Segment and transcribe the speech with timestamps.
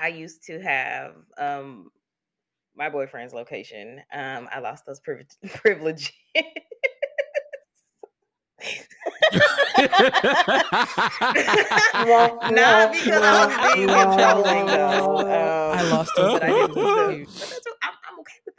[0.00, 1.90] I used to have um
[2.76, 4.00] my boyfriend's location.
[4.12, 6.10] Um, I lost those priv- privileges.
[12.04, 15.18] Not because I was being controlling, though.
[15.20, 16.42] Um, I lost but.
[16.42, 17.28] I didn't lose it.
[17.38, 17.66] But that's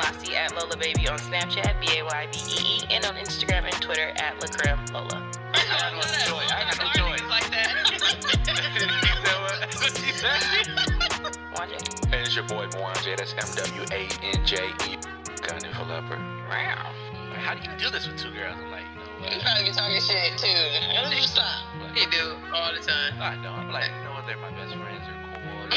[0.00, 0.34] Lassie.
[0.34, 3.04] And I'm Lassie at Lola Baby on Snapchat, B A Y B E E, and
[3.04, 5.30] on Instagram and Twitter at Lacreme Lola.
[5.54, 6.44] I got no joy.
[6.48, 7.16] I got no joy.
[7.28, 7.70] like that.
[11.54, 11.78] Wanje.
[12.12, 13.16] And it's your boy Mwanje.
[13.16, 14.96] That's M W A N J E.
[15.46, 16.16] Gun developer.
[16.48, 16.92] Wow.
[17.36, 18.56] How do you do this with two girls?
[18.58, 19.30] I'm like, you know what?
[19.32, 19.46] You what?
[19.46, 20.46] probably be talking shit too.
[20.94, 21.64] How did you stop?
[21.94, 23.20] He do all the time.
[23.20, 23.46] I don't.
[23.46, 24.26] I'm like, you know what?
[24.26, 25.04] They're my best friends.
[25.06, 25.70] They're cool.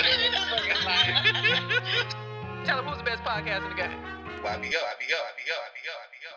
[2.66, 4.22] Tell him who's the best podcast in the game.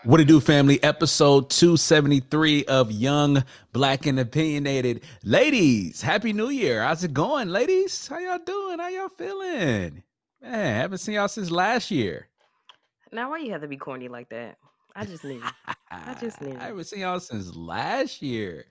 [0.04, 0.80] What it do, family?
[0.84, 5.02] Episode 273 of Young, Black, and Opinionated.
[5.24, 6.82] Ladies, Happy New Year.
[6.84, 8.06] How's it going, ladies?
[8.06, 8.78] How y'all doing?
[8.78, 10.04] How y'all feeling?
[10.40, 12.28] Man, I haven't seen y'all since last year.
[13.10, 14.58] Now, why you have to be corny like that?
[14.94, 15.42] I just knew.
[15.90, 16.56] I just knew.
[16.56, 18.66] I haven't seen y'all since last year.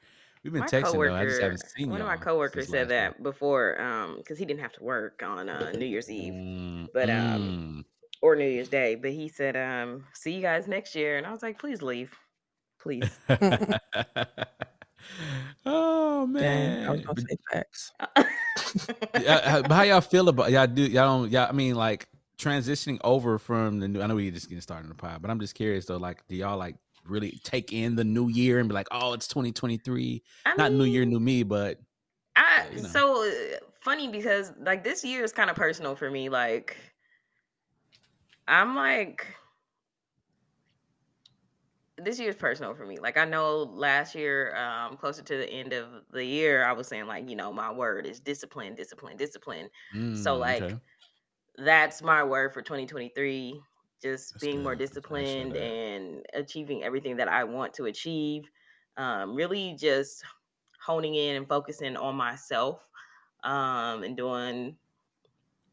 [0.45, 1.15] We've been my texting coworker, though.
[1.17, 2.99] I just haven't seen one of my coworkers said last year.
[3.15, 6.87] that before, um, because he didn't have to work on uh, New Year's Eve Mm,
[6.93, 7.83] but, um,
[8.21, 11.31] or New Year's Day, but he said, um, "See you guys next year," and I
[11.31, 12.13] was like, "Please leave,
[12.79, 13.09] please."
[15.65, 17.91] oh Dang, I was man, gonna say facts.
[19.27, 23.37] how, how y'all feel about y'all do y'all don't y'all I mean like transitioning over
[23.37, 25.55] from the new I know we just getting started in the pod, but I'm just
[25.55, 26.75] curious though, like do y'all like
[27.07, 30.85] really take in the new year and be like, oh, it's 2023, I not new
[30.85, 31.79] year, new me, but
[32.35, 32.89] I you know.
[32.89, 36.29] so uh, funny because like this year is kind of personal for me.
[36.29, 36.77] Like,
[38.47, 39.35] I'm like,
[41.97, 42.97] this year is personal for me.
[42.99, 46.87] Like, I know last year, um, closer to the end of the year, I was
[46.87, 49.69] saying like, you know, my word is discipline, discipline, discipline.
[50.11, 50.79] so Mm, like, okay.
[51.57, 53.61] that's my word for 2023.
[54.01, 54.87] Just That's being more good.
[54.89, 58.49] That's nice to hear disciplined and achieving everything that I want to achieve.
[58.97, 60.23] Um, really just
[60.81, 62.89] honing in and focusing on myself
[63.43, 64.77] um, and doing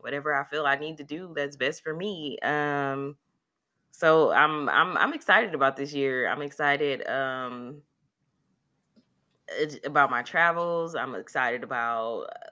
[0.03, 2.39] whatever I feel I need to do that's best for me.
[2.41, 3.17] Um,
[3.93, 6.29] so I'm I'm I'm excited about this year.
[6.29, 7.83] I'm excited um,
[9.85, 10.95] about my travels.
[10.95, 12.51] I'm excited about uh,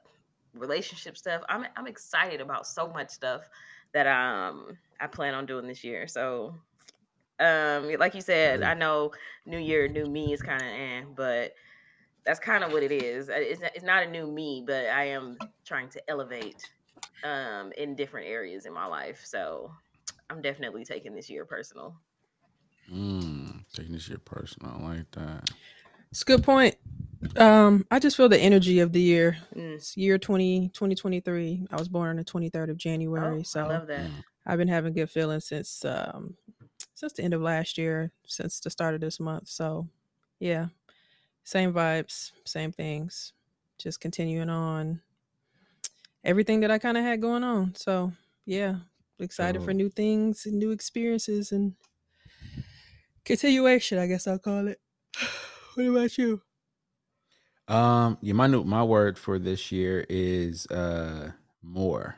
[0.55, 1.43] relationship stuff.
[1.49, 3.49] I'm I'm excited about so much stuff
[3.93, 6.07] that um I plan on doing this year.
[6.09, 6.57] So
[7.41, 9.13] um like you said, I know
[9.47, 11.53] new year, new me is kind of eh, but
[12.25, 13.31] that's kind of what it is.
[13.31, 16.63] Uh, It's it's not a new me, but I am trying to elevate
[17.25, 19.23] um in different areas in my life.
[19.25, 19.71] So
[20.29, 21.95] I'm definitely taking this year personal.
[22.93, 25.51] Mm, taking this year personal I like that.
[26.11, 26.75] It's a good point.
[27.37, 29.37] Um, I just feel the energy of the year.
[29.55, 29.75] Mm.
[29.75, 31.67] It's year 20, 2023.
[31.71, 33.41] I was born on the 23rd of January.
[33.41, 34.11] Oh, so I love that.
[34.47, 36.35] I've been having good feelings since um
[36.95, 39.49] since the end of last year, since the start of this month.
[39.49, 39.87] So
[40.39, 40.67] yeah.
[41.45, 43.33] Same vibes, same things.
[43.79, 45.01] Just continuing on
[46.25, 47.75] everything that I kind of had going on.
[47.75, 48.13] So
[48.47, 48.77] yeah.
[49.19, 51.75] Excited for new things and new experiences and
[53.25, 54.81] continuation, I guess I'll call it.
[55.75, 56.43] What about you?
[57.69, 61.31] Um, yeah, my new my word for this year is uh
[61.63, 62.17] more.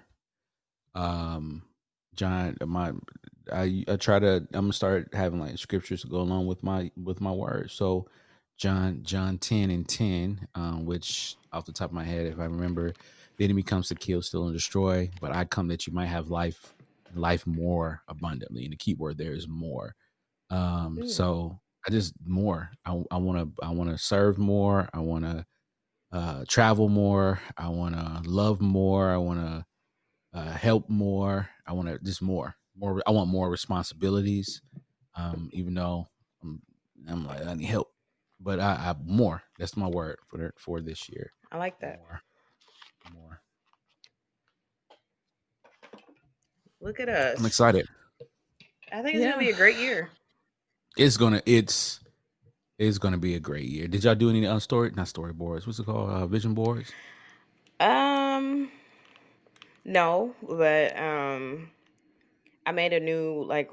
[0.95, 1.63] Um,
[2.15, 2.93] John, my
[3.53, 6.91] I I try to I'm gonna start having like scriptures to go along with my
[6.97, 7.71] with my word.
[7.71, 8.09] So
[8.57, 12.45] John John ten and ten, um, which off the top of my head, if I
[12.45, 12.95] remember,
[13.37, 16.29] the enemy comes to kill, steal, and destroy, but I come that you might have
[16.29, 16.75] life,
[17.15, 18.65] life more abundantly.
[18.65, 19.95] And the key word there is more.
[20.51, 21.09] Um, Mm.
[21.09, 22.71] so I just more.
[22.85, 24.89] I I want to I want to serve more.
[24.93, 25.47] I want to
[26.13, 27.41] uh, travel more.
[27.57, 29.11] I want to love more.
[29.11, 29.67] I want to
[30.39, 31.49] uh, help more.
[31.67, 33.03] I want to just more, more.
[33.07, 34.61] I want more responsibilities.
[35.15, 36.09] Um, even though
[36.43, 36.63] I'm,
[37.09, 37.93] I'm like I need help,
[38.41, 39.43] but I, I more.
[39.59, 41.33] That's my word for for this year.
[41.51, 41.99] I like that.
[41.99, 42.21] More,
[43.11, 43.41] more.
[46.81, 47.39] Look at us.
[47.39, 47.89] I'm excited.
[48.93, 49.31] I think it's Yeah.
[49.31, 50.11] gonna be a great year.
[50.97, 51.43] It's gonna.
[51.47, 52.01] It's
[52.79, 53.89] it's gonna be a great year.
[53.89, 54.91] Did y'all do any uh, story?
[54.95, 55.67] Not storyboards.
[55.67, 56.11] What's it called?
[56.11, 56.95] Uh, vision boards.
[57.81, 58.71] Um,
[59.85, 61.71] No, but um,
[62.67, 63.71] I made a new like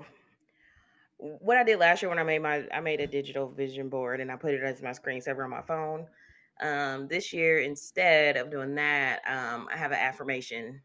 [1.17, 4.21] what I did last year when I made my I made a digital vision board
[4.21, 6.07] and I put it as my screensaver on my phone.
[6.61, 10.81] Um, this year instead of doing that, um, I have an affirmation.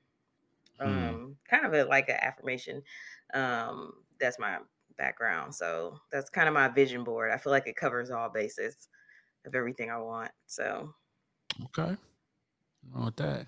[0.81, 0.87] Hmm.
[0.87, 2.83] Um, kind of a like an affirmation.
[3.33, 4.59] Um, that's my
[4.97, 5.55] background.
[5.55, 7.31] So that's kind of my vision board.
[7.33, 8.89] I feel like it covers all bases
[9.47, 10.31] of everything I want.
[10.47, 10.95] So
[11.63, 11.97] Okay.
[12.93, 13.47] Wrong with that.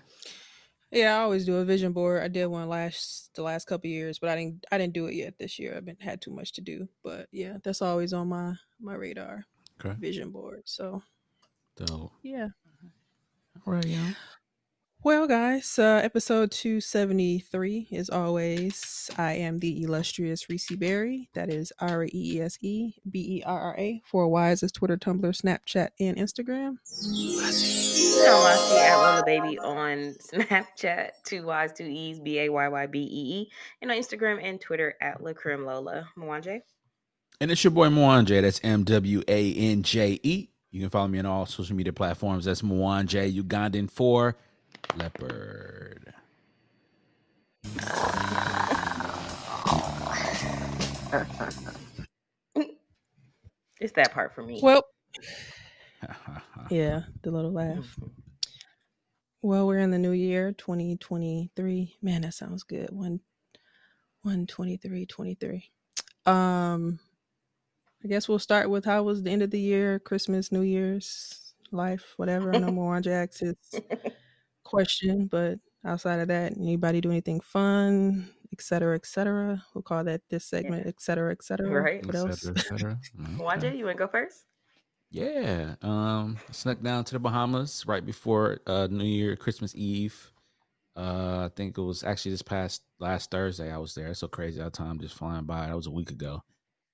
[0.91, 2.23] Yeah, I always do a vision board.
[2.23, 5.15] I did one last the last couple years, but I didn't I didn't do it
[5.15, 5.75] yet this year.
[5.75, 6.87] I've been had too much to do.
[7.03, 9.45] But yeah, that's always on my my radar.
[9.79, 9.95] Okay.
[9.99, 10.63] Vision board.
[10.65, 11.01] So
[11.77, 12.47] So, yeah.
[13.65, 14.13] all right, yeah.
[15.03, 21.27] Well, guys, uh, episode 273, as always, I am the illustrious Reese Berra.
[21.35, 24.01] That is R E E S E B E R R A.
[24.05, 26.77] For Y's is Twitter, Tumblr, Snapchat, and Instagram.
[27.13, 27.37] you
[28.25, 32.67] know I see at Rolla Baby on Snapchat, two Y's, two E's, B A Y
[32.67, 33.51] Y B E E,
[33.83, 36.09] and on Instagram and Twitter at La Creme Lola.
[36.17, 36.61] Mwanje.
[37.39, 38.41] And it's your boy Mwanje.
[38.41, 40.49] That's M W A N J E.
[40.77, 42.45] You can follow me on all social media platforms.
[42.45, 44.37] That's Mwanje Ugandan for
[44.95, 46.13] Leopard.
[53.79, 54.59] It's that part for me.
[54.61, 54.83] Well,
[56.69, 57.97] yeah, the little laugh.
[59.41, 61.97] Well, we're in the new year, 2023.
[62.01, 62.89] Man, that sounds good.
[62.91, 63.21] One,
[64.21, 65.71] one, 23, 23.
[66.25, 66.99] Um,
[68.07, 71.53] I guess we'll start with how was the end of the year, Christmas, New Year's,
[71.73, 72.55] life, whatever.
[72.55, 73.57] I know more on Jax's
[74.63, 79.61] question, but outside of that, anybody do anything fun, et cetera, et cetera?
[79.73, 81.69] We'll call that this segment, et cetera, et cetera.
[81.69, 82.05] Right.
[82.05, 82.39] What Et else?
[82.43, 82.99] cetera, et cetera.
[83.19, 83.33] Okay.
[83.43, 84.45] Mwanje, you want to go first?
[85.11, 85.75] Yeah.
[85.81, 90.31] Um snuck down to the Bahamas right before uh New Year, Christmas Eve.
[90.95, 94.07] Uh I think it was actually this past last Thursday I was there.
[94.07, 95.67] It's so crazy how time just flying by.
[95.67, 96.41] That was a week ago.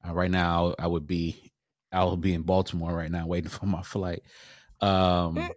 [0.08, 1.52] Uh, right now I would be
[1.92, 4.24] I would be in Baltimore right now waiting for my flight.
[4.82, 5.54] Um Mm.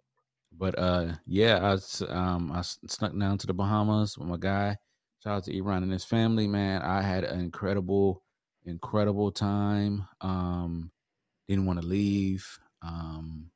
[0.53, 4.77] but uh yeah, I was, um I snuck down to the Bahamas with my guy.
[5.23, 6.83] Shout out to Iran and his family, man.
[6.83, 8.25] I had an incredible
[8.65, 10.07] incredible time.
[10.21, 10.93] Um
[11.49, 12.59] didn't want to leave.
[12.83, 13.51] Um,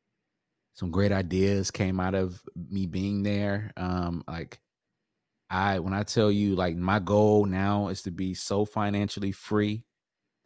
[0.74, 3.72] some great ideas came out of me being there.
[3.76, 4.60] Um, like
[5.50, 9.84] I, when I tell you, like my goal now is to be so financially free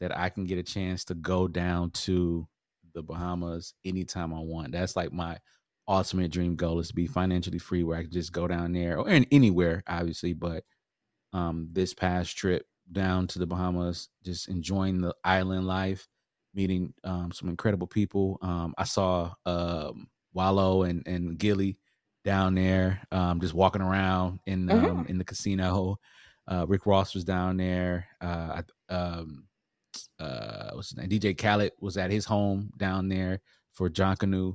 [0.04, 2.46] that I can get a chance to go down to
[2.94, 4.72] the Bahamas anytime I want.
[4.72, 5.38] That's like my
[5.88, 8.98] ultimate dream goal is to be financially free where I can just go down there
[8.98, 10.34] or in anywhere, obviously.
[10.34, 10.64] But
[11.32, 16.06] um, this past trip down to the Bahamas, just enjoying the island life,
[16.54, 18.38] meeting um, some incredible people.
[18.42, 21.78] Um, I saw um, Wallo and and Gillie
[22.24, 24.90] down there, um, just walking around in Mhm.
[24.90, 25.96] um, in the casino.
[26.46, 28.06] Uh, Rick Ross was down there.
[28.20, 28.60] Uh,
[28.90, 29.48] I, um,
[30.18, 31.08] uh, what's his name?
[31.08, 33.40] DJ Khaled was at his home down there
[33.72, 34.54] for Junkanoo,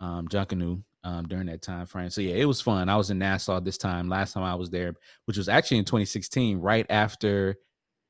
[0.00, 2.10] um, Junkanoo um, during that time frame.
[2.10, 2.88] So yeah, it was fun.
[2.88, 4.08] I was in Nassau this time.
[4.08, 4.94] Last time I was there,
[5.26, 7.56] which was actually in 2016, right after.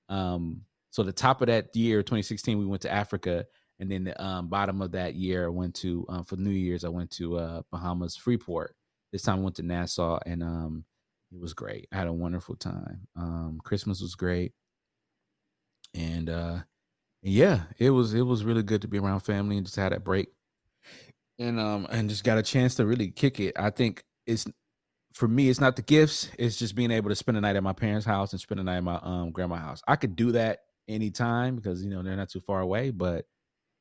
[0.08, 3.46] Um, so the top of that year, 2016, we went to Africa,
[3.78, 6.84] and then the um, bottom of that year, I went to um, for New Year's.
[6.84, 8.74] I went to uh, Bahamas, Freeport.
[9.12, 10.84] This time I went to Nassau, and um,
[11.32, 11.86] it was great.
[11.92, 13.06] I had a wonderful time.
[13.16, 14.52] Um, Christmas was great,
[15.94, 16.58] and uh,
[17.22, 20.04] yeah, it was it was really good to be around family and just had that
[20.04, 20.28] break,
[21.38, 23.54] and um, and just got a chance to really kick it.
[23.58, 24.46] I think it's
[25.12, 26.30] for me, it's not the gifts.
[26.38, 28.64] It's just being able to spend the night at my parents' house and spend the
[28.64, 29.82] night at my um grandma's house.
[29.88, 33.26] I could do that anytime because you know they're not too far away, but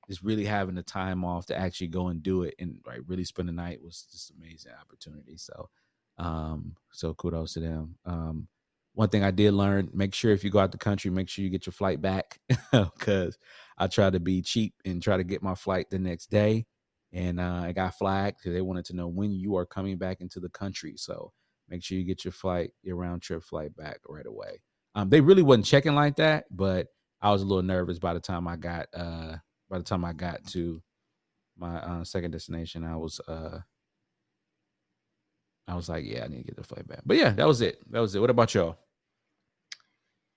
[0.09, 3.23] just really having the time off to actually go and do it and like really
[3.23, 5.37] spend the night was just amazing opportunity.
[5.37, 5.69] So,
[6.17, 7.95] um, so kudos to them.
[8.05, 8.47] Um,
[8.93, 11.43] one thing I did learn: make sure if you go out the country, make sure
[11.43, 12.39] you get your flight back
[12.71, 13.37] because
[13.77, 16.65] I tried to be cheap and try to get my flight the next day
[17.11, 20.21] and uh, I got flagged because they wanted to know when you are coming back
[20.21, 20.93] into the country.
[20.97, 21.31] So
[21.67, 24.61] make sure you get your flight, your round trip flight back right away.
[24.95, 26.87] Um, they really wasn't checking like that, but
[27.21, 29.37] I was a little nervous by the time I got uh,
[29.69, 30.81] by the time I got to
[31.57, 32.83] my uh, second destination.
[32.83, 33.59] I was uh,
[35.69, 37.01] I was like, yeah, I need to get the flight back.
[37.05, 37.79] But yeah, that was it.
[37.91, 38.19] That was it.
[38.19, 38.77] What about y'all?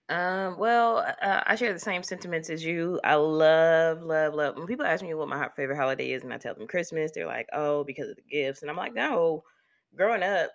[0.09, 3.01] Um, well, uh, I share the same sentiments as you.
[3.03, 4.57] I love, love, love.
[4.57, 7.27] When people ask me what my favorite holiday is, and I tell them Christmas, they're
[7.27, 9.45] like, "Oh, because of the gifts," and I'm like, "No."
[9.97, 10.51] Growing up,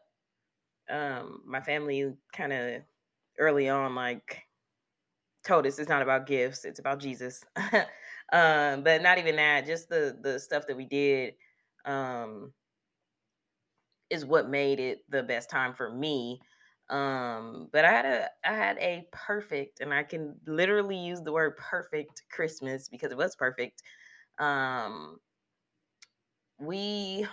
[0.90, 2.84] um, my family kind of
[3.40, 4.44] early on, like,
[5.46, 7.44] told us it's not about gifts; it's about Jesus.
[8.34, 9.66] um, but not even that.
[9.66, 11.36] Just the the stuff that we did,
[11.86, 12.54] um,
[14.10, 16.42] is what made it the best time for me.
[16.90, 21.34] Um, but I had a I had a perfect, and I can literally use the
[21.34, 23.84] word perfect Christmas because it was perfect.
[24.40, 25.20] Um,
[26.60, 27.28] we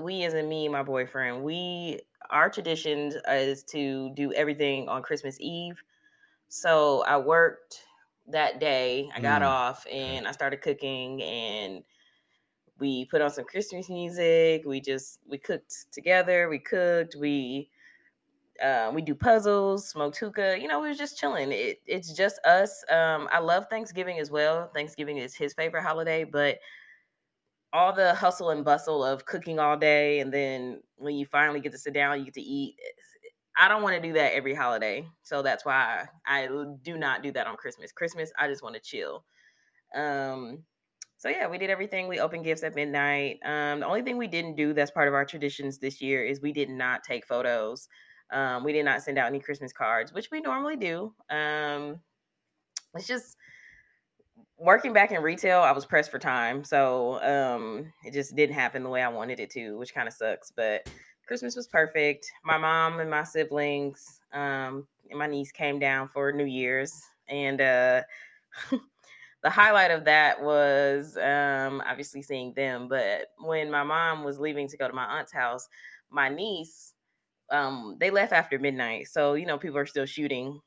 [0.00, 5.02] we as in me and my boyfriend, we our traditions is to do everything on
[5.02, 5.82] Christmas Eve.
[6.48, 7.84] So I worked
[8.28, 9.10] that day.
[9.14, 11.84] I got Mm, off and I started cooking and
[12.84, 14.62] we put on some Christmas music.
[14.66, 16.50] We just we cooked together.
[16.50, 17.16] We cooked.
[17.18, 17.70] We
[18.62, 20.58] uh, we do puzzles, smoke hookah.
[20.60, 21.50] You know, we was just chilling.
[21.50, 22.84] It, it's just us.
[22.90, 24.70] Um, I love Thanksgiving as well.
[24.74, 26.58] Thanksgiving is his favorite holiday, but
[27.72, 31.72] all the hustle and bustle of cooking all day, and then when you finally get
[31.72, 32.76] to sit down, you get to eat.
[33.56, 36.48] I don't want to do that every holiday, so that's why I
[36.82, 37.92] do not do that on Christmas.
[37.92, 39.24] Christmas, I just want to chill.
[39.94, 40.64] Um,
[41.24, 42.06] so yeah, we did everything.
[42.06, 43.38] We opened gifts at midnight.
[43.46, 46.42] Um, the only thing we didn't do that's part of our traditions this year is
[46.42, 47.88] we did not take photos.
[48.30, 51.14] Um, we did not send out any Christmas cards, which we normally do.
[51.30, 51.98] Um,
[52.94, 53.38] it's just
[54.58, 55.60] working back in retail.
[55.60, 59.40] I was pressed for time, so um, it just didn't happen the way I wanted
[59.40, 60.52] it to, which kind of sucks.
[60.54, 60.90] But
[61.26, 62.30] Christmas was perfect.
[62.44, 67.00] My mom and my siblings um, and my niece came down for New Year's,
[67.30, 68.02] and uh,
[69.44, 72.88] the highlight of that was um, obviously seeing them.
[72.88, 75.68] But when my mom was leaving to go to my aunt's house,
[76.10, 76.94] my niece,
[77.50, 80.58] um, they left after midnight, so you know people are still shooting.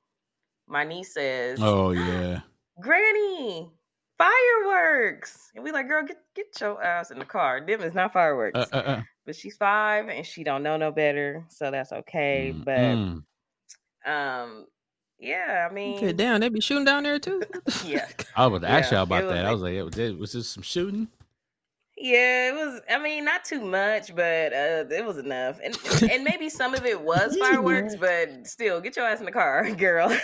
[0.67, 2.41] My niece says, Oh yeah.
[2.79, 3.71] Granny,
[4.19, 5.51] fireworks.
[5.55, 7.65] And we like, girl, get get your ass in the car.
[7.65, 8.59] Them is not fireworks.
[8.59, 9.01] Uh, uh, uh.
[9.25, 12.53] But she's five and she don't know no better, so that's okay.
[12.55, 13.25] Mm,
[14.05, 14.67] But um,
[15.19, 17.41] yeah, I Okay, mean, damn, they be shooting down there too.
[17.81, 18.05] yeah,
[18.35, 19.45] I was about to ask Yeah, y'all about was that.
[19.45, 21.07] I was like, was this, was this some shooting?
[21.97, 22.49] yeah.
[22.49, 22.81] It was.
[22.89, 25.59] I mean, not too much, but uh, it was enough.
[25.63, 25.77] And
[26.09, 29.69] and maybe some of it was fireworks, but still, get your ass in the car,
[29.75, 30.15] girl,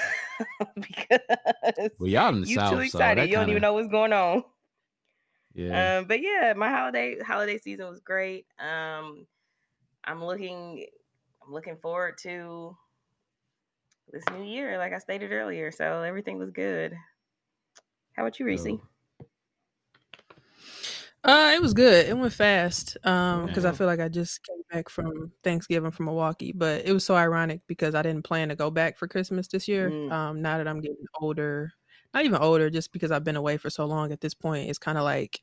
[0.75, 3.15] because Well, y'all in the you south, too so excited.
[3.15, 4.43] that you don't even know what's going on.
[5.53, 5.91] Yeah.
[5.99, 8.45] Um, but yeah, my holiday holiday season was great.
[8.59, 9.25] Um,
[10.03, 10.85] I'm looking,
[11.45, 12.77] I'm looking forward to
[14.11, 15.71] this new year, like I stated earlier.
[15.71, 16.93] So everything was good.
[18.15, 18.63] How about you, Reese?
[18.63, 18.79] So-
[21.25, 22.05] Uh, it was good.
[22.05, 22.97] It went fast.
[23.05, 26.91] Um, because I feel like I just came back from Thanksgiving from Milwaukee, but it
[26.91, 29.89] was so ironic because I didn't plan to go back for Christmas this year.
[29.89, 30.11] Mm.
[30.11, 31.71] Um, now that I'm getting older,
[32.13, 34.11] not even older, just because I've been away for so long.
[34.11, 35.41] At this point, it's kind of like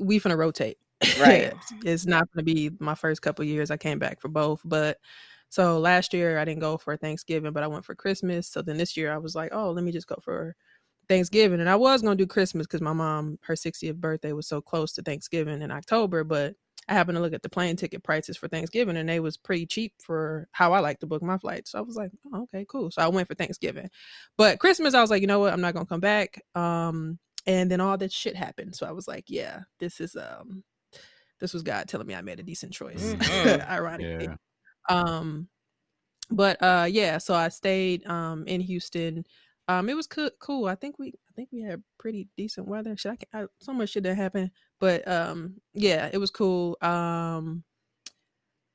[0.00, 0.78] we finna rotate.
[1.20, 1.54] Right.
[1.84, 3.70] it's not gonna be my first couple years.
[3.70, 4.98] I came back for both, but
[5.50, 8.48] so last year I didn't go for Thanksgiving, but I went for Christmas.
[8.48, 10.54] So then this year I was like, oh, let me just go for
[11.08, 11.60] Thanksgiving.
[11.60, 14.92] And I was gonna do Christmas because my mom, her 60th birthday was so close
[14.92, 16.54] to Thanksgiving in October, but
[16.88, 19.66] I happened to look at the plane ticket prices for Thanksgiving and they was pretty
[19.66, 21.72] cheap for how I like to book my flights.
[21.72, 22.90] So I was like, oh, okay, cool.
[22.90, 23.90] So I went for Thanksgiving.
[24.36, 25.52] But Christmas, I was like, you know what?
[25.52, 26.42] I'm not gonna come back.
[26.54, 28.76] Um, and then all that shit happened.
[28.76, 30.62] So I was like, yeah, this is um
[31.40, 33.02] this was God telling me I made a decent choice.
[33.02, 33.68] Mhm.
[33.68, 34.26] Ironically.
[34.26, 34.36] Yeah.
[34.88, 35.48] Um,
[36.30, 37.18] but uh, yeah.
[37.18, 39.24] So I stayed um in Houston.
[39.68, 40.66] Um, it was co- cool.
[40.66, 42.96] I think we, I think we had pretty decent weather.
[42.96, 46.76] Should I, I so much shit that happened, but um, yeah, it was cool.
[46.82, 47.62] Um,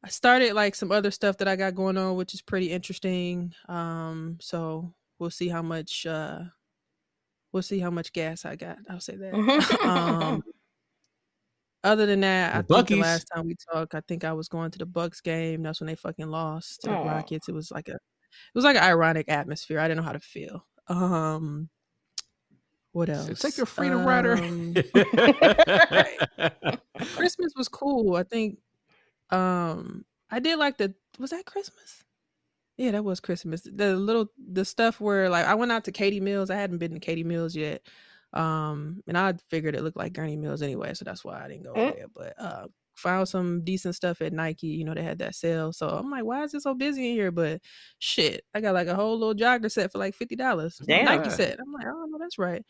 [0.05, 3.53] I started like some other stuff that I got going on, which is pretty interesting.
[3.67, 6.43] Um, so we'll see how much uh,
[7.51, 8.77] we'll see how much gas I got.
[8.89, 9.33] I'll say that.
[9.83, 10.43] um,
[11.85, 14.47] other than that, I The think the last time we talked, I think I was
[14.47, 15.63] going to the Bucks game.
[15.63, 16.95] That's when they fucking lost to the.
[16.95, 17.47] Rockets.
[17.47, 17.99] It was like a, it
[18.55, 19.79] was like an ironic atmosphere.
[19.79, 20.65] I didn't know how to feel.
[20.87, 21.69] Um,
[22.91, 23.27] what else?
[23.27, 24.33] It's like your freedom rider.
[24.33, 24.73] Um,
[27.15, 28.15] Christmas was cool.
[28.15, 28.59] I think
[29.31, 32.03] um I did like the was that Christmas?
[32.77, 33.61] Yeah, that was Christmas.
[33.61, 36.49] The little the stuff where like I went out to Katy Mills.
[36.49, 37.81] I hadn't been to Katy Mills yet.
[38.35, 41.63] Um and I figured it looked like Gurnee Mills anyway, so that's why I didn't
[41.63, 41.95] go Mm.
[41.95, 42.05] there.
[42.13, 44.67] But uh found some decent stuff at Nike.
[44.67, 45.73] You know, they had that sale.
[45.73, 47.29] So I'm like, why is it so busy in here?
[47.31, 47.61] But
[47.99, 50.79] shit, I got like a whole little jogger set for like fifty dollars.
[51.03, 51.59] Nike set.
[51.59, 52.63] I'm like, oh no, that's right.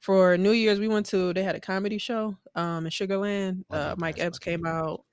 [0.00, 3.64] For New Year's, we went to they had a comedy show um in Sugarland.
[3.70, 5.04] Oh, Uh, Mike Epps came out.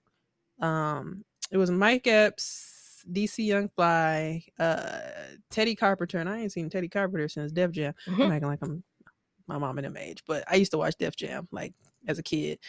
[0.61, 4.99] Um, it was Mike Epps, DC Young Fly, uh,
[5.49, 7.93] Teddy Carpenter, and I ain't seen Teddy Carpenter since Def Jam.
[8.07, 8.83] I'm acting like I'm
[9.49, 11.73] my mom and them age, but I used to watch Def Jam like
[12.07, 12.59] as a kid.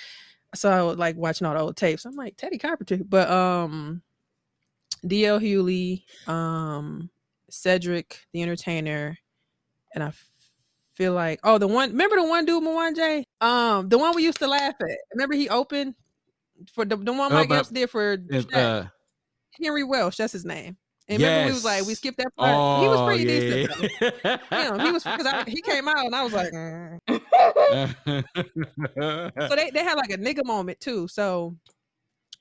[0.55, 2.05] So I was like watching all the old tapes.
[2.05, 4.03] I'm like Teddy Carpenter, but um,
[5.05, 7.09] DL Hughley, um,
[7.51, 9.17] Cedric the Entertainer,
[9.95, 10.13] and I
[10.95, 14.39] feel like oh the one remember the one dude Mwanje, um, the one we used
[14.39, 14.99] to laugh at.
[15.15, 15.95] Remember he opened
[16.73, 18.85] for the the one Oh, Mike but- Epps did for If, uh,
[19.63, 20.17] Henry Welsh.
[20.17, 20.77] That's his name.
[21.09, 22.83] And remember, we was like, we skipped that part.
[22.83, 23.91] he was pretty decent.
[24.01, 24.09] Though.
[24.33, 24.75] Oh, yeah.
[24.77, 27.01] You he was because he came out and I was like, mm.
[29.49, 31.09] so they, they had like a nigga moment too.
[31.09, 31.57] So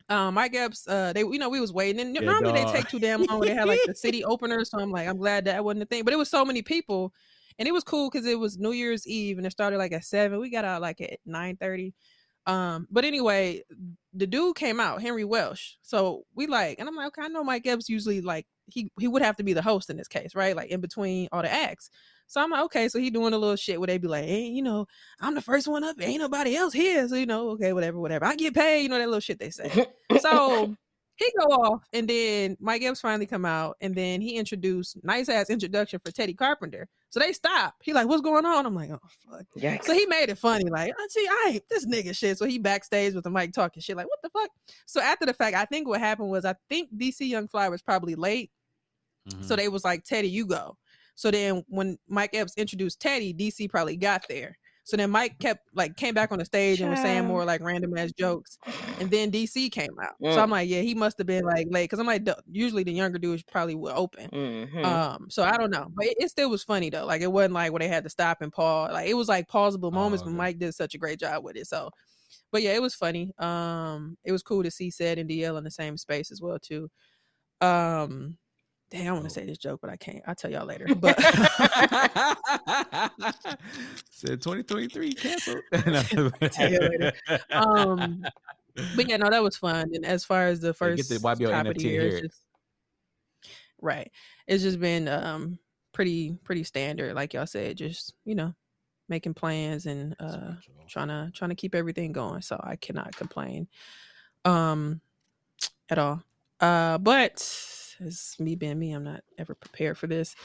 [0.09, 2.73] um Mike Epps, uh they you know, we was waiting and Yeah, normally dog.
[2.73, 3.41] they take too damn long.
[3.41, 4.63] They had like the city opener.
[4.65, 6.03] So I'm like, I'm glad that wasn't the thing.
[6.03, 7.13] But it was so many people
[7.57, 10.05] and it was cool because it was New Year's Eve and it started like at
[10.05, 10.39] seven.
[10.39, 11.93] We got out like at nine thirty.
[12.49, 13.61] Um, but anyway,
[14.13, 15.73] the dude came out, Henry Welsh.
[15.83, 19.07] So we like, and I'm like, okay, I know Mike Epps usually like he he
[19.07, 20.55] would have to be the host in this case, right?
[20.55, 21.91] Like in between all the acts.
[22.25, 24.45] So I'm like, okay, so he doing a little shit where they be like, hey,
[24.47, 24.87] you know,
[25.19, 27.07] I'm the first one up, ain't nobody else here.
[27.07, 28.25] So you know, okay, whatever, whatever.
[28.25, 29.87] I get paid, you know that little shit they say.
[30.19, 30.75] So
[31.19, 35.27] he go off, and then Mike Epps finally come out, and then he introduced nice
[35.27, 36.87] ass introduction for Teddy Carpenter.
[37.09, 37.75] So they stop.
[37.83, 38.65] He like, what's going on?
[38.65, 38.99] I'm like, oh
[39.29, 39.45] fuck.
[39.57, 39.83] Yikes.
[39.83, 42.37] So he made it funny, like, oh, see, I ain't this nigga shit.
[42.37, 44.49] So he backstage with the mic talking shit, like, what the fuck?
[44.85, 47.81] So after the fact, I think what happened was I think DC Young Fly was
[47.81, 48.51] probably late.
[49.27, 49.43] Mm-hmm.
[49.43, 50.77] So they was like, Teddy, you go.
[51.15, 54.57] So then when Mike Epps introduced Teddy, DC probably got there.
[54.89, 57.61] So then Mike kept like came back on the stage and was saying more like
[57.61, 58.57] random ass jokes.
[58.99, 60.15] And then DC came out.
[60.29, 60.43] So Mm.
[60.43, 61.89] I'm like, yeah, he must have been like late.
[61.89, 64.31] Cause I'm like, usually the younger dudes probably would open.
[64.31, 64.79] Mhm.
[64.83, 67.05] Um, so I don't know, but it, it still was funny though.
[67.05, 68.91] Like it wasn't like where they had to stop and pause.
[68.93, 70.35] Like it was like pausable moments, but okay.
[70.35, 71.67] Mike did such a great job with it.
[71.67, 71.91] So,
[72.51, 73.31] but yeah, it was funny.
[73.39, 76.59] Um, it was cool to see said and DL in the same space as well
[76.59, 76.89] too.
[77.61, 78.37] Um,
[78.89, 80.21] damn, I want to say this joke, but I can't.
[80.27, 80.87] I'll tell y'all later.
[80.95, 81.17] But
[84.11, 85.63] Said 2023 canceled.
[86.51, 87.13] Tell you later.
[87.53, 88.23] um,
[88.95, 89.89] but yeah, no, that was fun.
[89.93, 91.87] And as far as the Yeah, first get the YBO top of NFT the to
[91.89, 92.41] year, hear it's just
[93.81, 94.11] right.
[94.47, 95.59] It's just been um
[95.93, 97.77] pretty pretty standard, like y'all said.
[97.77, 98.53] Just you know,
[99.07, 100.53] making plans and uh
[100.87, 102.41] trying to trying to keep everything going.
[102.41, 103.67] So I cannot complain,
[104.45, 105.01] um,
[105.89, 106.23] at all.
[106.59, 107.39] Uh, but
[107.99, 110.35] as me being me, I'm not ever prepared for this.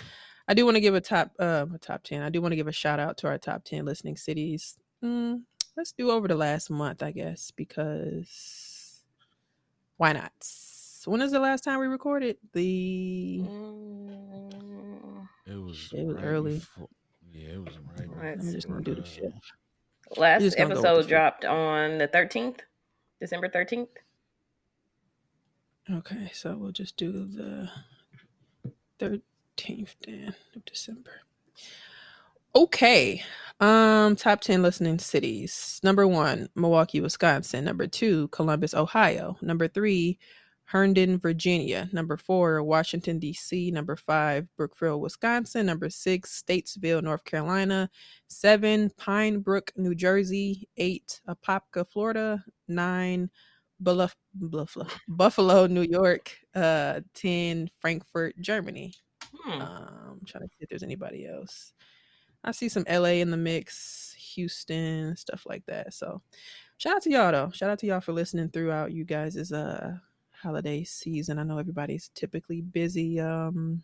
[0.49, 2.23] I do want to give a top uh a top ten.
[2.23, 4.77] I do want to give a shout out to our top ten listening cities.
[5.03, 5.43] Mm,
[5.77, 9.01] let's do over the last month, I guess, because
[9.97, 10.33] why not?
[11.07, 12.37] When is the last time we recorded?
[12.53, 16.55] The Mm, It was It was right early.
[16.59, 16.89] before-
[17.31, 18.09] yeah, it was right.
[18.37, 19.33] Let's I'm just gonna do the shit.
[20.17, 22.61] Last just gonna go with the episode dropped on the 13th,
[23.21, 23.89] December 13th.
[25.91, 27.69] Okay, so we'll just do the
[28.99, 31.21] thirteenth then of December.
[32.57, 33.23] Okay.
[33.61, 35.81] Um, top ten listening cities.
[35.83, 37.65] Number one, Milwaukee, Wisconsin.
[37.65, 39.37] Number two, Columbus, Ohio.
[39.43, 40.19] Number three,
[40.65, 41.89] Herndon, Virginia.
[41.93, 43.71] Number four, Washington, D.C.
[43.71, 45.67] Number five, Brookfield, Wisconsin.
[45.67, 47.91] Number six, Statesville, North Carolina.
[48.29, 50.69] Seven, Pine Brook, New Jersey.
[50.77, 52.43] Eight, Apopka, Florida.
[52.69, 53.31] Nine,
[53.81, 56.37] Buffalo, Buffalo, Buffalo, New York.
[56.55, 58.95] Uh, ten, Frankfurt, Germany.
[59.33, 59.61] Hmm.
[59.61, 61.73] Um, trying to see if there's anybody else.
[62.45, 65.95] I see some LA in the mix, Houston, stuff like that.
[65.95, 66.23] So
[66.77, 67.51] shout out to y'all though.
[67.53, 69.97] Shout out to y'all for listening throughout you guys' uh
[70.31, 71.39] holiday season.
[71.39, 73.83] I know everybody's typically busy um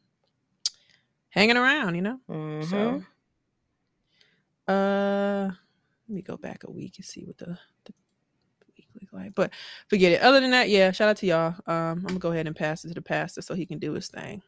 [1.31, 2.20] hanging around, you know?
[2.29, 2.68] Mhm.
[2.68, 5.50] So uh
[6.09, 7.92] let me go back a week and see what the, the
[9.12, 9.35] like.
[9.35, 9.53] But
[9.88, 10.23] forget it.
[10.23, 11.55] Other than that, yeah, shout out to y'all.
[11.66, 13.92] Um, I'm gonna go ahead and pass it to the pastor so he can do
[13.92, 14.42] his thing.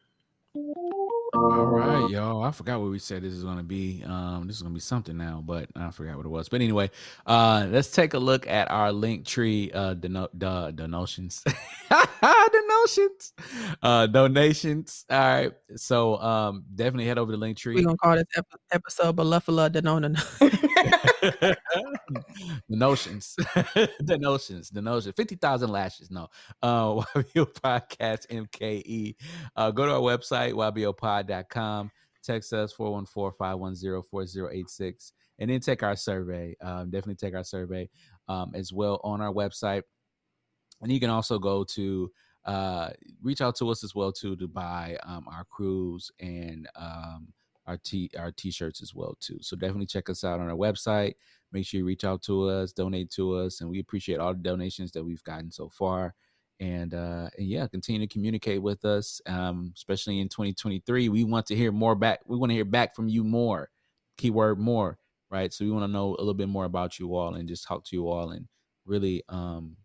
[1.35, 2.43] All right, y'all.
[2.43, 4.03] I forgot what we said this is going to be.
[4.05, 6.47] Um, this is going to be something now, but I forgot what it was.
[6.47, 6.91] But anyway,
[7.25, 9.71] uh, let's take a look at our link tree.
[9.73, 11.43] Uh, dono- duh, donations,
[12.87, 13.33] donations,
[13.81, 15.05] uh, donations.
[15.09, 15.51] All right.
[15.75, 17.83] So, um, definitely head over to link We're tree.
[17.83, 20.13] gonna call this ep- episode Balufala Denona.
[21.39, 21.57] the
[22.69, 25.13] notions, the notions, the notions.
[25.15, 26.11] Fifty thousand lashes.
[26.11, 26.27] No,
[26.61, 29.15] uh, YBO podcast MKE.
[29.55, 31.91] Uh, go to our website ybopod.com.
[32.23, 36.55] Text us 414-510-4086 and then take our survey.
[36.61, 37.89] Um, definitely take our survey
[38.29, 39.81] um, as well on our website.
[40.81, 42.09] And you can also go to
[42.45, 42.89] uh,
[43.21, 47.27] reach out to us as well too to buy um, our crews and um,
[47.65, 49.37] our t our t-shirts as well too.
[49.41, 51.13] So definitely check us out on our website.
[51.51, 54.41] Make sure you reach out to us, donate to us, and we appreciate all the
[54.41, 56.15] donations that we've gotten so far.
[56.59, 61.09] And uh, and yeah, continue to communicate with us, um, especially in 2023.
[61.09, 62.19] We want to hear more back.
[62.25, 63.69] We want to hear back from you more.
[64.17, 64.97] Keyword more,
[65.31, 65.51] right?
[65.51, 67.83] So we want to know a little bit more about you all and just talk
[67.85, 68.47] to you all and
[68.85, 69.77] really um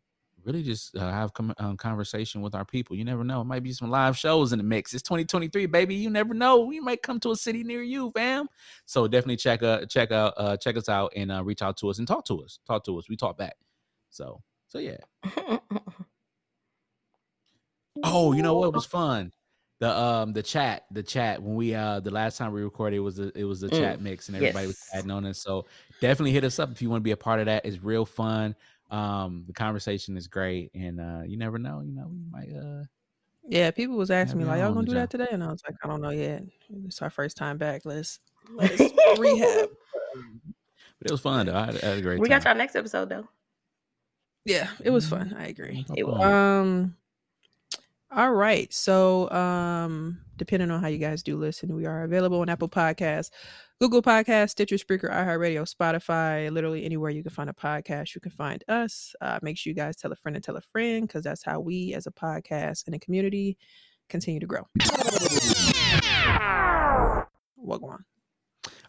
[0.48, 2.96] really just uh, have com- um, conversation with our people.
[2.96, 3.42] You never know.
[3.42, 4.94] It might be some live shows in the mix.
[4.94, 5.94] It's 2023, baby.
[5.94, 6.60] You never know.
[6.60, 8.48] We might come to a city near you, fam.
[8.86, 11.90] So definitely check uh check out uh check us out and uh, reach out to
[11.90, 12.58] us and talk to us.
[12.66, 13.08] Talk to us.
[13.08, 13.56] We talk back.
[14.10, 14.96] So so yeah.
[18.02, 19.32] Oh, you know what was fun?
[19.80, 23.00] the um the chat the chat when we uh the last time we recorded it
[23.00, 24.90] was the it was the Mm, chat mix and everybody was yes.
[24.92, 25.34] chatting on it.
[25.34, 25.66] So
[26.00, 27.64] definitely hit us up if you want to be a part of that.
[27.64, 28.56] It's real fun.
[28.90, 31.80] Um, the conversation is great, and uh, you never know.
[31.80, 32.84] You know, we might uh
[33.46, 35.48] Yeah, people was asking me like, y'all "Y'all gonna the do that today?" And I
[35.48, 36.42] was like, "I don't know yet.
[36.86, 37.84] It's our first time back.
[37.84, 38.20] Let's
[38.50, 38.80] let's
[39.18, 39.68] rehab."
[40.98, 41.56] but it was fun though.
[41.56, 42.38] I had, I had a great we time.
[42.38, 43.28] got y'all next episode though.
[44.44, 45.36] Yeah, it was fun.
[45.38, 45.84] I agree.
[45.94, 46.24] It was.
[46.24, 46.96] Um
[48.10, 48.72] all right.
[48.72, 53.30] So um depending on how you guys do listen, we are available on Apple Podcasts,
[53.80, 58.32] Google Podcasts, Stitcher, Spreaker, iHeartRadio, Spotify, literally anywhere you can find a podcast, you can
[58.32, 59.14] find us.
[59.20, 61.60] Uh, make sure you guys tell a friend and tell a friend because that's how
[61.60, 63.56] we as a podcast and a community
[64.08, 64.62] continue to grow.
[67.54, 68.04] What on?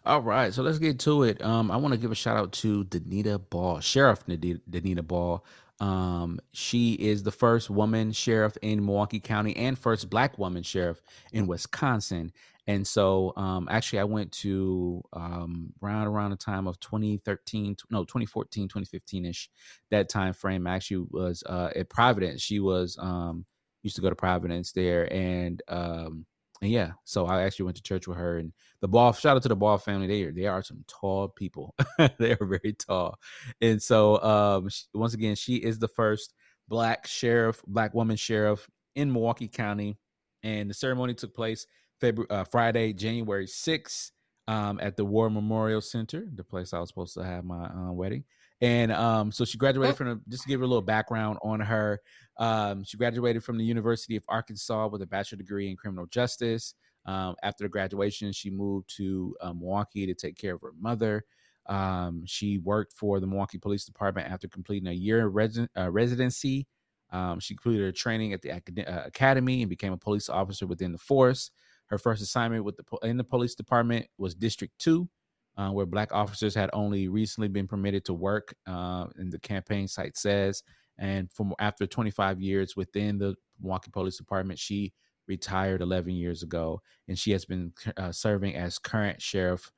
[0.04, 1.40] All right, so let's get to it.
[1.40, 5.44] Um, I want to give a shout out to Denita Ball, Sheriff Denita Ball.
[5.78, 11.00] Um, she is the first woman sheriff in Milwaukee County and first black woman sheriff
[11.32, 12.32] in Wisconsin.
[12.70, 18.04] And so, um, actually, I went to um, around around the time of 2013, no,
[18.04, 19.50] 2014, 2015 ish,
[19.90, 20.68] that time frame.
[20.68, 22.40] I actually was uh, at Providence.
[22.42, 23.44] She was um,
[23.82, 26.24] used to go to Providence there, and um,
[26.62, 28.52] and yeah, so I actually went to church with her and
[28.82, 29.12] the ball.
[29.14, 30.06] Shout out to the ball family.
[30.06, 31.74] They are they are some tall people.
[32.18, 33.18] they are very tall,
[33.60, 36.34] and so um, sh- once again, she is the first
[36.68, 39.98] black sheriff, black woman sheriff in Milwaukee County,
[40.44, 41.66] and the ceremony took place
[42.00, 44.12] February uh, Friday, January sixth,
[44.48, 47.92] um, at the War Memorial Center, the place I was supposed to have my uh,
[47.92, 48.24] wedding.
[48.60, 51.60] And um, so she graduated from the, just to give her a little background on
[51.60, 52.00] her.
[52.36, 56.74] Um, she graduated from the University of Arkansas with a bachelor degree in criminal justice.
[57.06, 61.24] Um, after the graduation, she moved to uh, Milwaukee to take care of her mother.
[61.66, 66.66] Um, she worked for the Milwaukee Police Department after completing a year resi- uh, residency.
[67.12, 70.66] Um, she completed her training at the acad- uh, academy and became a police officer
[70.66, 71.50] within the force.
[71.90, 75.08] Her first assignment with the in the police department was District Two,
[75.56, 78.54] uh, where black officers had only recently been permitted to work.
[78.66, 80.62] Uh, and the campaign site says,
[80.98, 84.92] and from after 25 years within the Milwaukee Police Department, she
[85.26, 89.70] retired 11 years ago, and she has been uh, serving as current sheriff.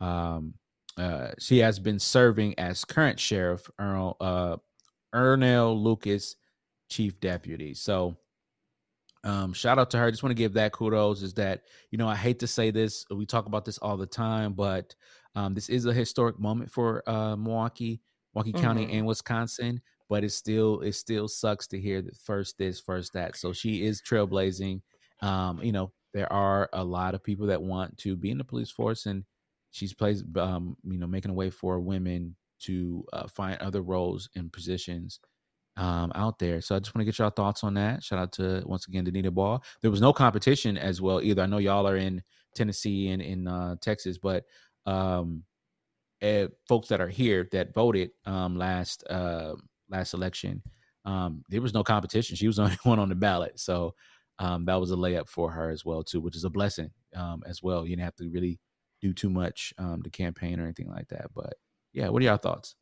[0.00, 0.54] Um,
[0.96, 4.56] uh, she has been serving as current sheriff Earl uh,
[5.14, 6.36] Earnell Lucas,
[6.88, 7.74] chief deputy.
[7.74, 8.16] So,
[9.24, 10.10] um, shout out to her.
[10.10, 11.22] Just want to give that kudos.
[11.22, 14.06] Is that you know I hate to say this, we talk about this all the
[14.06, 14.94] time, but
[15.34, 18.00] um, this is a historic moment for uh, Milwaukee,
[18.34, 18.92] Milwaukee County, Mhm.
[18.98, 19.80] and Wisconsin.
[20.08, 23.36] But it still it still sucks to hear that first this, first that.
[23.36, 24.82] So she is trailblazing.
[25.22, 28.44] Um, you know, there are a lot of people that want to be in the
[28.44, 29.24] police force, and
[29.70, 34.28] she's plays um, you know making a way for women to uh, find other roles
[34.34, 35.20] and positions
[35.76, 36.60] um, out there.
[36.60, 38.02] So I just want to get y'all thoughts on that.
[38.02, 39.62] Shout out to once again Denita Ball.
[39.82, 41.42] There was no competition as well either.
[41.42, 42.22] I know y'all are in
[42.54, 44.44] Tennessee and in uh, Texas, but
[44.86, 45.44] um,
[46.20, 49.54] eh, folks that are here that voted um, last uh,
[49.88, 50.62] last election,
[51.04, 52.36] um, there was no competition.
[52.36, 53.94] She was the only one on the ballot, so
[54.38, 57.42] um, that was a layup for her as well too, which is a blessing um,
[57.46, 57.84] as well.
[57.84, 58.58] You didn't have to really
[59.00, 61.26] do too much um, to campaign or anything like that.
[61.34, 61.54] But
[61.92, 62.76] yeah, what are y'all thoughts?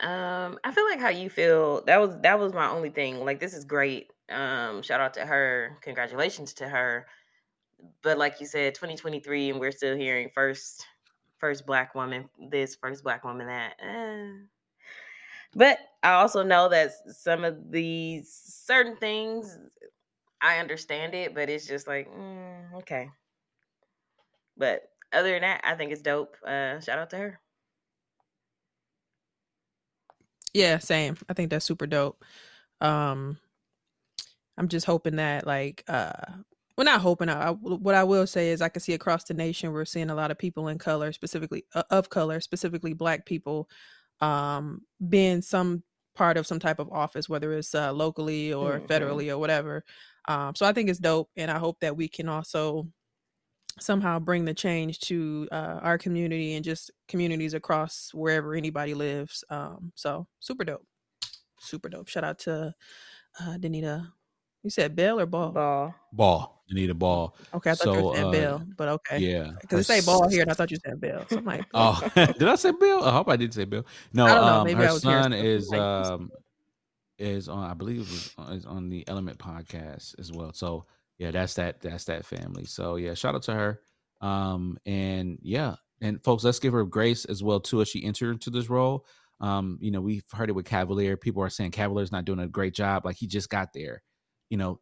[0.00, 1.82] Um, I feel like how you feel.
[1.84, 3.24] That was that was my only thing.
[3.24, 4.10] Like this is great.
[4.28, 5.78] Um, shout out to her.
[5.82, 7.06] Congratulations to her.
[8.02, 10.86] But like you said, 2023, and we're still hearing first
[11.38, 13.74] first black woman this, first black woman that.
[13.80, 14.44] eh.
[15.54, 19.58] But I also know that some of these certain things,
[20.40, 23.10] I understand it, but it's just like mm, okay.
[24.56, 26.36] But other than that, I think it's dope.
[26.46, 27.40] Uh, shout out to her.
[30.54, 31.16] Yeah, same.
[31.28, 32.24] I think that's super dope.
[32.80, 33.38] Um
[34.58, 36.12] I'm just hoping that like uh
[36.76, 39.34] well not hoping I, I- what I will say is I can see across the
[39.34, 43.26] nation we're seeing a lot of people in color specifically uh, of color specifically black
[43.26, 43.68] people
[44.20, 45.82] um being some
[46.14, 48.86] part of some type of office whether it's uh, locally or Mhm.
[48.88, 49.84] federally or whatever.
[50.28, 52.86] Um so I think it's dope and I hope that we can also
[53.80, 59.44] somehow bring the change to uh, our community and just communities across wherever anybody lives.
[59.50, 60.84] Um, so super dope,
[61.60, 62.08] super dope.
[62.08, 62.74] Shout out to
[63.40, 64.06] uh, Denita.
[64.62, 65.50] You said Bell or Ball?
[65.50, 65.94] Ball.
[66.12, 67.34] Ball, Denita Ball.
[67.52, 69.18] Okay, I thought you So, were saying uh, Bell, but okay.
[69.18, 71.24] Yeah, Because it say Ball here, and I thought you said Bell.
[71.28, 73.02] So I'm like, Oh, did I say Bill?
[73.02, 73.84] I hope I did say Bill.
[74.12, 76.30] No, I don't know, um, maybe her I was son is like- um
[77.18, 77.70] is on.
[77.70, 78.08] I believe it
[78.38, 80.52] was is on the Element podcast as well.
[80.52, 80.86] So
[81.22, 81.80] yeah, that's that.
[81.80, 82.64] That's that family.
[82.64, 83.80] So yeah, shout out to her.
[84.20, 88.32] Um, and yeah, and folks, let's give her grace as well too as she entered
[88.32, 89.06] into this role.
[89.40, 91.16] Um, you know, we've heard it with Cavalier.
[91.16, 93.04] People are saying Cavalier's not doing a great job.
[93.04, 94.02] Like he just got there.
[94.50, 94.80] You know,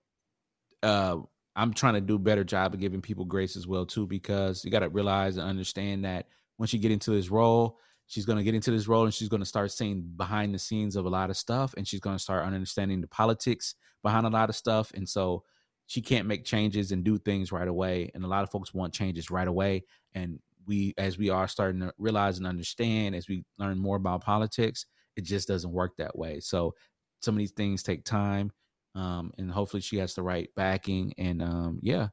[0.82, 1.16] uh,
[1.54, 4.64] I'm trying to do a better job of giving people grace as well too, because
[4.64, 6.26] you got to realize and understand that
[6.56, 9.28] once you get into this role, she's going to get into this role and she's
[9.28, 12.16] going to start seeing behind the scenes of a lot of stuff, and she's going
[12.16, 15.44] to start understanding the politics behind a lot of stuff, and so
[15.90, 18.10] she can't make changes and do things right away.
[18.14, 19.82] And a lot of folks want changes right away,
[20.14, 24.22] and we, as we are starting to realize and understand, as we learn more about
[24.22, 26.38] politics, it just doesn't work that way.
[26.38, 26.74] So
[27.20, 28.52] some of these things take time
[28.94, 32.08] um, and hopefully she has the right backing and um, yeah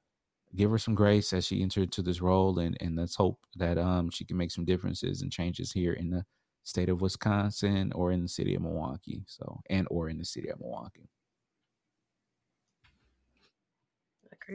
[0.56, 3.78] give her some grace as she entered into this role and and let's hope that
[3.78, 6.24] um, she can make some differences and changes here in the
[6.64, 10.50] state of wisconsin or in the city of milwaukee so and or in the city
[10.50, 11.10] of milwaukee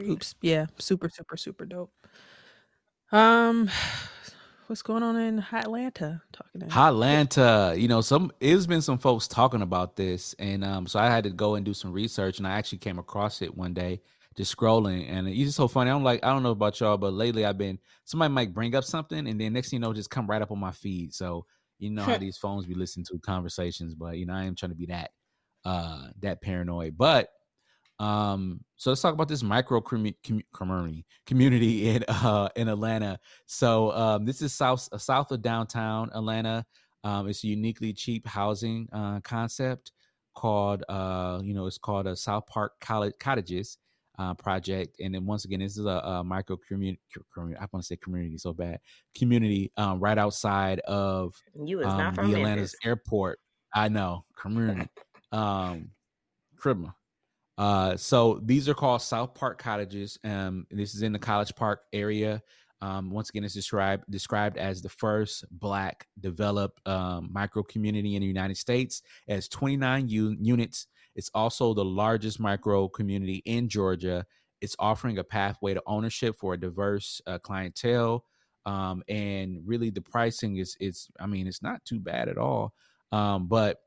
[0.01, 0.35] Oops.
[0.41, 0.65] Yeah.
[0.79, 1.91] Super, super, super dope.
[3.11, 3.69] Um,
[4.67, 6.21] what's going on in Atlanta?
[6.31, 10.87] Talking to Hotlanta, you know, some it's been some folks talking about this, and um,
[10.87, 13.55] so I had to go and do some research, and I actually came across it
[13.55, 14.01] one day
[14.35, 15.91] just scrolling, and it's just so funny.
[15.91, 18.83] I'm like, I don't know about y'all, but lately I've been somebody might bring up
[18.83, 21.13] something, and then next thing you know, just come right up on my feed.
[21.13, 21.45] So
[21.79, 24.71] you know how these phones be listening to conversations, but you know I am trying
[24.71, 25.11] to be that
[25.65, 27.29] uh that paranoid, but
[27.99, 33.19] um, so let's talk about this micro commu- commu- community community in uh in Atlanta.
[33.45, 36.65] So um, this is south uh, south of downtown Atlanta.
[37.03, 39.91] Um, it's a uniquely cheap housing uh, concept
[40.35, 43.77] called uh you know it's called a South Park College Cottages
[44.19, 44.97] uh, project.
[44.99, 47.01] And then once again, this is a, a micro community.
[47.37, 48.79] I want to say community so bad.
[49.15, 53.39] Community um, right outside of You is um, not from the Atlanta's airport.
[53.73, 54.87] I know community.
[55.31, 55.89] um,
[56.57, 56.93] criminal.
[57.57, 60.17] Uh, so these are called South Park cottages.
[60.23, 62.41] Um, this is in the College Park area.
[62.81, 68.21] Um, once again, it's described described as the first Black developed um, micro community in
[68.21, 69.03] the United States.
[69.29, 70.87] Has 29 u- units.
[71.15, 74.25] It's also the largest micro community in Georgia.
[74.59, 78.25] It's offering a pathway to ownership for a diverse uh, clientele,
[78.65, 82.73] um, and really the pricing is it's I mean it's not too bad at all.
[83.13, 83.77] Um, but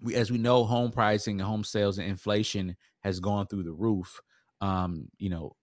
[0.00, 3.72] we, as we know, home pricing and home sales and inflation has gone through the
[3.72, 4.20] roof.
[4.60, 5.56] Um, you know,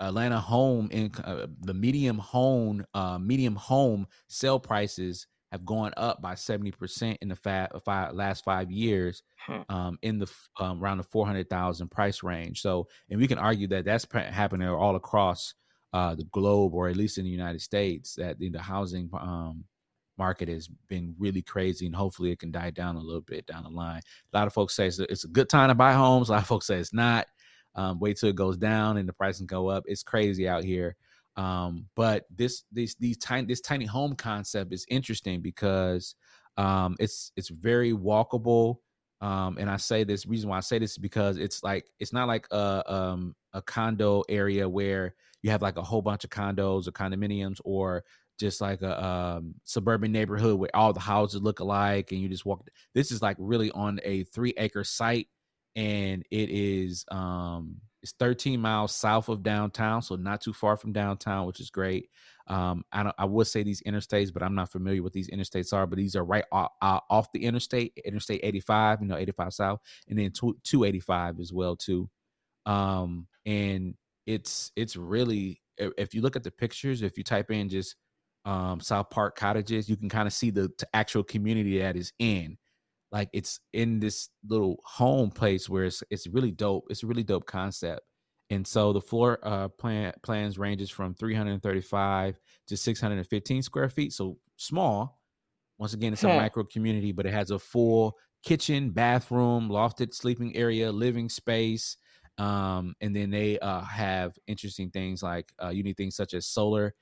[0.00, 6.20] Atlanta home in uh, the medium home uh, medium home sale prices have gone up
[6.20, 9.60] by seventy percent in the fa- five, last five years, Hmm.
[9.68, 10.26] um, in the
[10.58, 12.60] um, around the four hundred thousand price range.
[12.60, 15.54] So, and we can argue that that's happening all across
[15.92, 19.64] uh, the globe, or at least in the United States, that the, the housing um,
[20.18, 23.64] market has been really crazy, and hopefully it can die down a little bit down
[23.64, 24.00] the line.
[24.32, 26.28] A lot of folks say it's a, good time to buy homes.
[26.28, 27.26] A lot of folks say it's not.
[27.76, 29.84] Um, wait till it goes down and the prices go up.
[29.86, 30.96] It's crazy out here.
[31.36, 36.14] Um, but this this these tiny this tiny home concept is interesting because
[36.56, 38.76] um, it's it's very walkable.
[39.20, 42.12] Um, and I say this reason why I say this is because it's like it's
[42.12, 46.30] not like a um, a condo area where you have like a whole bunch of
[46.30, 48.04] condos or condominiums or
[48.38, 52.44] just like a um, suburban neighborhood where all the houses look alike and you just
[52.44, 52.66] walk.
[52.94, 55.28] This is like really on a three acre site
[55.76, 60.92] and it is um it's 13 miles south of downtown so not too far from
[60.92, 62.10] downtown which is great
[62.46, 65.72] um i don't i would say these interstates but i'm not familiar with these interstates
[65.72, 69.80] are but these are right off, off the interstate interstate 85 you know 85 south
[70.08, 72.08] and then 2 285 as well too
[72.66, 73.94] um and
[74.26, 77.96] it's it's really if you look at the pictures if you type in just
[78.44, 82.58] um south park cottages you can kind of see the actual community that is in
[83.12, 86.86] like it's in this little home place where it's it's really dope.
[86.90, 88.02] It's a really dope concept.
[88.50, 94.12] And so the floor uh plan plans ranges from 335 to 615 square feet.
[94.12, 95.20] So small.
[95.78, 96.28] Once again, it's a Hmm.
[96.28, 101.96] micro community, but it has a full kitchen, bathroom, lofted sleeping area, living space.
[102.38, 106.94] Um, and then they uh have interesting things like uh unique things such as solar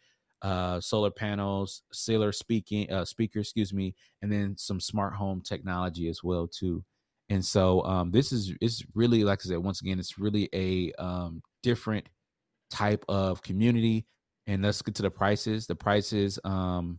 [0.43, 6.09] uh solar panels, solar speaking uh speaker, excuse me, and then some smart home technology
[6.09, 6.85] as well too.
[7.31, 10.93] And so um this is it's really like I said once again it's really a
[11.03, 12.09] um different
[12.71, 14.07] type of community
[14.47, 15.67] and let's get to the prices.
[15.67, 16.99] The prices um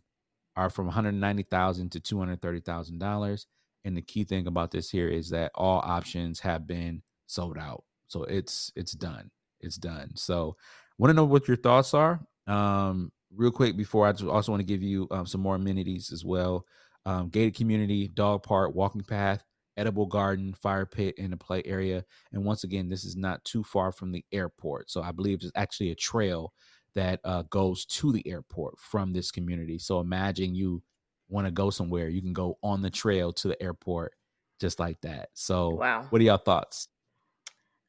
[0.55, 3.47] are from 190,000 to 230,000 dollars
[3.85, 7.83] and the key thing about this here is that all options have been sold out.
[8.07, 9.29] So it's it's done.
[9.59, 10.11] It's done.
[10.15, 10.55] So
[10.97, 12.21] want to know what your thoughts are.
[12.47, 16.23] Um real quick before I also want to give you um, some more amenities as
[16.25, 16.65] well.
[17.05, 19.43] Um, gated community, dog park, walking path,
[19.75, 22.05] edible garden, fire pit, and a play area.
[22.31, 24.89] And once again, this is not too far from the airport.
[24.89, 26.53] So I believe there's actually a trail
[26.95, 29.79] that uh, goes to the airport from this community.
[29.79, 30.83] So imagine you
[31.27, 34.13] want to go somewhere, you can go on the trail to the airport
[34.59, 35.29] just like that.
[35.33, 36.05] So Wow.
[36.09, 36.87] what are y'all thoughts?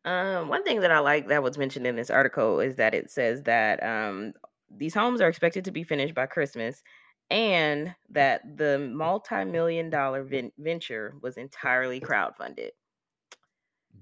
[0.04, 3.10] Um, one thing that I like that was mentioned in this article is that it
[3.10, 4.34] says that um,
[4.70, 6.82] these homes are expected to be finished by Christmas,
[7.30, 12.70] and that the multi-million dollar ven- venture was entirely crowdfunded.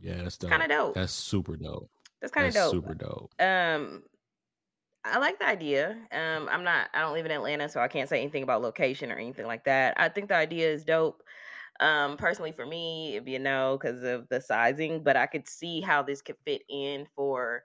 [0.00, 0.50] Yeah, that's dope.
[0.50, 0.94] Kind of dope.
[0.94, 1.90] That's super dope.
[2.20, 2.72] That's kind of dope.
[2.72, 3.32] super dope.
[3.40, 4.02] Um,
[5.04, 5.96] I like the idea.
[6.12, 6.88] Um, I'm not.
[6.94, 9.64] I don't live in Atlanta, so I can't say anything about location or anything like
[9.64, 9.94] that.
[9.96, 11.22] I think the idea is dope.
[11.80, 15.48] Um, personally, for me, it'd be a no because of the sizing, but I could
[15.48, 17.64] see how this could fit in for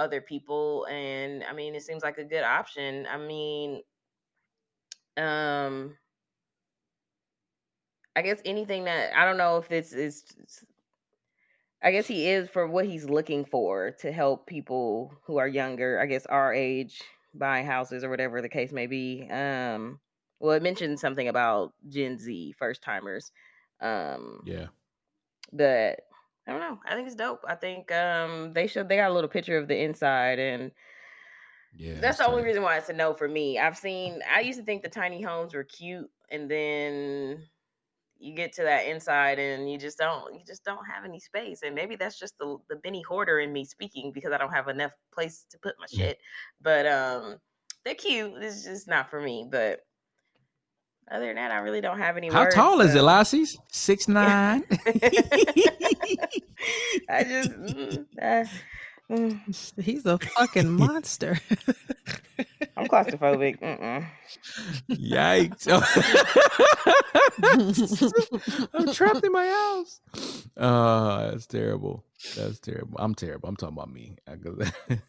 [0.00, 3.06] other people, and I mean, it seems like a good option.
[3.06, 3.82] I mean,
[5.16, 5.96] um,
[8.16, 10.24] I guess anything that I don't know if this is.
[11.82, 16.00] I guess he is for what he's looking for to help people who are younger,
[16.00, 17.02] I guess our age,
[17.34, 19.26] buy houses or whatever the case may be.
[19.30, 20.00] Um,
[20.40, 23.32] well, it mentioned something about Gen Z first timers.
[23.80, 24.68] Um, Yeah.
[25.52, 26.00] but
[26.50, 26.80] I don't know.
[26.84, 27.44] I think it's dope.
[27.46, 30.72] I think um they should they got a little picture of the inside and
[31.72, 32.02] Yeah.
[32.02, 33.58] that's the only reason why it's a no for me.
[33.58, 37.48] I've seen I used to think the tiny homes were cute and then
[38.18, 41.62] you get to that inside and you just don't you just don't have any space.
[41.62, 44.68] And maybe that's just the the Benny Hoarder in me speaking because I don't have
[44.68, 46.10] enough place to put my Yeah.
[46.10, 46.18] shit.
[46.60, 47.38] But um
[47.84, 48.34] they're cute.
[48.42, 49.48] It's just not for me.
[49.50, 49.80] But
[51.10, 53.58] other than that, I really don't have any How words, tall is it, so- Lassie's?
[53.70, 54.64] Six nine.
[57.08, 58.44] I just mm, uh,
[59.10, 61.38] mm, He's a fucking monster.
[62.76, 63.58] I'm claustrophobic.
[63.60, 64.06] Mm-mm.
[64.90, 65.66] Yikes!
[68.74, 70.00] I'm trapped in my house.
[70.56, 72.04] Oh, that's terrible.
[72.36, 72.98] That's terrible.
[72.98, 73.48] I'm terrible.
[73.48, 74.16] I'm talking about me.
[74.28, 74.36] I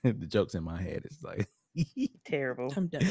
[0.03, 1.03] the jokes in my head.
[1.05, 1.47] It's like,
[2.25, 2.73] Terrible.
[2.75, 3.05] I'm done.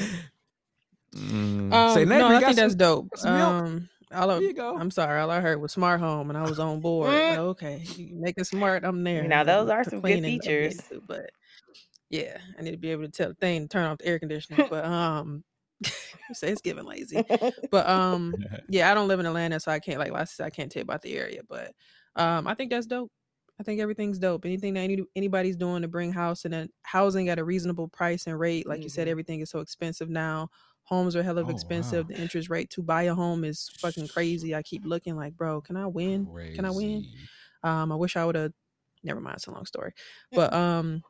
[1.15, 1.73] Mm.
[1.73, 3.09] Um, Say, neighbor, no, I got think that's dope.
[3.25, 4.77] Um, all I, There you go.
[4.77, 7.11] I'm sorry, all I heard was smart home, and I was on board.
[7.11, 7.29] Mm.
[7.31, 8.85] Like, okay, you make it smart.
[8.85, 9.23] I'm there.
[9.23, 10.89] Now, those are some good cleaning, I'm getting features.
[10.89, 11.31] to, but
[12.11, 14.19] yeah, I need to be able to tell the thing to turn off the air
[14.19, 14.67] conditioner.
[14.71, 15.45] But um,
[16.33, 17.25] say it's giving lazy.
[17.71, 18.35] But um,
[18.69, 20.81] yeah, I don't live in Atlanta, so I can't like I said, I can't tell
[20.81, 21.43] you about the area.
[21.49, 21.73] But
[22.17, 23.11] um, I think that's dope.
[23.61, 24.47] I think everything's dope.
[24.47, 28.27] Anything that any, anybody's doing to bring house and then housing at a reasonable price
[28.27, 29.11] and rate, like you said, Mhm.
[29.11, 30.49] everything is so expensive now.
[30.85, 32.07] Homes are hell of Oh, expensive.
[32.07, 32.09] wow.
[32.09, 34.55] The interest rate to buy a home is fucking crazy.
[34.55, 36.31] I keep looking like, bro, can I win?
[36.55, 37.07] Can I win?
[37.65, 38.53] Um, I wish I would have.
[39.05, 39.93] Never mind, it's a long story.
[40.35, 41.05] But um,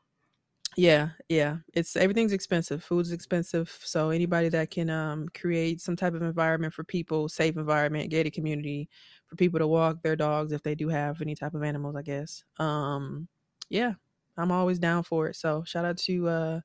[0.77, 2.83] yeah, yeah, it's everything's expensive.
[2.83, 3.69] Food's expensive.
[3.83, 8.33] So anybody that can um create some type of environment for people, safe environment, gated
[8.33, 8.89] community
[9.27, 12.03] for people to walk their dogs if they do have any type of animals, I
[12.03, 12.43] guess.
[12.57, 13.27] Um,
[13.69, 13.93] yeah,
[14.37, 15.35] I'm always down for it.
[15.35, 16.61] So shout out to uh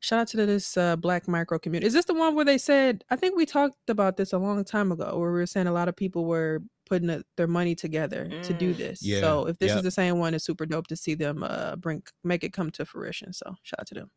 [0.00, 1.86] shout out to this uh, black micro community.
[1.86, 3.04] Is this the one where they said?
[3.10, 5.72] I think we talked about this a long time ago, where we were saying a
[5.72, 8.76] lot of people were putting uh their money together to do Mm.
[8.78, 9.02] this.
[9.02, 9.76] Yeah, So if this yep.
[9.78, 12.70] is the same one, it's super dope to see them uh bring make it come
[12.72, 13.32] to fruition.
[13.32, 14.10] So shout out to them.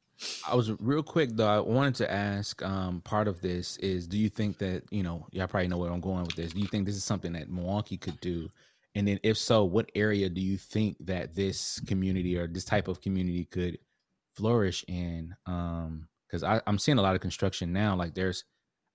[0.47, 1.47] I was real quick though.
[1.47, 2.63] I wanted to ask.
[2.63, 5.27] Um, part of this is, do you think that you know?
[5.31, 6.53] Y'all probably know where I'm going with this.
[6.53, 8.49] Do you think this is something that Milwaukee could do?
[8.95, 12.87] And then, if so, what area do you think that this community or this type
[12.87, 13.77] of community could
[14.35, 15.35] flourish in?
[15.45, 17.95] Um, because I'm seeing a lot of construction now.
[17.95, 18.43] Like there's,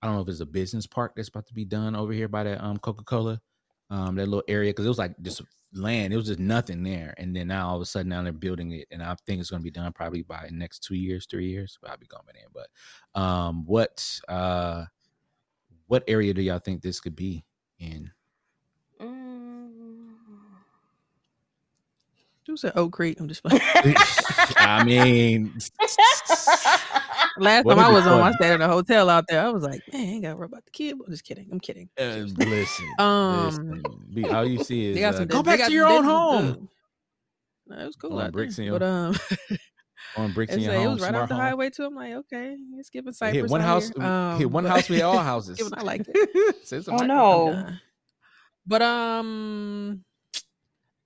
[0.03, 2.27] I don't know if it's a business park that's about to be done over here
[2.27, 3.40] by that um Coca Cola,
[3.90, 6.12] um that little area because it was like just land.
[6.12, 8.72] It was just nothing there, and then now all of a sudden now they're building
[8.72, 11.48] it, and I think it's going to be done probably by next two years, three
[11.48, 11.79] years.
[11.87, 12.51] I'll be going in.
[12.53, 14.87] But um, what uh,
[15.87, 17.44] what area do y'all think this could be
[17.79, 18.11] in?
[22.48, 23.20] Who said Oak Creek?
[23.20, 23.61] I'm just playing.
[24.56, 25.52] I mean,
[27.38, 29.44] Last time I is it was on, I stayed in a hotel out there.
[29.44, 30.92] I was like, man, I ain't got to worry about the kid.
[31.04, 31.46] I'm just kidding.
[31.52, 31.88] I'm kidding.
[32.00, 35.26] uh, listen, Um, listen, all you see is They got uh, some.
[35.28, 36.68] go back got to your own home.
[37.66, 38.14] No, it was cool.
[38.18, 38.66] On out bricks there.
[38.66, 39.14] in but um,
[40.16, 41.44] on bricks in it's your like, it was right off the home.
[41.44, 41.84] highway too.
[41.84, 43.42] I'm like, okay, it's giving Cypress.
[43.42, 43.84] Hit one out house.
[43.94, 44.02] here.
[44.38, 45.58] hit Um, one but- house with all houses.
[45.58, 46.66] Giving- I like it.
[46.66, 47.14] Say Oh, something like that.
[47.14, 47.72] no.
[48.66, 50.02] But um,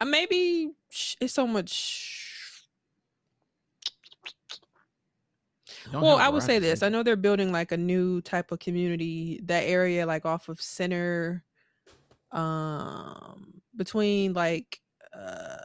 [0.05, 0.70] maybe
[1.20, 2.18] it's so much.
[5.92, 6.82] Well, I would say this.
[6.82, 9.40] I know they're building like a new type of community.
[9.44, 11.44] That area, like off of Center,
[12.30, 14.80] um, between like,
[15.16, 15.57] uh,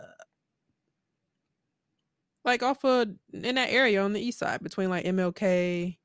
[2.43, 5.97] like off of in that area on the east side between like MLK,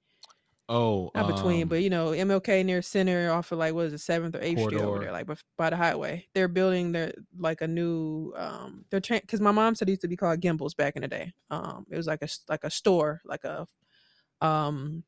[0.73, 3.93] Oh, not between, um, but you know MLK near Center off of like what is
[3.93, 6.27] it Seventh or Eighth Street over there, like by the highway.
[6.35, 8.87] They're building their like a new um.
[8.91, 11.35] They're because my mom said it used to be called Gimbels back in the day.
[11.51, 13.66] Um, it was like a like a store, like a
[14.41, 15.05] um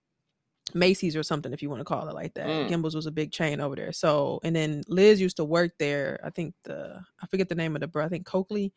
[0.74, 2.46] Macy's or something, if you want to call it like that.
[2.46, 2.68] Mm.
[2.68, 3.92] Gimbels was a big chain over there.
[3.92, 6.20] So, and then Liz used to work there.
[6.22, 8.04] I think the I forget the name of the bro.
[8.04, 8.74] I think Coakley.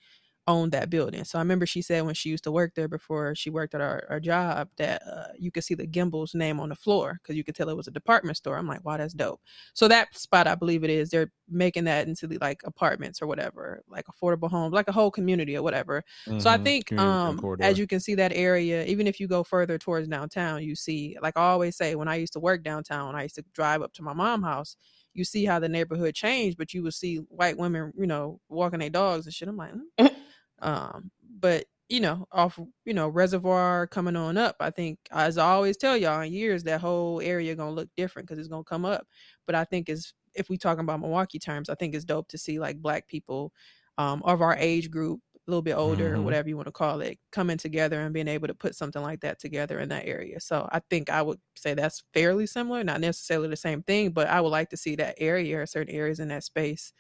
[0.47, 1.23] Owned that building.
[1.25, 3.81] So I remember she said when she used to work there before she worked at
[3.81, 7.35] our, our job that uh, you could see the Gimbel's name on the floor because
[7.35, 8.57] you could tell it was a department store.
[8.57, 9.41] I'm like, wow, that's dope.
[9.73, 13.27] So that spot, I believe it is, they're making that into the, like apartments or
[13.27, 16.03] whatever, like affordable homes, like a whole community or whatever.
[16.37, 16.63] So I Mhm.
[16.63, 20.63] think um, as you can see that area, even if you go further towards downtown,
[20.63, 23.45] you see, like I always say, when I used to work downtown, I used to
[23.53, 24.77] drive up to my mom's house.
[25.13, 28.79] You see how the neighborhood changed, but you would see white women, you know, walking
[28.79, 29.47] their dogs and shit.
[29.47, 30.15] I'm like, "Mm."
[30.59, 34.57] Um, but you know, off, you know, reservoir coming on up.
[34.59, 38.27] I think, as I always tell y'all, in years that whole area gonna look different
[38.27, 39.07] because it's gonna come up.
[39.45, 42.37] But I think is if we talking about Milwaukee terms, I think it's dope to
[42.37, 43.53] see like black people
[43.97, 46.23] um, of our age group, a little bit older, or Mhm.
[46.23, 49.21] whatever you want to call it, coming together and being able to put something like
[49.21, 50.39] that together in that area.
[50.39, 54.27] So I think I would say that's fairly similar, not necessarily the same thing, but
[54.27, 56.91] I would like to see that area or certain areas in that space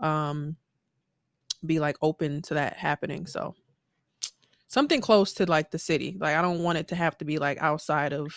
[0.00, 0.56] um,
[1.64, 3.26] be like open to that happening.
[3.26, 3.54] So
[4.68, 6.16] something close to like the city.
[6.18, 8.34] Like I don't want it to have to be like outside of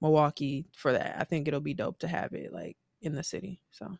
[0.00, 1.16] Milwaukee for that.
[1.18, 3.60] I think it'll be dope to have it like in the city.
[3.70, 3.96] So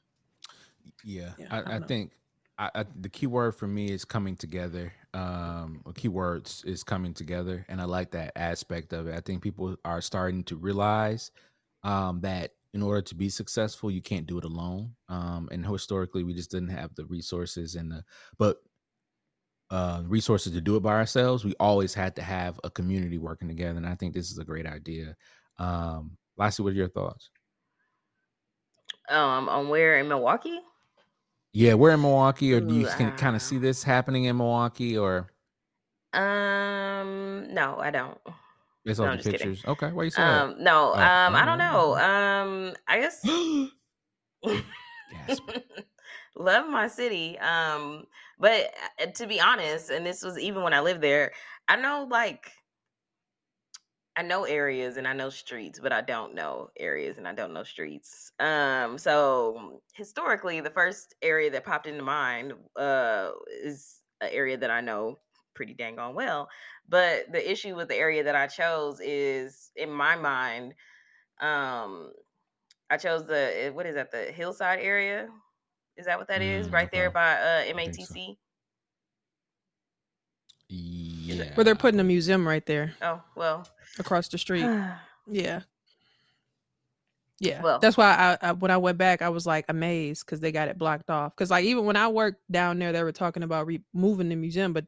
[1.05, 2.12] Yeah, Yeah, I I, I think
[2.59, 4.92] I, I, the key word for me is coming together.
[5.14, 9.14] Um, or keywords is coming together, and I like that aspect of it.
[9.14, 11.30] I think people are starting to realize
[11.82, 14.94] um, that in order to be successful, you can't do it alone.
[15.08, 18.04] Um, and historically, we just didn't have the resources and the
[18.38, 18.58] but
[19.70, 21.44] uh, resources to do it by ourselves.
[21.44, 24.44] We always had to have a community working together, and I think this is a
[24.44, 25.16] great idea.
[25.58, 27.30] Um, Lassie, what are your thoughts?
[29.08, 30.60] Um, on where in Milwaukee?
[31.52, 33.36] Yeah, we're in Milwaukee, or do you can kind ah.
[33.36, 35.32] of see this happening in Milwaukee, or
[36.12, 38.18] Um, no, I don't.
[38.89, 39.49] Based No, off I'm the just kidding.
[39.49, 39.64] pictures?
[39.66, 40.45] Okay, why you say that?
[40.45, 41.97] Um, no, Oh, um, I don't know.
[41.97, 43.22] Um, I guess
[46.36, 47.39] love my city.
[47.39, 48.07] Um,
[48.39, 51.32] but uh, to be honest, and this was even when I lived there,
[51.68, 52.53] I know like
[54.16, 57.53] I know areas and I know streets, but I don't know areas and I don't
[57.53, 58.32] know streets.
[58.41, 63.32] Um, so historically, the first area that popped into mind uh
[63.62, 65.18] is an area that I know
[65.59, 66.48] pretty dang on well.
[66.88, 70.72] But the issue with the area that I chose is in my mind,
[71.40, 72.12] um,
[72.88, 75.28] I chose the eh, what is that, the hillside area?
[75.96, 76.68] Is that what that is?
[76.68, 78.14] Mm, Right there by uh think so.
[78.14, 78.36] MATC?
[80.70, 83.66] Yeah, where they're putting a museum right there Oh, well.
[83.98, 84.70] across the street.
[85.26, 85.62] Yeah.
[87.41, 87.62] Yeah.
[87.62, 90.53] Well- That's why I, I when I went back, I was like amazed because they
[90.53, 91.34] got it blocked off.
[91.36, 94.72] Because like even when I worked down there, they were talking about removing the museum,
[94.72, 94.86] but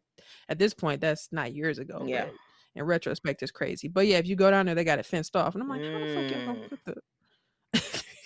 [0.49, 2.05] at this point, that's not years ago.
[2.07, 2.27] Yeah.
[2.75, 3.89] in retrospect, it's crazy.
[3.89, 5.83] But yeah, if you go down there, they got it fenced off, and I'm like,
[5.83, 6.69] how the fuck y'all gonna Mm.
[6.69, 6.85] put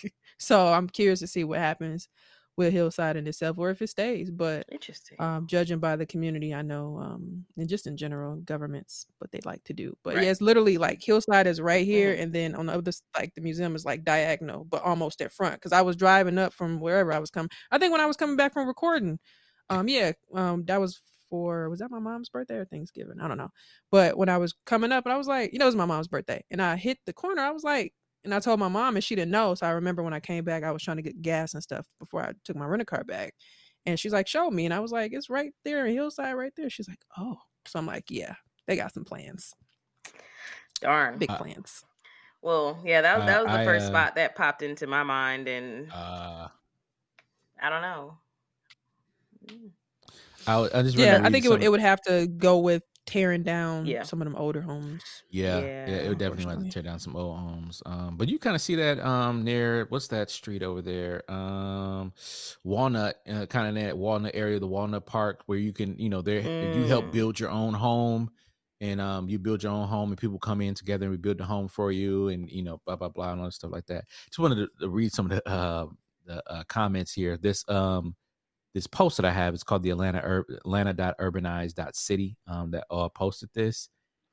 [0.07, 0.11] the?
[0.39, 2.09] so I'm curious to see what happens
[2.57, 4.31] with Hillside in itself, or if it stays.
[4.31, 5.19] But Interesting.
[5.19, 9.41] um, judging by the community I know, um, and just in general, governments what they
[9.45, 9.97] like to do.
[10.03, 10.25] But Right.
[10.25, 12.23] yeah, it's literally like Hillside is right here, Mhm.
[12.23, 15.55] and then on the other, like the museum is like diagonal, but almost at front.
[15.57, 17.51] Because I was driving up from wherever I was coming.
[17.71, 19.19] I think when I was coming back from recording,
[19.71, 21.01] um, yeah, um, that was
[21.31, 23.21] for was that my mom's birthday or Thanksgiving?
[23.21, 23.51] I don't know.
[23.91, 25.87] But when I was coming up, and I was like, you know, it was my
[25.87, 27.43] mom's birthday, and I hit the corner.
[27.43, 27.95] I was like.
[28.25, 29.55] And I told my mom, and she didn't know.
[29.55, 31.87] So I remember when I came back, I was trying to get gas and stuff
[31.99, 33.35] before I took my rental car back.
[33.87, 34.65] And she's like, show me.
[34.65, 36.71] And I was like, it's right there in Hillside, right there.
[36.71, 37.37] She's like, oh.
[37.67, 38.35] So I'm like, yeah,
[38.67, 39.55] they got some plans,
[40.81, 41.19] Darn.
[41.19, 41.85] big Uh, plans.
[42.43, 45.03] Well, yeah, that Uh, that was the I, first uh, spot that popped into my
[45.03, 46.49] mind, and Uh,
[47.61, 48.19] I don't know.
[50.47, 53.43] I, I just Yeah, I think it would, it would have to go with tearing
[53.43, 54.05] down Yeah.
[54.05, 55.25] some of them older homes.
[55.31, 57.83] Yeah, yeah, it Yeah, would definitely have to tear down some old homes.
[57.87, 61.29] Um, but you kind of see that um near what's that street over there?
[61.31, 62.13] Um,
[62.63, 66.23] Walnut, uh, kind of that Walnut area, the Walnut Park, where you can, you know,
[66.23, 67.13] there you help Mm.
[67.13, 68.31] build your own home,
[68.81, 71.39] and um, you build your own home, and people come in together and we build
[71.39, 73.87] the home for you, and you know, blah blah blah, and all that stuff like
[73.87, 74.05] that.
[74.27, 75.87] Just wanted to, to read some of the uh
[76.27, 77.37] the uh, comments here.
[77.37, 78.15] This um
[78.75, 83.49] this post that I have is called the Atlanta Ur- Atlanta.urbanize.city um, that uh, posted
[83.55, 83.89] this.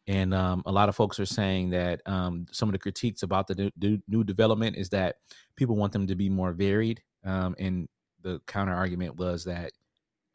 [0.07, 3.47] And um, a lot of folks are saying that um, some of the critiques about
[3.47, 5.17] the new, new- development is that
[5.55, 7.01] people want them to be more varied.
[7.23, 7.87] Um, and
[8.23, 9.71] the counter argument was that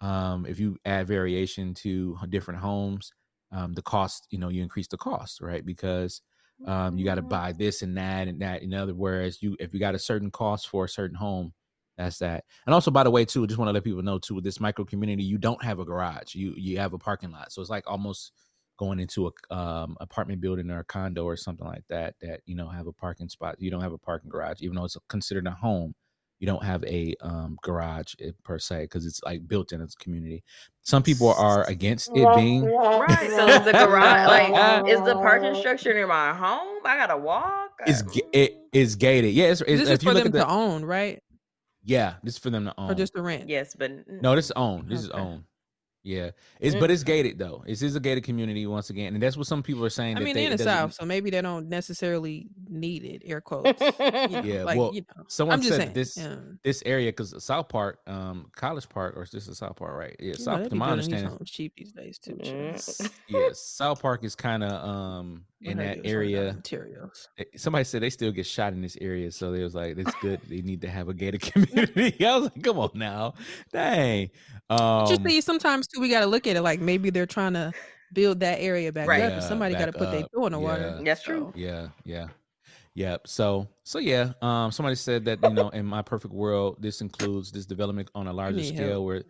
[0.00, 3.12] um, if you add variation to different homes,
[3.50, 5.66] um, the cost, you know, you increase the cost, right?
[5.66, 6.20] Because
[6.66, 8.94] um, you got to buy this and that and that and other.
[8.94, 11.52] Whereas you, if you got a certain cost for a certain home,
[11.96, 12.44] that's that.
[12.66, 14.60] And also, by the way, too, just want to let people know too, with this
[14.60, 16.34] micro community, you don't have a garage.
[16.34, 18.32] You you have a parking lot, so it's like almost
[18.78, 22.14] going into a um, apartment building or a condo or something like that.
[22.20, 23.56] That you know have a parking spot.
[23.58, 25.94] You don't have a parking garage, even though it's considered a home.
[26.38, 29.94] you don't have a um, garage eh, per se because it's like built in its
[29.94, 30.44] community.
[30.82, 33.32] Some people are against it being Right.
[33.34, 36.78] So is the garage like is the parking structure near my home?
[36.84, 37.70] I gotta walk.
[37.86, 39.32] it's ga- it is gated.
[39.32, 41.22] Yeah, it's, it's, This if is you for look them at to own, right?
[41.86, 42.90] Yeah, this is for them to own.
[42.90, 43.48] Or just to rent?
[43.48, 44.86] Yes, but no, this is own.
[44.88, 45.18] This is Okay.
[45.20, 45.44] own.
[46.02, 46.30] Yeah,
[46.60, 47.64] it's but it's gated though.
[47.66, 50.16] It is is a gated community once again, and that's what some people are saying.
[50.16, 53.22] I that mean, they, they're in the South, so maybe they don't necessarily need it.
[53.24, 53.80] Air quotes.
[53.80, 55.92] You know, Yeah, like, well, you know, Someone just said saying.
[55.94, 56.36] this yeah.
[56.62, 60.14] this area because South Park, um, College Park, or is this a South Park, right?
[60.20, 60.62] Yeah, You South.
[60.62, 62.34] they To my understanding, homes cheap these days too.
[62.36, 63.10] Mm.
[63.28, 66.44] yeah, South Park is kind of um I in that they was running out of
[66.44, 66.52] area.
[66.54, 67.28] Materials.
[67.56, 70.40] Somebody said they still get shot in this area, so they was like, "It's good.
[70.48, 73.34] they need to have a gated community." I was like, "Come on now,
[73.72, 74.30] dang."
[74.70, 77.54] Um, Just see, sometimes too, we got to look at it like maybe they're trying
[77.54, 77.72] to
[78.12, 79.22] build that area back Right.
[79.22, 80.30] up, and Yeah, somebody got to put their up.
[80.34, 80.64] toe in the Yeah.
[80.64, 81.00] water.
[81.04, 81.52] That's true.
[81.54, 82.26] so- Yeah, yeah,
[82.94, 83.26] yep.
[83.26, 84.32] So, so yeah.
[84.42, 88.26] Um, somebody said that you know, in my perfect world, this includes this development on
[88.28, 89.04] a larger scale help.
[89.06, 89.22] where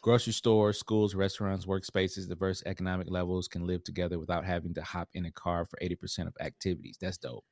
[0.00, 5.08] grocery stores, schools, restaurants, workspaces, diverse economic levels can live together without having to hop
[5.14, 6.96] in a car for eighty percent of activities.
[7.00, 7.44] That's dope.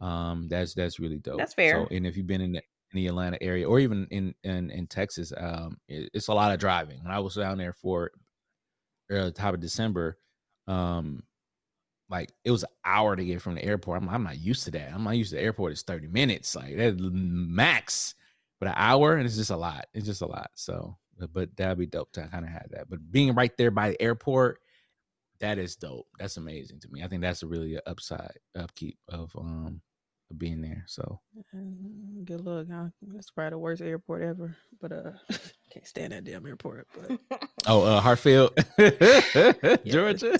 [0.00, 1.38] Um, that's that's really dope.
[1.38, 1.86] That's fair.
[1.86, 2.58] So, and if you've been in the,
[2.92, 6.52] in the Atlanta area or even in in, in Texas, um, it- it's a lot
[6.52, 7.02] of driving.
[7.02, 8.10] When I was down there for
[9.12, 10.18] uh, top of December,
[10.66, 11.22] um,
[12.10, 14.02] like it was an hour to get from the airport.
[14.02, 14.92] I'm, I'm not used to that.
[14.94, 15.72] I'm not used to the airport.
[15.72, 18.16] It's 30 minutes, like that max.
[18.60, 19.86] But an hour, and it's just a lot.
[19.94, 20.52] It's just a lot.
[20.54, 22.90] So, but, but that'd be dope to kind of have that.
[22.90, 24.60] But being right there by the airport,
[25.40, 26.08] that is dope.
[26.18, 27.02] That's amazing to me.
[27.04, 29.82] I think that's a really a upside upkeep of um
[30.30, 30.84] of being there.
[30.88, 31.20] So
[31.54, 32.68] Mm, Good luck.
[32.72, 32.86] Huh?
[33.02, 34.56] That's probably the worst airport ever.
[34.80, 35.12] But uh,
[35.72, 36.88] can't stand that damn airport.
[36.94, 38.52] But oh, uh, Hartsfield,
[39.86, 40.38] Georgia.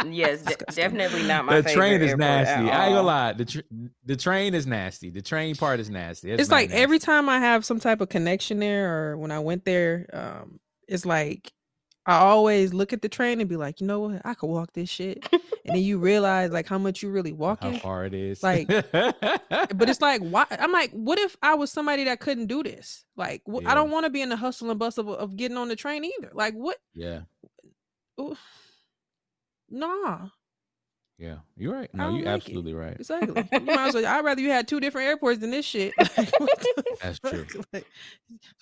[0.00, 2.70] It's- yes, de- definitely not my the favorite train is at nasty.
[2.70, 3.32] I ain't gonna lie.
[3.32, 3.60] The tr-
[4.04, 5.10] the train is nasty.
[5.10, 6.30] The train part is nasty.
[6.30, 6.82] it's not like nasty.
[6.82, 10.60] every time I have some type of connection there, or when I went there, um,
[10.86, 11.52] it's like
[12.06, 14.72] I always look at the train and be like, you know what, I could walk
[14.72, 17.62] this shit, and then you realize like how much you really walk.
[17.62, 18.42] how far it is.
[18.42, 20.46] Like, But it's like, why?
[20.50, 23.04] I'm like, what if I was somebody that couldn't do this?
[23.16, 23.72] Like, wh- Yeah.
[23.72, 25.76] I don't want to be in the hustle and bustle of, of getting on the
[25.76, 26.30] train either.
[26.32, 26.78] Like, what?
[26.94, 27.20] yeah,
[28.18, 28.36] Ooh,
[29.70, 30.28] Nah,
[31.18, 31.38] yeah.
[31.56, 31.92] You're right.
[31.92, 32.28] No, you're like it.
[32.28, 32.94] absolutely right.
[32.94, 33.44] exactly.
[33.52, 34.06] You might as well.
[34.06, 35.92] I'd rather you had two different airports than this shit.
[36.16, 36.32] Like,
[37.02, 37.32] That's fuck?
[37.32, 37.62] true.
[37.72, 37.86] Like,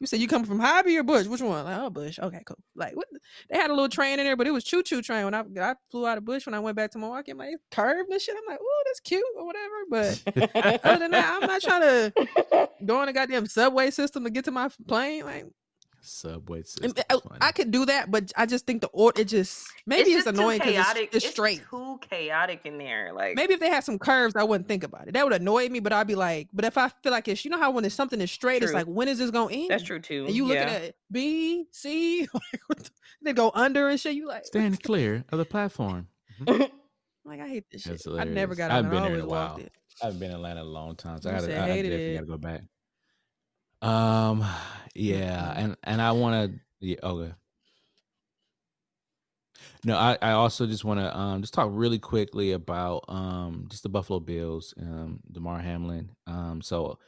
[0.01, 1.27] you said you come from Hobby or Bush?
[1.27, 1.65] Which one?
[1.65, 2.19] Like, oh, Bush.
[2.19, 2.59] Okay, cool.
[2.75, 3.07] Like, what?
[3.51, 5.25] They had a little train in there, but it was choo choo train.
[5.27, 7.51] When I I flew out of Bush, when I went back to Milwaukee, I'm like
[7.53, 8.37] it's curved and shit.
[8.37, 9.75] I'm like, oh, that's cute or whatever.
[9.91, 10.23] But
[10.85, 11.83] other than that, I'm not trying
[12.63, 15.25] to go on a goddamn subway system to get to my plane.
[15.25, 15.47] Like,
[16.07, 16.93] Subway system.
[16.97, 17.49] Eh, oh, I.
[17.49, 20.35] I could do that, but I just think the order it just maybe it's, just
[20.35, 21.15] too annoying because it's, chaotic.
[21.15, 21.63] it's straight.
[21.71, 23.13] too chaotic in there.
[23.13, 25.15] Like Maybe if they had some curves, I wouldn't think about it.
[25.15, 27.51] That would annoy me, but I'd be like, but if I feel like it's, you
[27.51, 29.71] know how when it's something is straight, it's like, when is this gonna end?
[29.71, 30.27] that's true too.
[30.27, 30.75] And you looking yeah.
[30.75, 32.29] at B, C,
[32.69, 32.91] like,
[33.23, 34.15] they go under and shit.
[34.15, 36.09] You like, Stand clear of the platform.
[36.41, 36.63] Mm-hmm.
[37.25, 37.93] like I hate this shit.
[37.93, 38.59] That's I never hilarious.
[38.59, 38.85] got I on.
[38.85, 38.97] haven't it.
[38.97, 39.57] I been there in always a while.
[39.57, 39.73] it.
[40.03, 42.15] I haven't been in Atlanta a long time, so I gotta, I, I definitely it.
[42.15, 42.63] gotta go back.
[43.83, 44.45] Um,
[44.95, 47.33] yeah, and and I want to, yeah, okay.
[49.85, 53.83] No, I, I also just want to um just talk really quickly about um just
[53.83, 56.11] the Buffalo Bills, um Damar Hamlin.
[56.27, 56.99] Um, so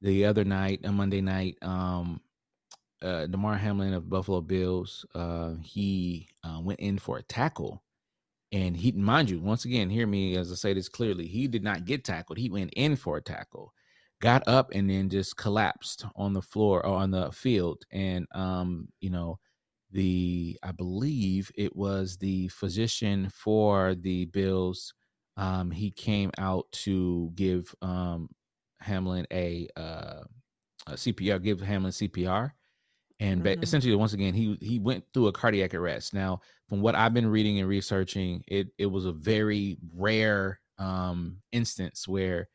[0.00, 2.20] the other night, on Monday night, um,
[3.02, 7.82] uh, Damar Hamlin of Buffalo Bills, uh, he uh, went in for a tackle,
[8.52, 11.64] and he, mind you, once again, hear me as I say this clearly, he did
[11.64, 12.38] not get tackled.
[12.38, 13.72] He went in for a tackle,
[14.20, 18.88] got up, and then just collapsed on the floor or on the field, and um,
[19.00, 19.38] you know,
[19.90, 24.94] the I believe it was the physician for the Bills.
[25.36, 28.28] Um, he came out to give um
[28.80, 30.24] Hamlin a uh
[30.86, 32.54] a CPR, give Hamlin CPR.
[33.20, 33.54] And Mhm.
[33.62, 36.14] essentially, once again, he he went through a cardiac arrest.
[36.14, 41.40] Now, from what I've been reading and researching, it it was a very rare um
[41.52, 42.48] instance where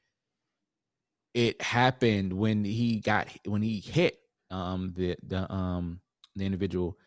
[1.33, 4.19] it happened when he got when he hit
[4.51, 6.01] um the the um
[6.35, 6.97] the individual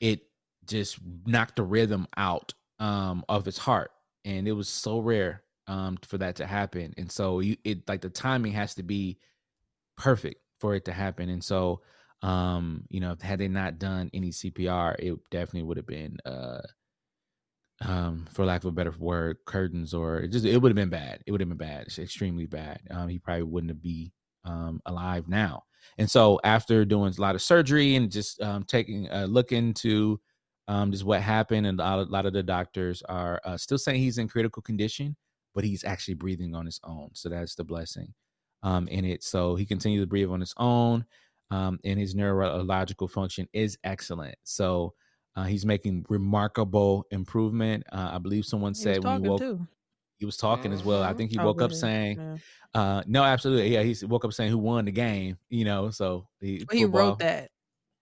[0.00, 0.20] it
[0.66, 3.90] just knocked the rhythm out um of his heart.
[4.24, 6.94] And it was so rare um for that to happen.
[6.98, 9.18] And so you it like the timing has to be
[9.96, 11.28] perfect for it to happen.
[11.28, 11.82] And so
[12.22, 16.60] um you know had they not done any cpr it definitely would have been uh
[17.84, 20.90] um for lack of a better word curtains or it just it would have been
[20.90, 21.22] bad.
[21.26, 21.86] It would have been bad.
[21.86, 22.80] It's extremely bad.
[22.90, 24.12] Um he probably wouldn't have be
[24.44, 25.64] um alive now.
[25.98, 30.20] And so after doing a lot of surgery and just um taking a look into
[30.68, 33.78] um just what happened and a lot, a lot of the doctors are uh, still
[33.78, 35.16] saying he's in critical condition
[35.54, 37.10] but he's actually breathing on his own.
[37.12, 38.12] So that's the blessing
[38.64, 39.22] um, in it.
[39.22, 41.04] So he continues to breathe on his own,
[41.52, 44.34] um, and his neurological function is excellent.
[44.42, 44.94] So
[45.36, 47.84] uh, he's making remarkable improvement.
[47.92, 49.66] Uh, I believe someone He was said when he woke, too.
[50.18, 51.02] he was talking as well.
[51.02, 51.16] I Mhm.
[51.16, 52.38] think he Oh, woke up saying, Yeah.
[52.74, 55.38] uh, "No, absolutely, yeah." He woke up saying who won the game.
[55.50, 57.50] You know, so he, he wrote that.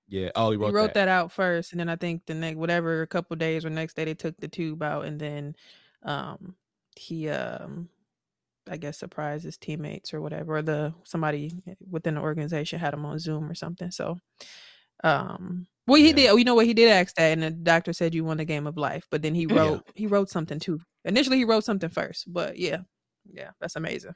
[0.09, 0.31] Yeah.
[0.37, 1.09] Oh, he He wrote, wrote, that.
[1.09, 4.05] out first, and then I think the next whatever a couple days or next day
[4.05, 5.57] they took the tube out, and then
[6.03, 6.57] um
[6.97, 7.89] he um
[8.69, 13.05] I guess surprised his teammates or whatever, or the somebody within the organization had him
[13.07, 13.91] on Zoom or something.
[13.91, 14.19] So
[15.05, 16.13] um well he Yeah.
[16.13, 18.45] did you know what he did ask that and the doctor said you won the
[18.45, 19.57] game of life, but then he Yeah.
[19.57, 20.81] wrote he wrote something too.
[21.05, 22.79] Initially he wrote something first, but yeah.
[23.33, 24.15] Yeah, that's amazing.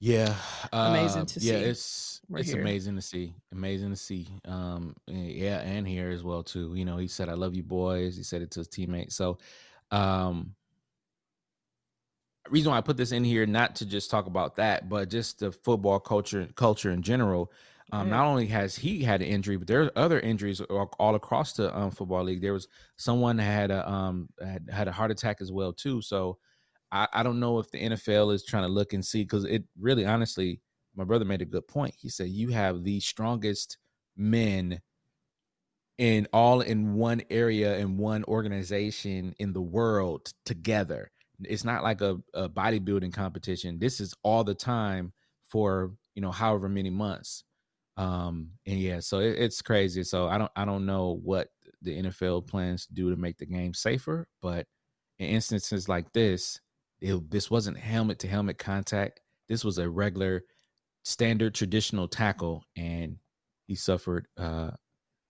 [0.00, 0.36] Yeah.
[0.72, 1.64] Amazing uh, to yeah, see.
[1.70, 2.60] it's We're it's here.
[2.60, 3.34] amazing to see.
[3.52, 4.28] Amazing to see.
[4.44, 6.74] Um yeah, and here as well too.
[6.74, 8.16] You know, he said I love you boys.
[8.16, 9.14] He said it to his teammates.
[9.16, 9.38] So
[9.90, 10.54] um
[12.50, 15.38] reason why I put this in here not to just talk about that, but just
[15.38, 17.50] the football culture culture in general.
[17.92, 21.14] Um, not only has he had an injury, but there are other injuries all, all
[21.14, 22.40] across the um, football league.
[22.40, 22.66] There was
[22.96, 26.00] someone had a um had, had a heart attack as well too.
[26.00, 26.38] So
[26.90, 29.64] I, I don't know if the NFL is trying to look and see because it
[29.78, 30.60] really honestly,
[30.96, 31.94] my brother made a good point.
[31.98, 33.78] He said you have the strongest
[34.16, 34.80] men
[35.98, 41.10] in all in one area in one organization in the world together.
[41.42, 43.78] It's not like a, a bodybuilding competition.
[43.78, 45.12] This is all the time
[45.42, 47.44] for you know however many months.
[47.96, 50.02] Um and yeah, so it, it's crazy.
[50.02, 51.48] So I don't I don't know what
[51.82, 54.66] the NFL plans to do to make the game safer, but
[55.18, 56.60] in instances like this,
[57.00, 59.20] it, this wasn't helmet to helmet contact.
[59.48, 60.42] This was a regular
[61.04, 63.16] standard traditional tackle and
[63.66, 64.70] he suffered uh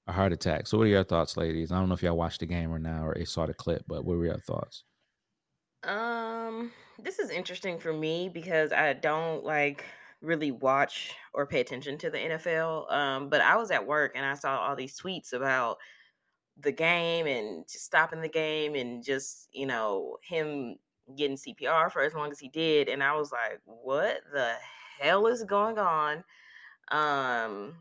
[0.06, 0.66] a heart attack.
[0.66, 1.72] So what are your thoughts, ladies?
[1.72, 4.04] I don't know if y'all watched the game or not or saw the clip, but
[4.04, 4.84] what were your thoughts?
[5.82, 9.84] Um, this is interesting for me because I don't like
[10.24, 12.92] really watch or pay attention to the NFL.
[12.92, 15.78] Um, but I was at work and I saw all these tweets about
[16.58, 20.76] the game and just stopping the game and just, you know, him
[21.16, 22.88] getting CPR for as long as he did.
[22.88, 24.54] And I was like, what the
[25.00, 26.24] hell is going on?
[26.90, 27.74] Um,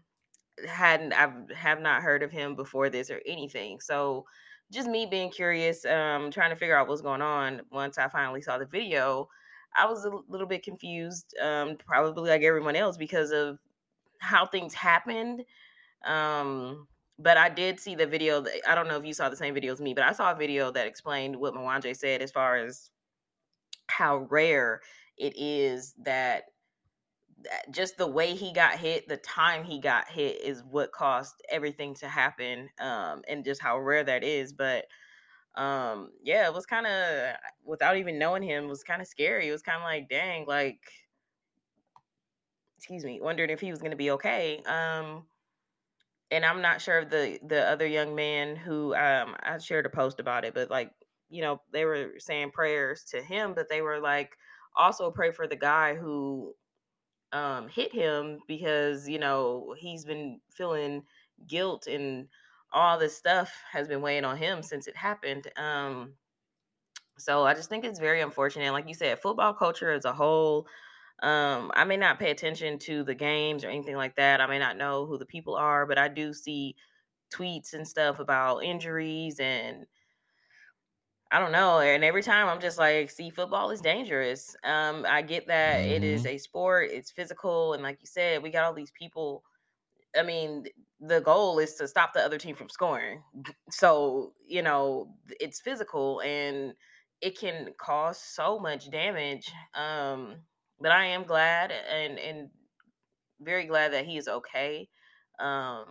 [0.68, 3.80] hadn't I have not heard of him before this or anything.
[3.80, 4.26] So
[4.72, 7.62] just me being curious, um, trying to figure out what's going on.
[7.72, 9.30] Once I finally saw the video,
[9.76, 13.60] I was a little bit confused, um, probably like everyone else because of
[14.20, 15.44] how things happened.
[16.06, 16.88] Um,
[17.20, 18.42] but I did see the video.
[18.42, 20.32] That, I don't know if you saw the same video as me, but I saw
[20.32, 22.90] a video that explained what Mwanje said as far as
[23.88, 24.82] how rare
[25.18, 26.46] it is that
[27.44, 31.36] that just the way he got hit, the time he got hit is what caused
[31.50, 32.70] everything to happen.
[32.80, 34.54] Um, and just how rare that is.
[34.54, 34.86] But
[35.56, 39.48] um, yeah, it was kind of without even knowing him, it was kind of scary.
[39.48, 40.80] It was kind of like, dang, like,
[42.78, 44.62] excuse me, wondering if he was gonna be okay.
[44.64, 45.26] Um,
[46.32, 49.90] and I'm not sure of the the other young man who um I shared a
[49.90, 50.92] post about it, but like,
[51.30, 54.36] you know, they were saying prayers to him, but they were like
[54.76, 56.56] also pray for the guy who
[57.34, 61.04] um hit him because you know he's been feeling
[61.48, 62.28] guilt and
[62.74, 66.14] all this stuff has been weighing on him since it happened um
[67.18, 70.68] so i just think it's very unfortunate like you said football culture as a whole
[71.22, 74.60] um i may not pay attention to the games or anything like that i may
[74.60, 76.76] not know who the people are but i do see
[77.34, 79.86] tweets and stuff about injuries and
[81.32, 81.80] I don't know.
[81.80, 84.56] And every time I'm just like, see, football is dangerous.
[84.64, 88.52] Um, I get that it is a sport, it's physical, and like you said, we
[88.52, 89.44] got all these people.
[90.16, 90.66] I mean,
[91.06, 93.22] the goal is to stop the other team from scoring.
[93.70, 96.74] So, you know, it's physical and
[97.22, 99.52] it can cause so much damage.
[99.74, 100.36] Um,
[100.80, 102.50] but I am glad and and
[103.42, 104.90] very glad that he is okay.
[105.40, 105.86] Um,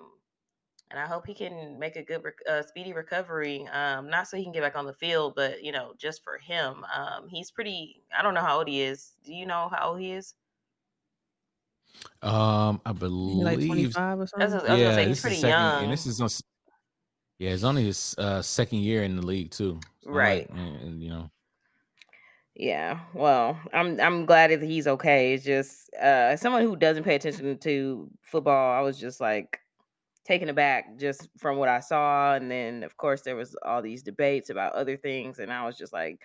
[0.90, 3.66] and I hope he can make a good, uh, speedy recovery.
[3.72, 6.38] Um, not so he can get back on the field, but you know, just for
[6.38, 6.84] him.
[6.94, 8.02] Um, he's pretty.
[8.16, 9.12] I don't know how old he is.
[9.24, 10.34] Do you know how old he is?
[12.22, 14.50] Um, I believe like 25 or That's something.
[14.50, 15.84] what- I was gonna yeah, say, he's pretty second, young.
[15.84, 16.28] and this is on.
[17.38, 19.80] Yeah, it's only his uh, second year in the league too.
[19.98, 20.50] It's not like- Right.
[20.50, 21.30] and, and, you know,
[22.54, 23.00] Yeah.
[23.14, 25.34] Well, I'm I'm glad that he's okay.
[25.34, 29.58] It's just uh, someone who doesn't pay attention to football, I was just like
[30.24, 34.02] taken aback just from what I saw, and then of course there was all these
[34.04, 36.20] debates about other things, and I was just like,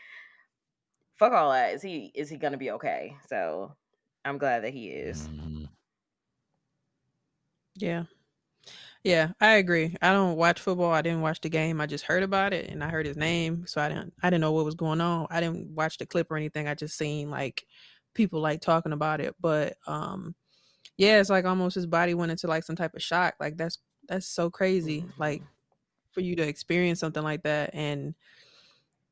[1.17, 1.73] "Fuck all that!
[1.73, 3.15] Is he is he gonna be okay?
[3.27, 3.75] So
[4.27, 5.29] I'm glad that he is.
[5.29, 5.69] mhm.
[7.75, 8.05] Yeah.
[9.03, 9.95] Yeah, I agree.
[10.01, 10.91] I don't watch football.
[10.91, 11.79] I didn't watch the game.
[11.79, 14.41] I just heard about it and I heard his name, so I didn't I didn't
[14.41, 15.27] know what was going on.
[15.29, 16.67] I didn't watch the clip or anything.
[16.67, 17.65] I just seen like
[18.13, 19.35] people like talking about it.
[19.39, 20.35] But um,
[20.97, 23.35] yeah, it's like almost his body went into like some type of shock.
[23.39, 25.05] Like that's that's so crazy.
[25.17, 25.43] Like
[26.11, 28.15] for you to experience something like that and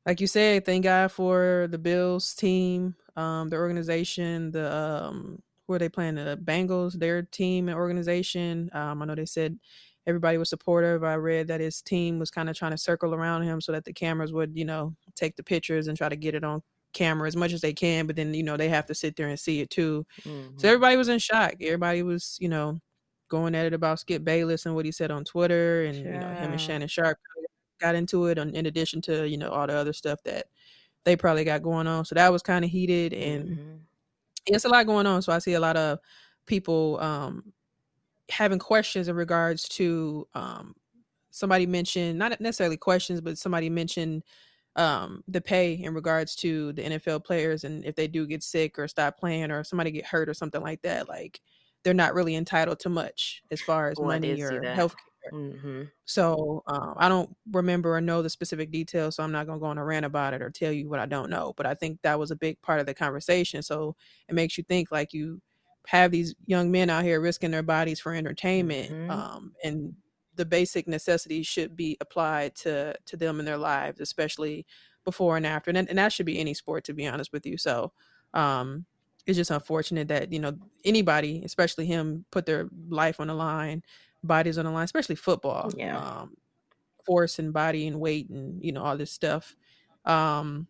[0.06, 5.74] like you said, thank God for the Bills team, um, the organization, the um, who
[5.74, 6.16] are they playing?
[6.16, 8.70] The Bengals, their team and organization.
[8.72, 9.58] Um, I know they said
[10.06, 11.02] everybody was supportive.
[11.04, 13.84] I read that his team was kind of trying to circle around him so that
[13.84, 16.62] the cameras would, you know, take the pictures and try to get it on
[16.92, 18.06] camera as much as they can.
[18.06, 20.06] But then, you know, they have to sit there and see it too.
[20.24, 20.60] Mhm.
[20.60, 21.54] So everybody was in shock.
[21.60, 22.80] Everybody was, you know,
[23.28, 26.34] going at it about Skip Bayless and what he said on Twitter, and you know
[26.34, 27.18] him and Shannon Sharpe
[27.80, 28.38] got into it.
[28.38, 30.46] On, in addition to you know all the other stuff that
[31.06, 33.80] they probably got going on, so that was kind of heated, and Mhm.
[34.46, 35.22] it's a lot going on.
[35.22, 35.98] So I see a lot of
[36.46, 37.52] people um,
[38.30, 40.74] having questions in regards to um,
[41.30, 44.24] somebody mentioned not necessarily questions, but somebody mentioned
[44.76, 48.78] um, the pay in regards to the NFL players and if they do get sick
[48.78, 51.40] or stop playing or somebody get hurt or something like that, like
[51.84, 54.96] they're not really entitled to much as far as Oh, money or health
[55.32, 55.90] Mhm.
[56.06, 59.66] So um, I don't remember or know the specific details, so I'm not gonna go
[59.66, 61.52] on a rant about it or tell you what I don't know.
[61.56, 63.62] But I think that was a big part of the conversation.
[63.62, 63.96] So
[64.28, 65.42] it makes you think like you
[65.88, 69.08] have these young men out here risking their bodies for entertainment, Mhm.
[69.08, 69.94] um, and
[70.36, 74.64] the basic necessities should be applied to to them in their lives, especially
[75.04, 75.70] before and after.
[75.70, 77.56] And, and that should be any sport, to be honest with you.
[77.58, 77.92] So
[78.34, 78.86] um,
[79.26, 83.82] it's just unfortunate that you know anybody, especially him, put their life on the line,
[84.22, 85.70] bodies on the line, especially football.
[85.76, 85.98] Yeah.
[85.98, 86.36] Um,
[87.04, 89.56] force and body and weight and you know all this stuff.
[90.04, 90.66] Um,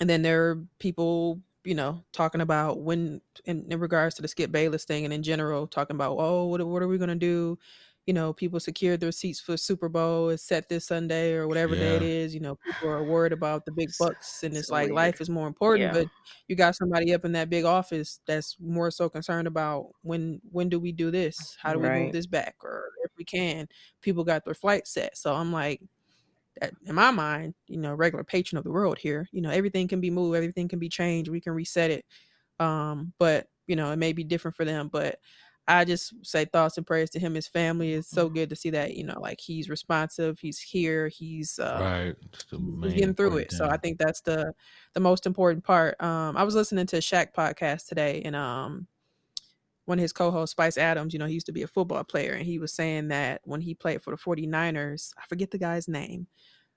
[0.00, 4.28] and then there are people you know talking about when in, in regards to the
[4.28, 7.58] Skip Bayless thing and in general talking about oh what, what are we gonna do?
[8.08, 10.30] You know, people secured their seats for Super Bowl.
[10.30, 12.08] It's set this Sunday or whatever day it Yeah.
[12.24, 12.34] is.
[12.34, 14.94] You know, people are worried about the big bucks, and it's so like weird.
[14.96, 15.92] life is more important.
[15.92, 15.92] Yeah.
[15.92, 16.08] But
[16.48, 20.70] you got somebody up in that big office that's more so concerned about when when
[20.70, 21.56] do we do this?
[21.60, 22.56] How do we move this back?
[22.64, 23.68] Or if we can,
[24.00, 25.18] people got their flight set.
[25.18, 25.82] So I'm like,
[26.86, 30.00] in my mind, you know, regular patron of the world here, you know, everything can
[30.00, 32.06] be moved, everything can be changed, we can reset it.
[32.58, 34.88] Um, but you know, it may be different for them.
[34.88, 35.20] But
[35.68, 37.92] I just say thoughts and prayers to him, his family.
[37.92, 41.78] It's so good to see that, you know, like he's responsive, he's here, he's uh
[41.80, 42.14] right.
[42.84, 43.52] He's getting through it.
[43.52, 44.54] So I think that's the
[44.94, 46.02] the most important part.
[46.02, 48.86] Um, I was listening to Shaq podcast today, and um,
[49.84, 52.32] one of his co-hosts, Spice Adams, you know, he used to be a football player,
[52.32, 55.86] and he was saying that when he played for the 49ers, I forget the guy's
[55.88, 56.26] name,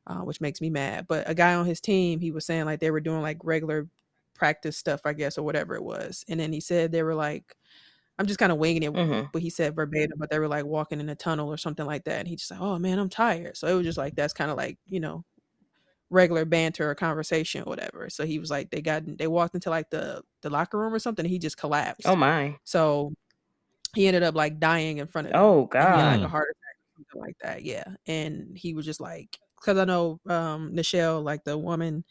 [0.08, 2.82] uh, which makes me mad, but a guy on his team, he was saying like
[2.82, 3.88] they were doing like regular
[4.34, 7.56] practice stuff, I guess, or whatever it was, and then he said they were like.
[8.22, 9.32] I'm just kind of winging it, Mhm.
[9.34, 12.04] but he said verbatim, but they were like walking in a tunnel or something like
[12.06, 12.20] that.
[12.20, 13.58] And he just like, oh man, I'm tired.
[13.58, 15.26] So it was just like that's kind of like you know
[16.10, 18.10] regular banter or conversation or whatever.
[18.10, 21.00] So he was like, they got they walked into like the the locker room or
[21.00, 21.26] something.
[21.26, 22.08] And he just collapsed.
[22.08, 22.58] Oh my.
[22.66, 23.14] So
[23.96, 25.42] he ended up like dying in front of them.
[25.42, 26.24] Oh had like God.
[26.24, 27.64] a heart attack or something like that.
[27.64, 32.06] Yeah, and he was just like, because I know um Nischelle, like the woman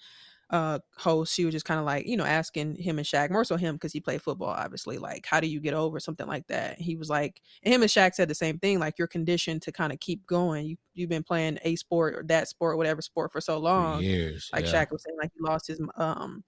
[0.51, 3.45] uh host, she was just kind of like you know asking him and Shaq more
[3.45, 4.99] so him because he played football, obviously.
[4.99, 6.81] Like, how do you get over something like that?
[6.81, 8.79] He was like, and him and Shaq said the same thing.
[8.81, 10.67] Like, you're conditioned to kind of keep going.
[10.67, 14.03] You you've been playing a sport or that sport, whatever sport for so For long
[14.03, 14.51] years.
[14.53, 14.67] like yeah.
[14.67, 16.45] Shaq was saying, like he lost his um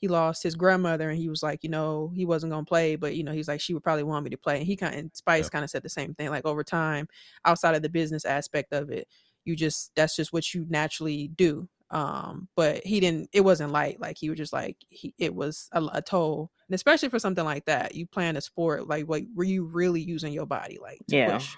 [0.00, 3.14] he lost his grandmother and he was like, you know, he wasn't gonna play, but
[3.16, 4.58] you know, he's like, she would probably want me to play.
[4.58, 5.48] And he kind of Spice Yeah.
[5.48, 6.30] kind of said the same thing.
[6.30, 7.08] Like over time,
[7.44, 9.08] outside of the business aspect of it,
[9.44, 11.68] you just that's just what you naturally do.
[11.94, 15.68] Um, but he didn't it wasn't light, like he was just like he it was
[15.72, 16.50] a, a toll.
[16.68, 20.00] And especially for something like that, you playing a sport, like like were you really
[20.00, 21.32] using your body like to Yeah.
[21.32, 21.54] push?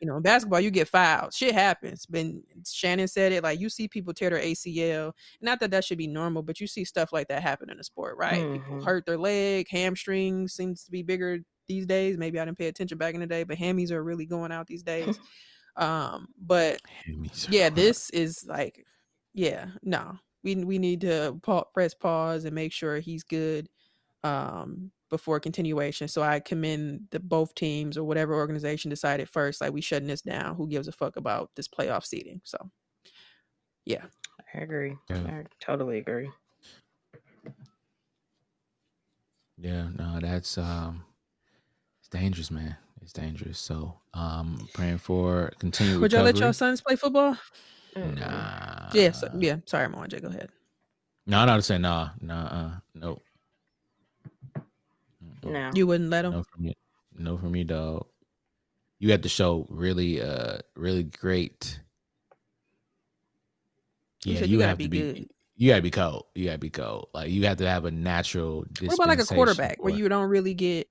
[0.00, 1.32] you know, in basketball, you get fouled.
[1.32, 2.04] Shit happens.
[2.04, 2.26] But
[2.70, 5.12] Shannon said it like you see people tear their ACL.
[5.40, 7.84] Not that that should be normal, but you see stuff like that happen in the
[7.84, 8.44] sport, right?
[8.52, 8.84] People Mhm.
[8.84, 12.18] hurt their leg, hamstrings seems to be bigger these days.
[12.18, 14.66] Maybe I didn't pay attention back in the day, but hammies are really going out
[14.66, 15.18] these days.
[15.76, 16.78] um, but
[17.48, 18.84] yeah, this is like,
[19.36, 23.68] yeah, no, we we need to pa- press pause and make sure he's good
[24.24, 26.08] um before continuation.
[26.08, 30.22] So I commend the both teams or whatever organization decided first, like we shutting this
[30.22, 30.56] down.
[30.56, 32.40] Who gives a fuck about this playoff seating?
[32.44, 32.56] So
[33.84, 34.06] yeah,
[34.54, 34.96] I agree.
[35.10, 35.22] Yeah.
[35.26, 36.30] I totally agree.
[39.58, 41.04] Yeah, no, that's um
[42.00, 42.78] it's dangerous, man.
[43.02, 43.58] It's dangerous.
[43.58, 46.54] So um praying for continued would y'all let your recovery.
[46.54, 47.36] sons play football?
[47.96, 48.18] Mm-mm.
[48.20, 48.88] Nah.
[48.92, 49.56] yeah, so, yeah.
[49.64, 50.50] Sorry, Moanja, go ahead.
[51.26, 53.22] No, I'm not saying nah, nah, uh, no.
[55.42, 55.70] No.
[55.74, 56.32] You wouldn't let him.
[56.32, 56.76] No for me.
[57.16, 58.06] No for me, dog.
[58.98, 61.80] You have to show really, uh, really great.
[64.24, 65.00] Yeah, you, you gotta have be to be.
[65.00, 65.28] good.
[65.56, 66.26] you gotta be cold.
[66.34, 67.08] You gotta be cold.
[67.14, 68.64] Like you have to have a natural.
[68.80, 70.88] What about like a quarterback where you don't really get?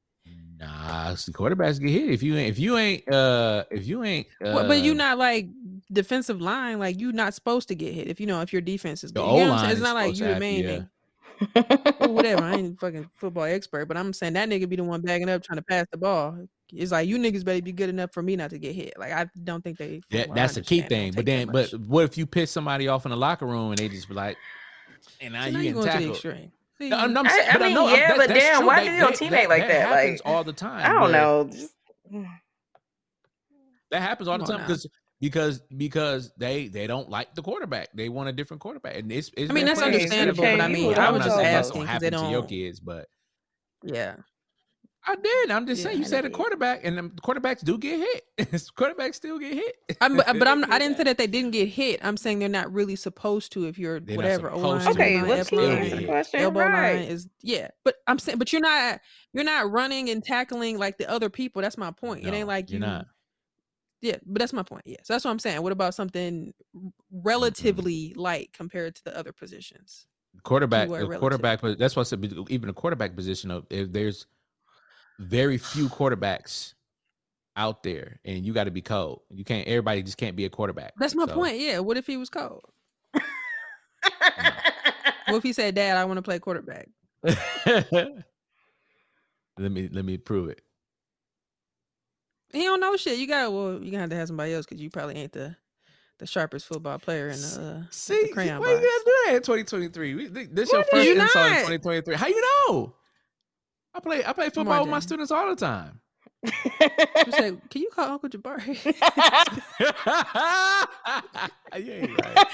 [0.57, 4.27] Nah, the quarterbacks get hit if you ain't if you ain't uh if you ain't
[4.41, 5.49] uh, Well, but you not like
[5.91, 6.79] defensive line.
[6.79, 9.21] Like you're not supposed to get hit if you know if your defense is The
[9.21, 9.27] good.
[9.27, 9.71] You know what I'm O-line saying?
[9.71, 10.69] It's is not like you to the main yeah.
[10.69, 10.89] thing.
[11.99, 12.43] Well, whatever.
[12.43, 15.43] I ain't fucking football expert, but I'm saying that nigga be the one bagging up
[15.43, 16.47] trying to pass the ball.
[16.71, 18.93] It's like you niggas better be good enough for me not to get hit.
[18.97, 20.01] Like I don't think they.
[20.11, 21.11] that, what I that's the key thing.
[21.13, 23.89] But then, but what if you piss somebody off in the locker room and they
[23.89, 24.37] just be like,
[25.19, 26.51] and now So you now you getting going to the extreme.
[26.77, 28.67] See, No, I'm, I'm, I- I mean, know, I'm- yeah, that- but damn, true.
[28.67, 29.91] why That- do your that- teammate that- like that that?
[29.91, 30.89] Like, all the time.
[30.89, 31.49] I don't know.
[33.91, 34.87] That happens all the time because
[35.25, 37.89] because because they they don't like the quarterback.
[37.95, 39.31] They want a different quarterback, and it's.
[39.35, 41.53] it's I mean, that's plenty understandable, but I mean, I I'm was not just saying
[41.53, 43.07] that's asking gonna 'cause they happen to your kids, but
[43.83, 44.15] yeah.
[45.07, 45.51] I did.
[45.51, 45.97] I'm just Yeah, saying.
[45.99, 48.23] You I said know a quarterback, and the quarterbacks do get hit.
[48.75, 49.75] quarterbacks still get hit.
[50.01, 51.99] I'm, but, but I'm, I didn't say that they didn't get hit.
[52.03, 53.67] I'm saying they're not really supposed to.
[53.67, 55.01] If you're They're whatever, O supposed line, to.
[55.01, 56.07] okay, line, let's F keep line, get answering the hit.
[56.09, 56.39] question.
[56.39, 56.95] elbow right.
[56.95, 57.67] line is yeah.
[57.83, 58.99] But I'm saying, but you're not
[59.31, 61.61] you're not running and tackling like the other people.
[61.61, 62.25] That's my point.
[62.25, 62.87] it ain't like you're you.
[62.87, 63.05] not.
[64.05, 64.83] Yeah, but that's my point.
[64.85, 65.61] Yeah, so that's what I'm saying.
[65.63, 66.87] What about something Mm-hmm.
[67.11, 70.05] relatively light compared to the other positions?
[70.43, 74.25] quarterback quarterback but that's why I said even the quarterback position of if there's
[75.17, 76.73] very few quarterbacks
[77.55, 80.49] out there and you got to be cold you can't everybody just can't be a
[80.49, 81.57] quarterback That's my So, point.
[81.57, 81.79] Yeah.
[81.79, 82.65] What if he was cold?
[85.27, 86.87] What if he said, "Dad, I want to play quarterback"?
[87.23, 87.91] let
[89.57, 90.61] me let me prove it
[92.55, 93.19] He don't know shit.
[93.19, 93.73] You got well.
[93.83, 95.55] You gonna have to have somebody else because you probably ain't the
[96.19, 98.85] the sharpest football player in the, uh, see the crayon why you box.
[98.87, 102.15] gotta do that in 2023 We- thi- this your first is you insult in 2023
[102.15, 102.93] how you know
[103.93, 105.99] i play i play football on, with my students all the time
[106.45, 106.51] You
[107.33, 108.77] say, "Can you call Uncle Jabari?"
[111.77, 112.47] you ain't right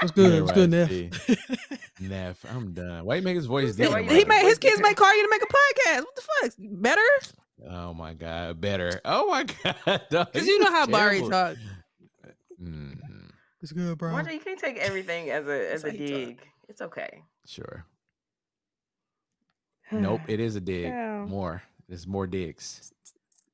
[0.00, 0.32] What's good?
[0.32, 2.00] ain't What's good, right, Neff?
[2.00, 3.04] Neff, I'm done.
[3.04, 5.22] Why you make his voice He- he, he you- made his kids may call you
[5.22, 6.00] to make a podcast.
[6.00, 6.52] What the fuck?
[6.58, 7.02] Better?
[7.68, 9.00] Oh my god, better.
[9.04, 9.76] Oh my god,
[10.10, 11.56] Because you know how Barry talk.
[12.58, 12.92] hmm
[13.62, 14.12] It's good, bro.
[14.12, 16.06] Wanda, you can't take everything as a as a how he talk.
[16.08, 16.46] dig.
[16.68, 17.22] It's okay.
[17.46, 17.84] Sure.
[19.92, 20.84] Nope, it is a dig.
[20.86, 21.24] Yeah.
[21.26, 21.62] More.
[21.88, 22.92] There's more digs.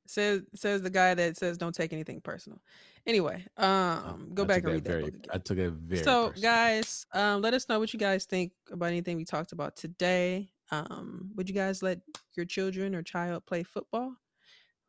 [0.05, 2.61] Says says the guy that says don't take anything personal.
[3.05, 5.29] Anyway, um, go I back and read that very, book again.
[5.33, 6.03] I took it very.
[6.03, 6.41] so personal.
[6.51, 10.49] guys um let us know what you guys think about anything we talked about today
[10.71, 11.99] um would you guys let
[12.35, 14.13] your children or child play football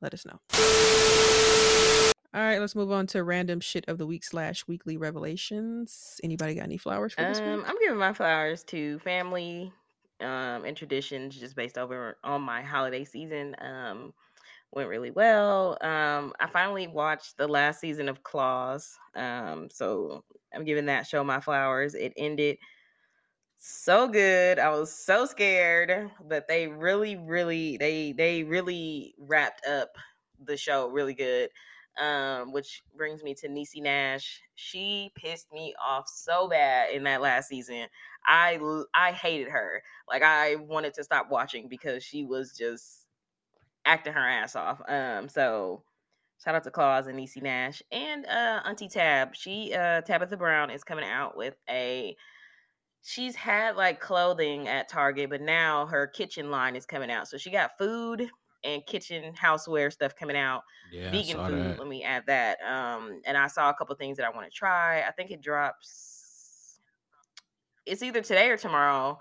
[0.01, 0.39] let us know
[2.35, 6.55] all right let's move on to random shit of the week slash weekly revelations anybody
[6.55, 9.73] got any flowers for this Um, week I'm giving my flowers to family
[10.21, 13.55] um, and traditions just based over on my holiday season.
[13.61, 14.13] Um,
[14.73, 15.79] went really well.
[15.81, 18.99] Um, I finally watched the last season of Claws.
[19.15, 21.95] Um, so I'm giving that show my flowers.
[21.95, 22.59] It ended
[23.59, 24.59] so good.
[24.59, 29.91] I was so scared, but they really, really, they they really wrapped up
[30.45, 31.51] the show really good.
[32.01, 34.41] Um, which brings me to Niecy Nash.
[34.55, 37.87] She pissed me off so bad in that last season.
[38.25, 38.61] I
[38.95, 39.83] I hated her.
[40.09, 43.07] Like I wanted to stop watching because she was just
[43.85, 44.81] acting her ass off.
[44.89, 45.83] Um, so
[46.45, 49.35] shout out to Claws and Niecy Nash and uh Auntie Tab.
[49.35, 52.17] She uh Tabitha Brown is coming out with a
[53.09, 57.27] she's had like clothing at Target, but now her kitchen line is coming out.
[57.27, 58.29] So she got food
[58.65, 60.63] and kitchen houseware stuff coming out.
[60.93, 61.59] yeah, Vegan food.
[61.59, 61.79] that.
[61.79, 62.59] Let me add that.
[62.63, 65.01] Um, and I saw a couple things that I want to try.
[65.01, 66.81] I think it drops.
[67.87, 69.19] It's either today or tomorrow.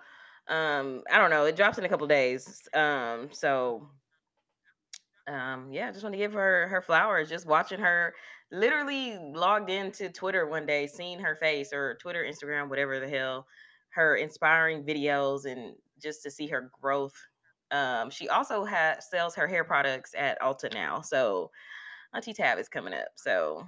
[0.49, 1.45] Um, I don't know.
[1.45, 2.67] It drops in a couple days.
[2.73, 3.87] Um, so
[5.27, 7.29] um, yeah, I just want to give her her flowers.
[7.29, 8.13] Just watching her,
[8.51, 13.45] literally logged into Twitter one day, seeing her face or Twitter, Instagram, whatever the hell,
[13.97, 17.15] her inspiring videos and just to see her growth.
[17.71, 21.01] Um, she also has sells her hair products at Ulta now.
[21.01, 21.49] So
[22.13, 23.07] Auntie Tab is coming up.
[23.15, 23.65] So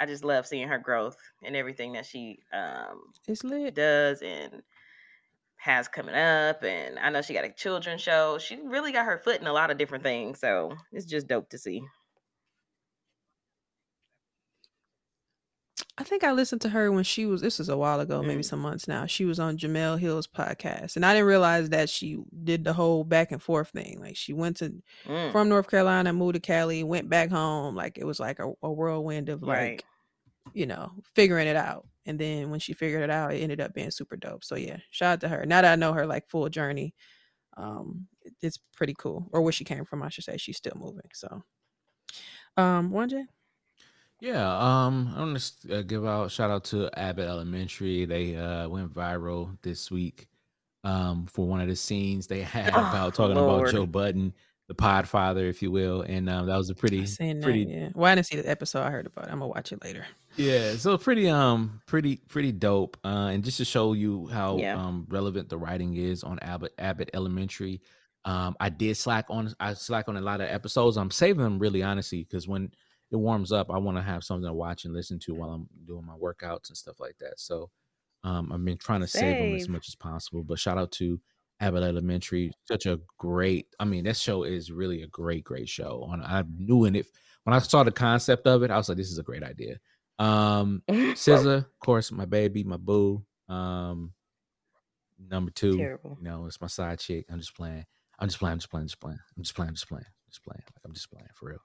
[0.00, 4.60] I just love seeing her growth and everything that she um it's lit does and
[5.56, 6.64] has coming up.
[6.64, 8.38] And I know she got a children's show.
[8.38, 10.40] She really got her foot in a lot of different things.
[10.40, 11.80] So it's just dope to see.
[16.00, 17.42] I think I listened to her when she was.
[17.42, 18.44] This was a while ago, maybe Mm.
[18.46, 19.04] some months now.
[19.04, 23.04] She was on Jemele Hill's podcast, and I didn't realize that she did the whole
[23.04, 24.00] back and forth thing.
[24.00, 27.76] Like she went to Mm, from North Carolina, moved to Cali, went back home.
[27.76, 29.84] Like it was like a, a whirlwind of like, Right.
[30.54, 31.86] you know, figuring it out.
[32.06, 34.42] And then when she figured it out, it ended up being super dope.
[34.42, 35.44] So yeah, shout out to her.
[35.44, 36.94] Now that I know her like full journey,
[37.58, 38.06] um,
[38.40, 39.28] it's pretty cool.
[39.32, 40.38] Or where she came from, I should say.
[40.38, 41.10] She's still moving.
[41.12, 41.42] So,
[42.56, 43.26] um, one J.
[44.20, 44.46] Yeah,
[44.86, 48.04] um, I want to uh, give out shout out to Abbott Elementary.
[48.04, 50.28] They uh went viral this week
[50.84, 53.60] um for one of the scenes they had Oh, about talking Lord.
[53.60, 54.34] about Joe Budden,
[54.68, 57.40] the Podfather, if you will, and um, that was a pretty that.
[57.42, 57.88] pretty Yeah.
[57.94, 58.82] Well, I didn't see the episode.
[58.82, 59.32] I heard about it.
[59.32, 60.04] I'm gonna watch it later.
[60.36, 62.98] Yeah, so pretty um pretty pretty dope.
[63.04, 64.76] Uh and just to show you how Yeah.
[64.82, 67.80] um relevant the writing is on Abbott Abbott Elementary.
[68.26, 70.98] Um I did slack on I slack on a lot of episodes.
[70.98, 72.70] I'm saving them really honestly because when
[73.10, 75.68] it warms up, I want to have something to watch and listen to while I'm
[75.86, 77.38] doing my workouts and stuff like that.
[77.38, 77.70] So
[78.24, 80.42] um I've been trying to save them as much as possible.
[80.42, 81.20] But shout out to
[81.60, 82.52] Abbott Elementary.
[82.64, 86.06] Such a great I mean, that show is really a great, great show.
[86.10, 87.10] On I knew and if
[87.44, 89.78] when I saw the concept of it, I was like, this is a great idea.
[90.18, 93.24] Um SZA, of course, my baby, my boo.
[93.48, 94.12] Um,
[95.18, 96.16] number two, Terrible.
[96.20, 97.26] you know, it's my side chick.
[97.30, 97.84] I'm just playing.
[98.18, 98.52] I'm just playing.
[98.52, 98.86] I'm just playing.
[98.86, 99.18] Just playing.
[99.36, 99.68] I'm just playing.
[99.68, 100.04] I'm just playing.
[100.28, 100.62] Just playing.
[100.66, 101.58] Like I'm just playing for real.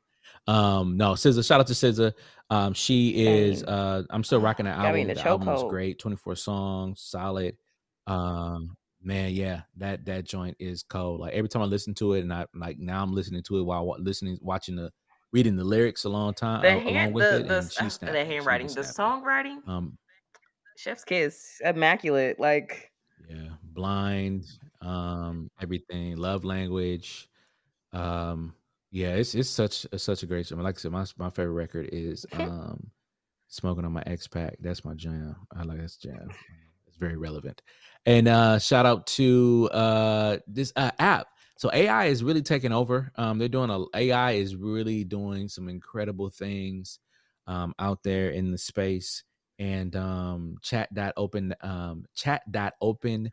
[0.48, 1.46] Um, no, SZA.
[1.46, 2.14] Shout out to SZA.
[2.50, 3.64] Um, she is.
[3.64, 5.08] Uh, I'm still rocking that Got me album.
[5.08, 6.00] the The album is great.
[6.00, 7.58] 24 songs, solid.
[8.08, 11.20] Um, man, yeah, that that joint is cold.
[11.22, 13.64] Like every time I listen to it, and I like now I'm listening to it
[13.64, 14.92] while listening, watching the
[15.32, 17.74] reading the lyrics a long time The along hand, with the it, the, and s-
[17.74, 19.98] she's uh, the handwriting, the songwriting, Um,
[20.78, 22.40] Chef's kiss, immaculate.
[22.40, 22.92] Like
[23.30, 24.46] yeah blind
[24.82, 27.28] um everything love language
[27.94, 28.54] um
[28.96, 31.52] yeah it's it's such it's such a great show like i said my, my favorite
[31.54, 32.92] record is um
[33.48, 35.36] smoking on my Ex Pack that's my jam.
[35.56, 36.30] I like this jam.
[36.88, 37.62] It's very relevant.
[38.06, 41.28] And uh shout out to uh this uh, app.
[41.58, 43.12] So ai is really taking over.
[43.16, 47.00] Um they're doing a ai is really doing some incredible things
[47.48, 49.24] um out there in the space.
[49.60, 53.32] And um chat dot open um chat dot open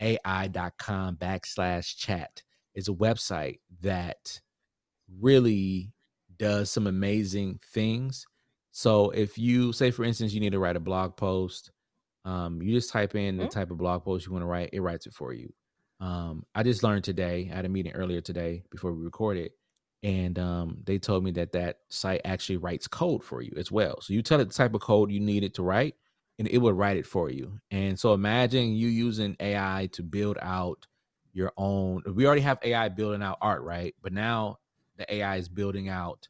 [0.00, 2.42] ai.com backslash chat
[2.74, 4.40] is a website that
[5.18, 5.92] really
[6.38, 8.26] does some amazing things
[8.72, 11.70] so if you say for instance you need to write a blog post
[12.24, 13.50] um you just type in the Mm.
[13.50, 15.52] type of blog post you want to write it writes it for you
[16.00, 19.52] um i just learned today i had a meeting earlier today before we recorded
[20.02, 24.00] and um, they told me that that site actually writes code for you as well.
[24.00, 25.94] So you tell it the type of code you need it to write,
[26.38, 27.58] and it will write it for you.
[27.70, 30.86] And so imagine you using AI to build out
[31.34, 32.02] your own.
[32.14, 33.94] We already have AI building out art, right?
[34.02, 34.59] But now
[35.00, 36.28] the AI is building out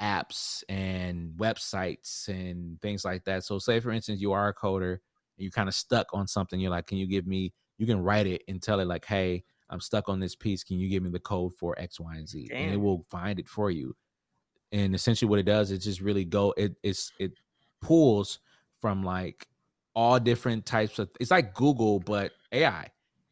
[0.00, 3.44] apps and websites and things like that.
[3.44, 5.00] So say for instance you are a coder and
[5.38, 6.60] you're kind of stuck on something.
[6.60, 7.52] You're like, can you give me?
[7.78, 10.62] You can write it and tell it like, hey, I'm stuck on this piece.
[10.62, 12.48] Can you give me the code for X, Y, and Z?
[12.52, 13.96] And it will find it for you.
[14.70, 16.54] And essentially, what it does is just really go.
[16.56, 17.32] It it's it
[17.80, 18.40] pulls
[18.80, 19.48] from like
[19.94, 21.08] all different types of.
[21.18, 22.88] It's like Google but AI,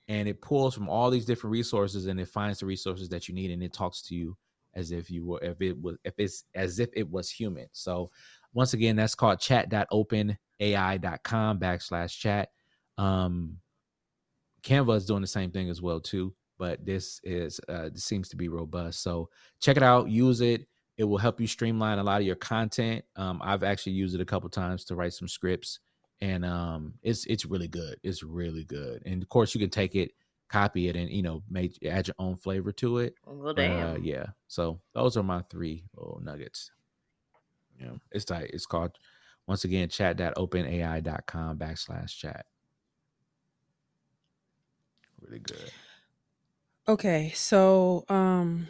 [0.09, 3.35] and it pulls from all these different resources and it finds the resources that you
[3.35, 4.37] need and it talks to you
[4.75, 7.67] as if you were if it was if it's as if it was human.
[7.73, 8.11] So
[8.55, 10.39] once again, that's called chat.openai.com
[11.59, 12.51] backslash chat.
[12.99, 13.59] Um,
[14.63, 18.29] Canva is doing the same thing as well too, but this is uh this seems
[18.31, 19.03] to be robust.
[19.03, 19.29] So
[19.61, 20.67] check it out, use it.
[20.99, 23.05] It will help you streamline a lot of your content.
[23.17, 25.81] Um, I've actually used it a couple times to write some scripts,
[26.21, 27.97] and um, it's it's really good.
[28.03, 29.03] It's really good.
[29.07, 30.13] And of course, you can take it,
[30.53, 33.15] copy it, and you know, make add your own flavor to it.
[33.27, 33.95] well, damn.
[33.95, 34.27] uh, yeah.
[34.49, 36.71] So those are my three little nuggets.
[37.81, 38.51] Yeah, it's tight.
[38.53, 38.93] It's called
[39.47, 42.47] once again chat.openai.com backslash chat.
[45.21, 45.71] Really good.
[46.87, 48.69] Okay, so um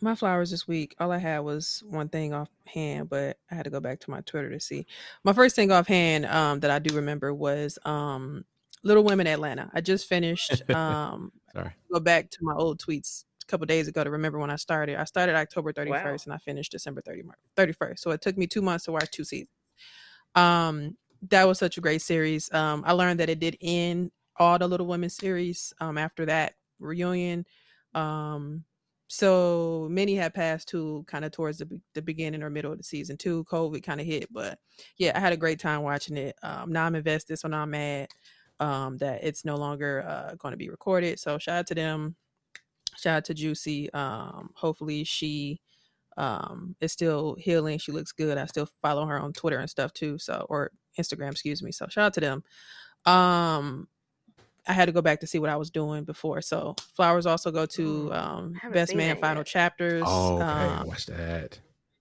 [0.00, 3.70] my flowers this week, all I had was one thing offhand, but I had to
[3.70, 4.84] go back to my Twitter to see.
[5.24, 8.44] My first thing offhand um that I do remember was um
[8.86, 9.70] Little Women Atlanta.
[9.74, 11.72] I just finished um Sorry.
[11.92, 14.96] go back to my old tweets a couple days ago to remember when I started.
[14.96, 16.16] I started October 31st Wow.
[16.26, 17.22] and I finished December 30,
[17.56, 17.98] 31st.
[17.98, 19.50] So it took me 2 months to watch two seasons.
[20.34, 20.96] Um
[21.30, 22.52] that was such a great series.
[22.52, 26.54] Um I learned that it did end all the Little Women series um after that
[26.78, 27.44] reunion.
[27.94, 28.64] Um
[29.08, 32.82] so many had passed to kind of towards the, the beginning or middle of the
[32.82, 34.58] season two covid kind of hit but
[34.98, 37.70] yeah i had a great time watching it um now i'm invested so now i'm
[37.70, 38.08] mad
[38.60, 42.16] um that it's no longer uh going to be recorded so shout out to them
[42.96, 45.60] shout out to juicy um hopefully she
[46.16, 49.92] um is still healing she looks good i still follow her on twitter and stuff
[49.92, 52.42] too so or instagram excuse me so shout out to them
[53.04, 53.86] um
[54.68, 56.42] I had to go back to see what I was doing before.
[56.42, 59.46] So flowers also go to Mm, um, Best Man Final yet.
[59.46, 60.02] Chapters.
[60.04, 60.42] Oh, okay.
[60.44, 61.60] Um, Watch that.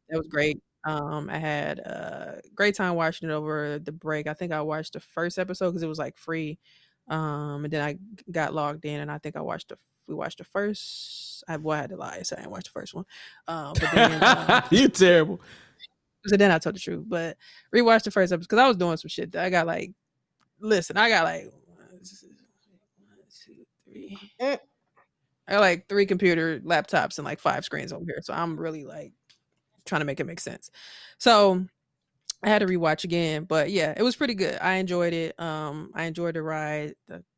[0.09, 0.59] that was great.
[0.85, 4.27] Um, I had a great time watching it over the break.
[4.27, 6.59] I think I watched the first episode because it was like free.
[7.07, 7.97] Um, and then I
[8.31, 9.77] got logged in, and I think I watched the
[10.07, 11.43] we watched the first.
[11.47, 13.05] I well, I had to lie, so I didn't watch the first one.
[13.47, 15.41] Um, but then um, you terrible.
[16.27, 17.37] So then I told the truth, but
[17.73, 19.31] rewatched the first episode because I was doing some shit.
[19.31, 19.91] That I got like,
[20.59, 24.17] listen, I got like one, two, three.
[24.41, 24.59] Mm.
[25.47, 28.83] I got like three computer laptops and like five screens over here, so I'm really
[28.83, 29.13] like
[29.85, 30.69] trying to make it make sense.
[31.19, 31.65] So
[32.43, 34.57] I had to rewatch again, but yeah, it was pretty good.
[34.61, 35.39] I enjoyed it.
[35.39, 36.93] Um, I enjoyed the ride.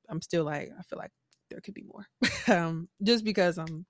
[0.09, 1.11] I'm still like, I feel like
[1.49, 2.07] there could be more,
[2.55, 3.85] um, just because I'm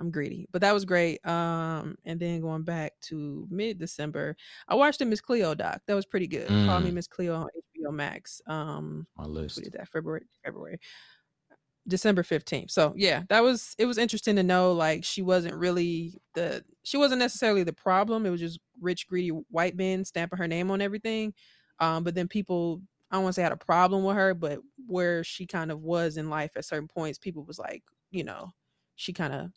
[0.00, 0.48] I'm greedy.
[0.50, 1.24] But that was great.
[1.26, 4.36] Um, and then going back to mid December,
[4.66, 5.80] I watched the Miss Cleo doc.
[5.86, 6.48] That was pretty good.
[6.48, 6.94] Call Me Mm.
[6.94, 7.48] Miss Cleo on
[7.78, 8.40] HBO Max.
[8.46, 9.58] Um, My list.
[9.58, 10.80] We did that February February
[11.88, 12.70] December 15th.
[12.70, 16.96] So yeah, that was it was interesting to know like she wasn't really the she
[16.96, 18.26] wasn't necessarily the problem.
[18.26, 21.34] It was just rich, greedy white men stamping her name on everything.
[21.78, 24.60] Um, but then people I don't want to say had a problem with her, but
[24.86, 28.52] where she kind of was in life at certain points, people was like, you know,
[28.96, 29.50] she kind of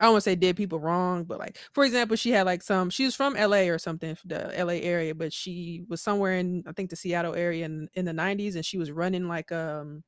[0.00, 2.62] I don't want to say did people wrong, but like for example, she had like
[2.62, 6.64] some she was from LA or something, the LA area, but she was somewhere in
[6.66, 10.04] I think the Seattle area in, in the 90s and she was running like um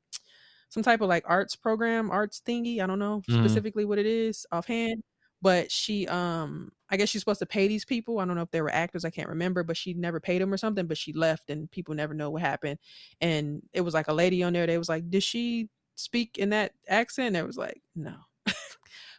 [0.71, 2.83] some type of like arts program, arts thingy.
[2.83, 3.63] I don't know Mhm.
[3.63, 5.03] specifically what it is offhand,
[5.43, 8.21] but she um I guess she's supposed to pay these people.
[8.21, 10.53] I don't know if they were actors, I can't remember, but she never paid them
[10.55, 12.79] or something, but she left and people never know what happened.
[13.21, 16.51] And it was like a lady on there, they was like, Did she speak in
[16.51, 17.37] that accent?
[17.37, 18.17] It was like, No.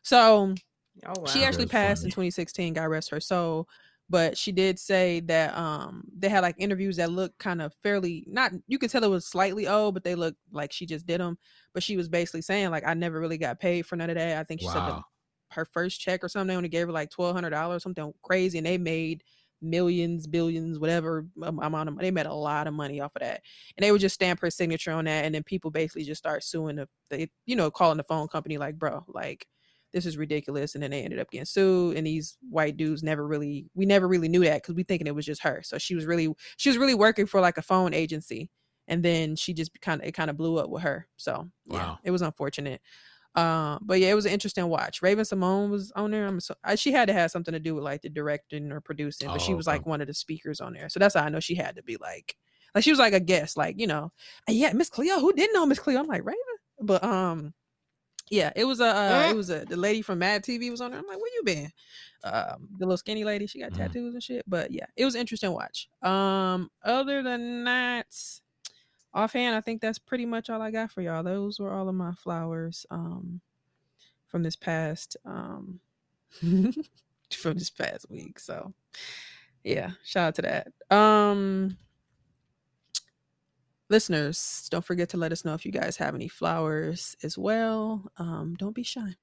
[0.03, 0.55] so
[1.05, 1.24] Oh wow.
[1.26, 3.67] she actually That's passed in 2016 god rest her soul
[4.09, 8.26] but she did say that um they had like interviews that looked kind of fairly
[8.28, 11.21] not you could tell it was slightly old but they looked like she just did
[11.21, 11.38] them
[11.74, 14.38] but she was basically saying like i never really got paid for none of that
[14.38, 15.05] i think she said the, Wow.
[15.54, 18.68] Her first check or something they only gave her like $1200 or something crazy and
[18.68, 19.24] they made
[19.62, 23.22] millions billions whatever am- amount of money they made a lot of money off of
[23.22, 23.41] that.
[23.78, 26.43] And they would just stamp her signature on that and then people basically just start
[26.43, 29.47] suing the they you know calling the phone company like bro like
[29.93, 33.26] this is ridiculous and then they ended up getting sued and these white dudes never
[33.26, 35.62] really we never really knew that because we thinking it was just her.
[35.64, 38.49] So she was really she was really working for like a phone agency
[38.88, 41.08] and then she just kind of it kind of blew up with her.
[41.16, 41.99] So yeah Wow.
[42.04, 42.82] it was unfortunate
[43.36, 46.75] uh, but yeah it was an interesting watch Raven-Symoné was on there i'm so I,
[46.75, 49.53] she had to have something to do with like the directing or producing but she
[49.53, 49.67] Oh, was okay.
[49.67, 51.84] like one of the speakers on there so that's how i know she had to
[51.84, 52.36] be like
[52.75, 54.11] like she was like a guest like you know
[54.47, 56.39] "Uh, yeah miss cleo who didn't know miss cleo i'm like raven
[56.81, 57.53] but um
[58.29, 60.91] yeah, it was a uh, it was a the lady from Mad TV was on
[60.91, 60.99] there.
[60.99, 61.71] I'm like, where you been?
[62.23, 63.75] Um, the little skinny lady, she got Mhm.
[63.75, 64.43] tattoos and shit.
[64.47, 65.89] But yeah, it was an interesting watch.
[66.01, 68.07] Um, other than that,
[69.14, 71.24] offhand, I think that's pretty much all I got for y'all.
[71.24, 72.86] Those were all of my flowers.
[72.91, 73.41] Um,
[74.34, 75.80] from this past um
[76.41, 78.39] from this past week.
[78.39, 78.74] So
[79.64, 80.95] yeah, shout out to that.
[80.95, 81.78] Um
[83.89, 88.11] listeners, don't forget to let us know if you guys have any flowers as well.
[88.18, 89.16] Um, don't be shy.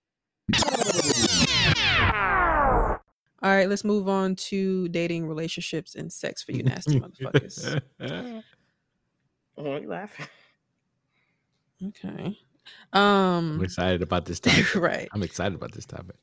[3.42, 7.82] All right, let's move on to dating, relationships, and sex for you nasty motherfuckers.
[9.62, 10.26] Oh, you laughing?
[11.88, 12.38] Okay.
[12.92, 14.74] Um, I'm Um excited about this topic.
[14.74, 15.08] right.
[15.12, 16.16] I'm excited about this topic.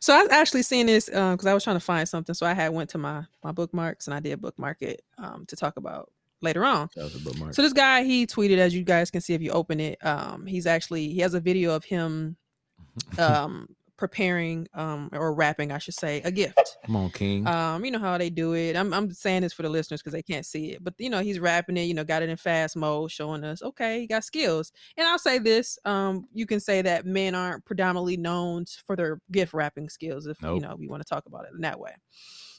[0.00, 2.34] So I was actually seeing this because I was trying to find something.
[2.34, 5.56] So I had went to my my bookmarks and I did bookmark it um, to
[5.56, 6.10] talk about
[6.42, 6.88] later on.
[6.96, 7.54] That was a bookmark.
[7.54, 10.04] So this guy he tweeted, as you guys can see if you open it.
[10.04, 12.36] Um, he's actually he has a video of him
[13.18, 13.68] um,
[14.00, 16.78] preparing um, or wrapping, I should say, a gift.
[16.86, 17.46] Come on, King.
[17.46, 18.74] Um, you know how they do it.
[18.74, 21.20] I'm I'm saying this for the listeners because they can't see it, but you know
[21.20, 21.82] he's wrapping it.
[21.82, 24.72] You know, got it in fast mode, showing us okay, he got skills.
[24.96, 29.20] And I'll say this: um, you can say that men aren't predominantly known for their
[29.30, 30.26] gift wrapping skills.
[30.26, 31.92] If you know we want to talk about it in that way.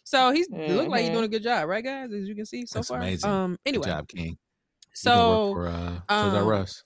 [0.04, 2.12] So he's it look like he's doing a good job, right, guys?
[2.14, 2.98] As you can see so That's far.
[3.00, 3.30] amazing.
[3.30, 4.38] Um, anyway, Good job, King.
[4.94, 6.84] So for, uh, Toys R um, Us.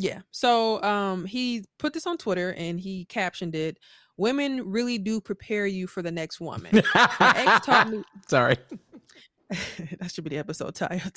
[0.00, 0.20] Yeah.
[0.30, 3.78] So um he put this on Twitter and he captioned it,
[4.16, 6.82] Women really do prepare you for the next woman.
[6.94, 8.56] My ex taught me Sorry.
[9.50, 11.10] that should be the episode title.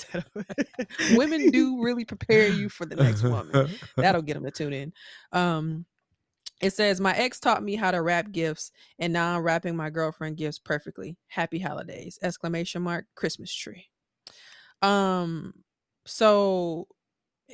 [1.12, 3.70] Women do really prepare you for the next woman.
[3.96, 4.94] That'll get them to tune in.
[5.32, 5.86] Um
[6.62, 9.90] it says my ex taught me how to wrap gifts and now I'm wrapping my
[9.90, 11.18] girlfriend gifts perfectly.
[11.28, 12.20] Happy holidays.
[12.22, 13.86] Exclamation mark Christmas tree.
[14.82, 15.54] Um
[16.06, 16.88] so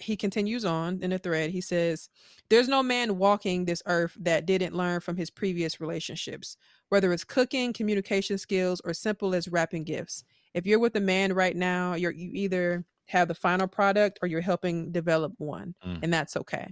[0.01, 1.49] he continues on in the thread.
[1.51, 2.09] He says,
[2.49, 6.57] There's no man walking this earth that didn't learn from his previous relationships,
[6.89, 10.23] whether it's cooking, communication skills, or simple as wrapping gifts.
[10.53, 14.27] If you're with a man right now, you're you either have the final product or
[14.27, 15.99] you're helping develop one, Mm.
[16.03, 16.67] and that's okay.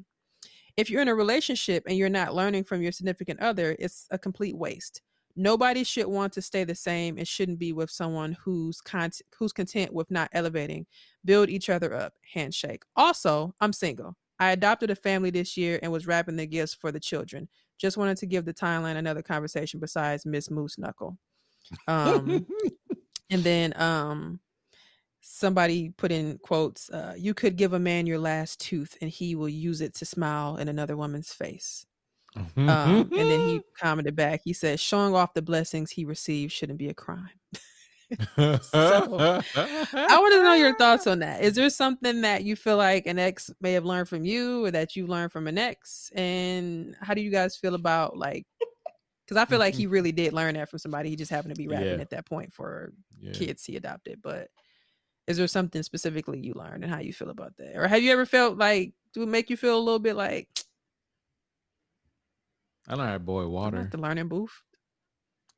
[0.75, 4.19] If you're in a relationship and you're not learning from your significant other, it's a
[4.19, 5.01] complete waste.
[5.37, 9.53] Nobody should want to stay the same and shouldn't be with someone who's con- who's
[9.53, 10.85] content with not elevating.
[11.23, 12.13] Build each other up.
[12.33, 12.83] Handshake.
[12.95, 14.15] Also, I'm single.
[14.39, 17.47] I adopted a family this year and was wrapping the gifts for the children.
[17.77, 21.17] Just wanted to give the timeline another conversation besides Miss Moose Knuckle.
[21.87, 22.45] Um,
[23.29, 24.39] And then um
[25.21, 29.35] somebody put in quotes, uh, you could give a man your last tooth and he
[29.35, 31.85] will use it to smile in another woman's face.
[32.37, 32.69] Mm-hmm.
[32.69, 33.85] Um, and then he mm-hmm.
[33.85, 37.29] commented back, he said, showing off the blessings he received shouldn't be a crime.
[38.37, 38.59] I
[39.17, 41.41] want to know your thoughts on that.
[41.41, 44.71] Is there something that you feel like an ex may have learned from you or
[44.71, 46.09] that you learned from an ex?
[46.15, 48.45] And how do you guys feel about like,
[49.25, 49.91] because I feel like he mm-hmm.
[49.91, 51.09] really did learn that from somebody.
[51.09, 52.01] He just happened to be rapping Yeah.
[52.01, 53.33] at that point for Yeah.
[53.33, 54.21] kids he adopted.
[54.21, 54.47] But
[55.27, 57.75] is there something specifically you learned and how you feel about that?
[57.75, 60.47] Or have you ever felt like, do it make you feel a little bit like,
[62.87, 63.77] I learned how to boil I'm water.
[63.79, 64.51] at the learning booth?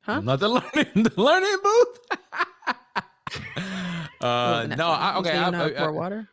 [0.02, 0.12] Huh?
[0.12, 1.98] I'm not the learning the learning booth.
[4.20, 4.88] uh, no.
[4.88, 5.34] I, okay.
[5.34, 6.28] you I, know how to I- pour I- water?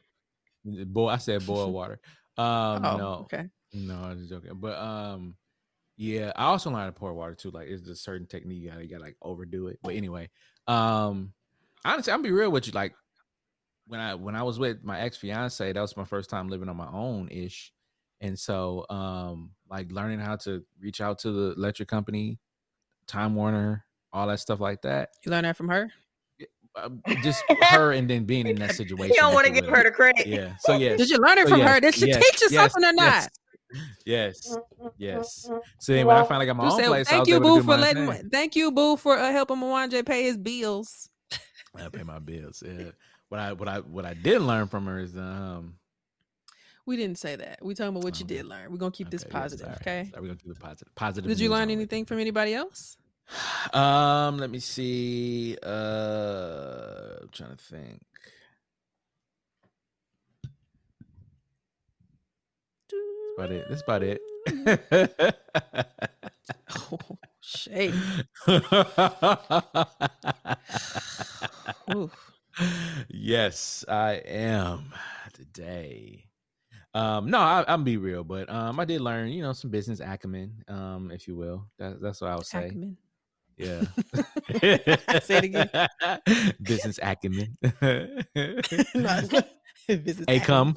[0.65, 1.99] Boy, I said boil water.
[2.37, 3.47] Um, oh, no, okay.
[3.73, 4.51] no, I was just joking.
[4.55, 5.35] But um,
[5.95, 7.51] yeah, I also learned how to pour water too.
[7.51, 9.79] Like, it's a certain technique you gotta, you gotta like overdo it.
[9.81, 10.29] But anyway,
[10.67, 11.31] um,
[11.85, 12.73] honestly, I'm be real with you.
[12.73, 12.93] Like,
[13.87, 16.67] when I when I was with my ex fiance, that was my first time living
[16.69, 17.71] on my own ish,
[18.21, 22.39] and so um, like learning how to reach out to the electric company,
[23.07, 25.09] Time Warner, all that stuff like that.
[25.25, 25.91] You learn that from her?
[26.75, 26.89] Uh,
[27.23, 29.13] just her and then being in that situation.
[29.13, 30.27] He don't want to give her the credit.
[30.27, 30.55] Yeah.
[30.59, 30.95] So yeah.
[30.95, 31.79] Did you learn it So from yes, her?
[31.79, 33.29] Did she yes, teach you yes, something or not?
[34.05, 34.57] yes,
[34.97, 34.97] Yes.
[34.97, 35.49] Yes.
[35.79, 37.35] So then when I finally got my You own said, place, I thank was you,
[37.35, 38.11] able to boo, do for my letting.
[38.11, 38.29] thing.
[38.31, 41.09] Thank you, boo, for uh, helping Mwanje pay his bills.
[41.75, 42.63] I pay my bills.
[42.65, 42.91] Yeah.
[43.29, 45.75] What I what I what I did learn from her is um
[46.87, 47.59] We didn't say that.
[47.61, 48.71] We talking about what you Oh, did learn.
[48.71, 49.75] We're gonna keep this okay, yes, positive, sorry.
[49.81, 50.09] okay?
[50.09, 50.95] Sorry, we're gonna keep it positive.
[50.95, 51.27] Positive.
[51.29, 52.97] Did you learn anything from anybody else?
[53.73, 55.57] Um, let me see.
[55.61, 58.01] Uh I'm trying to think.
[62.89, 63.65] That's about it.
[63.69, 64.21] That's about it.
[66.91, 67.93] Oh, shade.
[73.09, 74.93] Yes, I am
[75.33, 76.26] today.
[76.97, 79.99] Um, no, I, I'm be real, but um, I did learn, you know, some business
[79.99, 81.67] acumen, um, if you will.
[81.77, 82.65] That, that's what I would say.
[82.65, 82.97] Acumen.
[83.55, 83.83] Yeah.
[85.21, 85.69] Say it again.
[86.61, 87.55] business acumen.
[89.87, 90.75] Business Acom.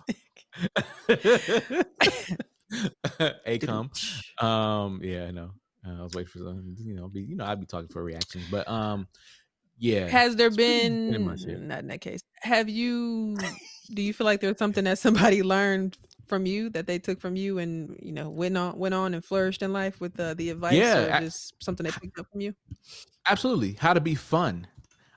[3.46, 3.90] acumen.
[3.90, 4.42] Acom.
[4.42, 5.50] Um, yeah, I know.
[5.86, 8.04] Uh, I was waiting for some, you know, be you know, I'd be talking for
[8.04, 9.08] reactions, but um,
[9.78, 10.06] yeah.
[10.08, 11.60] Has there been pretty much it.
[11.62, 12.20] not in that case?
[12.42, 13.38] Have you?
[13.94, 15.96] Do you feel like there's something that somebody learned
[16.30, 19.22] from you that they took from you and you know went on went on and
[19.22, 22.26] flourished in life with uh, the advice Yeah, or I- just something they picked up
[22.32, 22.54] from you?
[23.26, 23.72] Absolutely.
[23.78, 24.66] How to be fun.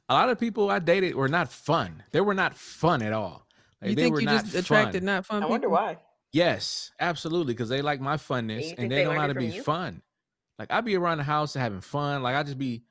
[0.10, 2.04] A lot of people I dated were not fun.
[2.12, 3.48] They were not fun at all.
[3.82, 5.06] Like, you they think were you not just attracted fun.
[5.06, 5.98] not fun I wonder why.
[6.34, 9.36] Yes, absolutely, because they like my funness you and think they, they know how to
[9.36, 9.64] be you?
[9.64, 10.02] fun.
[10.60, 12.22] Like I be around the house having fun.
[12.24, 12.84] Like I just be,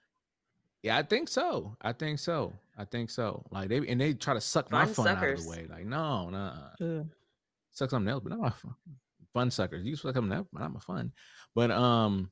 [0.83, 1.77] yeah, I think so.
[1.83, 2.53] I think so.
[2.79, 3.45] I think so.
[3.51, 5.67] Like they and they try to suck my Fun fun out of the way.
[5.69, 7.07] Like no, no, Ugh.
[7.73, 8.75] Suck something else, but not my fun.
[9.35, 9.85] Fun suckers.
[9.85, 11.13] You suck something else, but not my fun.
[11.55, 12.31] But um,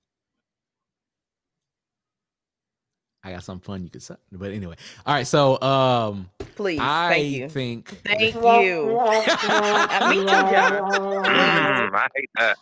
[3.23, 4.21] I got some fun you could suck.
[4.33, 4.77] But anyway,
[5.07, 5.27] all right.
[5.27, 7.49] So um, Please, I thank you.
[7.49, 8.99] think Thank you.
[9.01, 10.51] I meet you, John.
[11.95, 12.57] I hate that.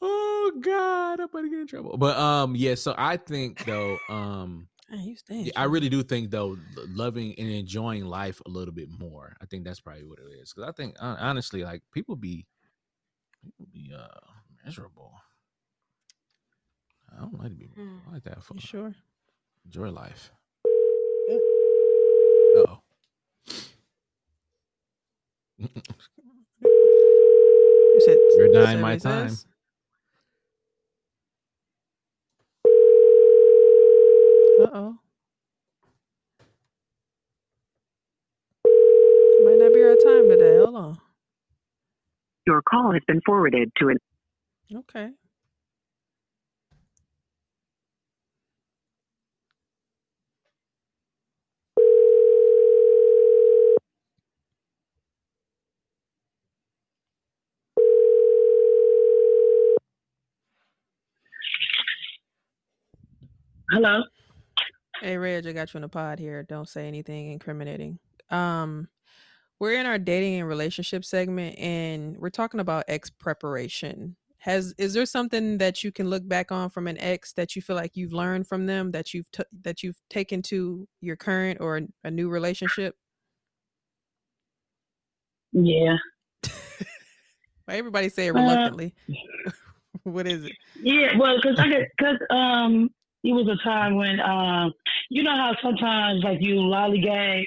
[0.00, 1.96] oh God, I'm about to get in trouble.
[1.98, 2.74] But um, yeah.
[2.74, 6.56] So I think though, um, Man, yeah, I really do think though,
[6.88, 9.36] loving and enjoying life a little bit more.
[9.42, 10.52] I think that's probably what it is.
[10.52, 12.46] Because I think honestly, like people be,
[13.42, 14.06] people be uh
[14.64, 15.12] miserable.
[17.12, 18.00] I don't like to be Mm.
[18.12, 18.42] Like that.
[18.44, 18.94] For, You sure?
[19.64, 20.30] Enjoy life.
[22.56, 22.78] Oh.
[26.60, 29.30] You said You're dying my time.
[29.30, 29.46] says?
[34.58, 34.96] Uh-oh.
[39.44, 40.56] Might not be our time today.
[40.56, 40.98] Hold on.
[42.46, 43.98] Your call has been forwarded to an
[44.74, 45.10] Okay.
[63.70, 64.02] hello.
[65.00, 66.42] Hey Reg, I got you in the pod here.
[66.42, 67.98] Don't say anything incriminating.
[68.30, 68.88] Um,
[69.58, 74.16] we're in our dating and relationship segment, and we're talking about ex preparation.
[74.38, 77.62] Has is there something that you can look back on from an ex that you
[77.62, 81.60] feel like you've learned from them that you've t- that you've taken to your current
[81.60, 82.94] or a new relationship?
[85.52, 85.96] Yeah.
[87.64, 88.94] Why everybody say it Uh, reluctantly?
[90.04, 90.52] what is it?
[90.80, 91.16] Yeah.
[91.18, 92.90] Well, because I because um
[93.26, 94.72] he was a time when um
[95.10, 97.44] you know how sometimes like you lollygag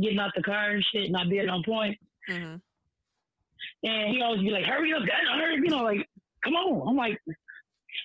[0.00, 1.96] getting out the car and shit, and not being on point.
[2.28, 2.56] hmm
[3.82, 6.06] And he always be like, hurry up, guys, hurry, you know, like,
[6.42, 6.88] come on.
[6.88, 7.18] I'm like,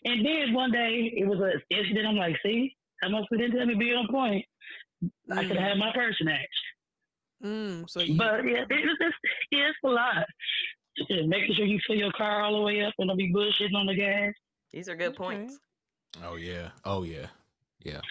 [0.06, 2.08] and then one day it was an incident.
[2.08, 4.46] I'm like, see, I must have didn't tell me to be on point.
[5.32, 6.66] I could have had my purse snatched.
[7.44, 9.16] Mm, so you, But yeah, it, it's, it's,
[9.52, 10.26] yeah, it's a lot.
[10.98, 13.76] Just making sure you fill your car all the way up and don't be bullshitting
[13.76, 14.34] on the gas.
[14.72, 15.18] These are good Okay.
[15.18, 15.58] points.
[16.24, 16.70] Oh yeah.
[16.86, 17.28] Oh yeah.
[17.84, 18.02] Yeah.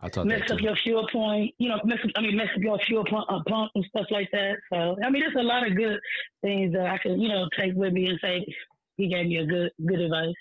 [0.00, 0.64] I thought mess that up too.
[0.64, 3.40] your fuel point, you know, mess up, I mean, mess up your fuel pump, uh,
[3.46, 4.56] pump and stuff like that.
[4.72, 6.00] So, I mean, there's a lot of good
[6.42, 8.44] things that I can, you know, take with me and say
[8.96, 10.34] he gave me a good, good advice.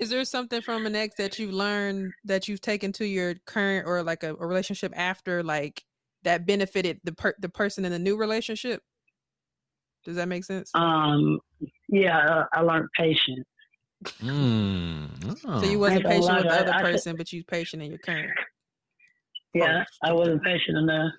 [0.00, 3.86] is there something from an ex that you've learned that you've taken to your current
[3.86, 5.84] or like a, a relationship after like
[6.24, 8.82] that benefited the per- the person in the new relationship?
[10.04, 10.70] Does that make sense?
[10.74, 11.38] Um,
[11.88, 13.46] yeah, uh, I learned patience.
[14.04, 15.38] Mm.
[15.40, 15.80] so you Oh.
[15.80, 18.30] wasn't I patient with the other I- I person, but you patient in your current.
[19.54, 21.12] Yeah, I wasn't patient enough.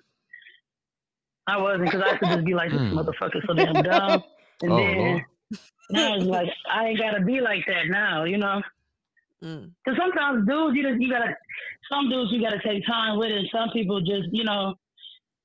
[1.46, 2.92] I wasn't because I could just be like, this Mm.
[2.94, 4.22] motherfucker so damn dumb.
[4.62, 5.22] And Oh, then Lord.
[5.90, 8.62] now it's like, I ain't got to be like that now, you know?
[9.42, 9.72] Mm.
[9.84, 11.36] Because sometimes dudes, you just, you gotta,
[11.90, 14.76] some dudes you gotta take time with, and some people just, you know,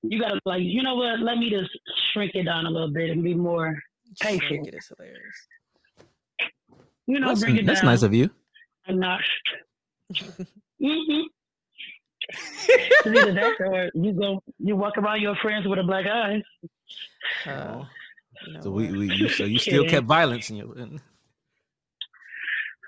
[0.04, 1.20] you gotta like, you know what?
[1.20, 1.72] Let me just
[2.14, 3.76] shrink it down a little bit and be more
[4.22, 4.68] Shrink patient.
[4.68, 5.48] it is hilarious.
[7.08, 7.92] You know, That's, bring it that's down.
[7.92, 8.30] nice of you.
[8.86, 9.22] and not.
[10.14, 11.22] mm-hmm.
[13.06, 16.44] Either that or you go, you walk around your friends with a black eye.
[17.46, 17.84] Uh,
[18.46, 19.90] you know So we, we you, so you still Yeah.
[19.90, 20.68] kept violence in your.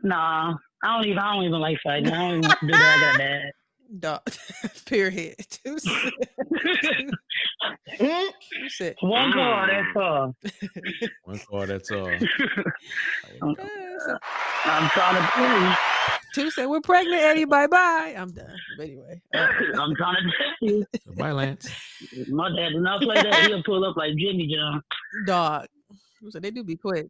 [0.03, 2.11] Nah, I don't even, I don't even like fighting.
[2.11, 2.97] I don't even do that.
[2.97, 3.53] I got that.
[3.99, 4.21] Dog.
[4.85, 5.35] Period.
[7.97, 10.35] Two said- Mm, One call, that's all.
[11.25, 12.07] One call, that's all.
[13.41, 14.17] I'm, so
[14.65, 15.73] I'm trying to tell you.
[16.33, 17.45] Two said, "We're pregnant, Eddie.
[17.45, 18.55] Bye bye." I'm done.
[18.77, 19.37] But anyway, uh,
[19.79, 20.85] I'm trying to tell you.
[21.05, 21.67] So bye, Lance.
[22.29, 23.47] My dad did not play that.
[23.47, 24.81] He'll pull up like Jimmy John.
[25.25, 25.67] dog.
[26.29, 27.07] So they do be quick.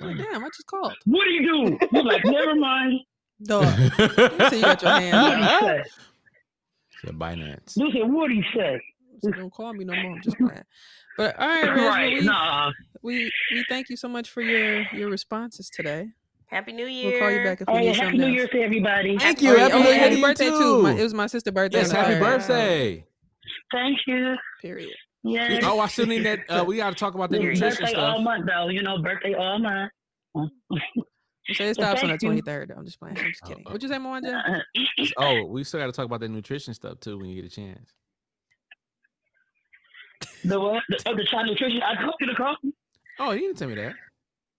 [0.00, 0.94] Like, Damn, I just called.
[1.04, 1.78] What do you do?
[1.90, 3.00] He's like, never mind.
[3.44, 3.66] Dog.
[3.66, 5.62] So you got your hands What do up.
[5.62, 5.90] you say?
[7.04, 7.76] Said bye, Lance.
[7.76, 8.80] You what do you say?
[9.22, 10.12] So don't call me no more.
[10.16, 10.62] I'm just playing.
[11.16, 12.70] But all right, Reg, right, we, nah.
[13.02, 16.08] we we thank you so much for your your responses today.
[16.46, 17.12] Happy New Year.
[17.12, 18.34] We'll call you back if we Hey, need Happy something New else.
[18.36, 19.18] Year to everybody.
[19.18, 19.52] Thank Oh, you.
[19.52, 20.82] yeah, Happy oh, birthday happy birthday too.
[20.82, 21.78] My- it was my sister's birthday.
[21.78, 22.20] Yes, happy Saturday.
[22.20, 23.06] birthday.
[23.72, 24.34] Thank you.
[24.60, 24.90] Period.
[25.24, 25.60] Yeah.
[25.62, 26.40] Oh, I still need that.
[26.50, 28.24] Uh, we got to talk about the It's nutrition birthday all stuff.
[28.24, 28.68] month though.
[28.68, 29.90] You know, birthday all month.
[31.54, 32.76] So it stops on the 23rd.
[32.76, 33.16] I'm just playing.
[33.18, 33.64] I'm just Oh, kidding.
[33.66, 33.70] oh.
[33.70, 34.62] What'd you say, Mwanja?
[35.16, 37.54] Oh, we still got to talk about the nutrition stuff too when you get a
[37.54, 37.92] chance.
[40.44, 40.82] The what?
[40.88, 41.80] The, oh, the child nutrition.
[41.82, 42.56] I told you to call.
[43.18, 43.94] Oh, you didn't tell me that.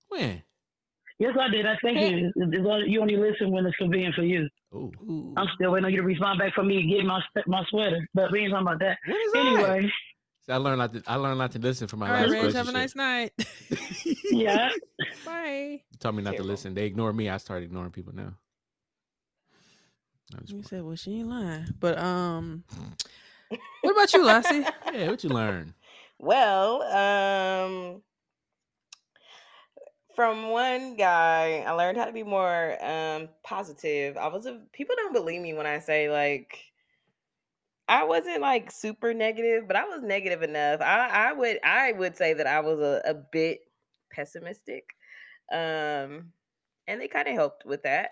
[0.10, 0.41] When?
[1.19, 1.65] Yes, I did.
[1.65, 2.31] I thank you.
[2.38, 4.48] Only- You only listen when it's convenient for you.
[4.73, 5.34] Oh, Ooh.
[5.38, 8.07] I'm still waiting on you to respond back for me and get my my sweater.
[8.14, 8.98] But we ain't talking about that.
[9.06, 9.40] what is that?
[9.45, 9.91] Anyway,
[10.45, 11.03] See, I learned not to.
[11.07, 12.53] I learned not to listen for my All right, last Reg.
[12.56, 13.31] Have a nice night.
[14.31, 14.69] yeah.
[15.26, 15.81] Bye.
[15.90, 16.73] You told me not to listen.
[16.73, 17.30] They ignore me.
[17.30, 18.34] I started ignoring people now.
[20.35, 21.68] I You said, well, she ain't lying.
[21.80, 22.64] But um,
[23.49, 24.65] what about you, Lassie?
[24.93, 25.73] yeah, what you learn?
[26.19, 28.01] Well, um,
[30.15, 34.17] from one guy, I learned how to be more um positive.
[34.17, 36.59] I was a people don't believe me when I say like
[37.87, 40.81] I wasn't like super negative, but I was negative enough.
[40.81, 43.61] I I would I would say that I was a, a bit
[44.11, 44.85] pessimistic.
[45.51, 46.31] Um
[46.88, 48.11] and they kind of helped with that.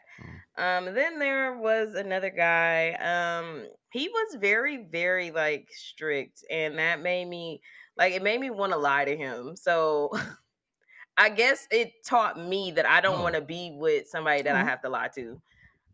[0.58, 2.92] Um then there was another guy.
[2.94, 7.62] Um he was very very like strict and that made me
[7.98, 9.56] like it made me want to lie to him.
[9.56, 10.12] So
[11.18, 13.22] I guess it taught me that I don't Oh.
[13.22, 14.70] want to be with somebody that I Mhm.
[14.70, 15.42] have to lie to.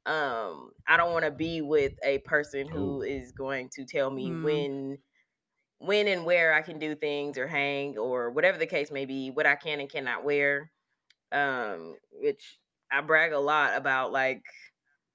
[0.06, 3.04] Um, I don't want to be with a person who Oh.
[3.04, 4.34] is going to tell me Mm.
[4.34, 5.00] when
[5.80, 9.32] when and where I can do things or hang or whatever the case may be,
[9.32, 10.72] what I can and cannot wear.
[11.32, 12.60] Um, which
[12.92, 14.44] I brag a lot about like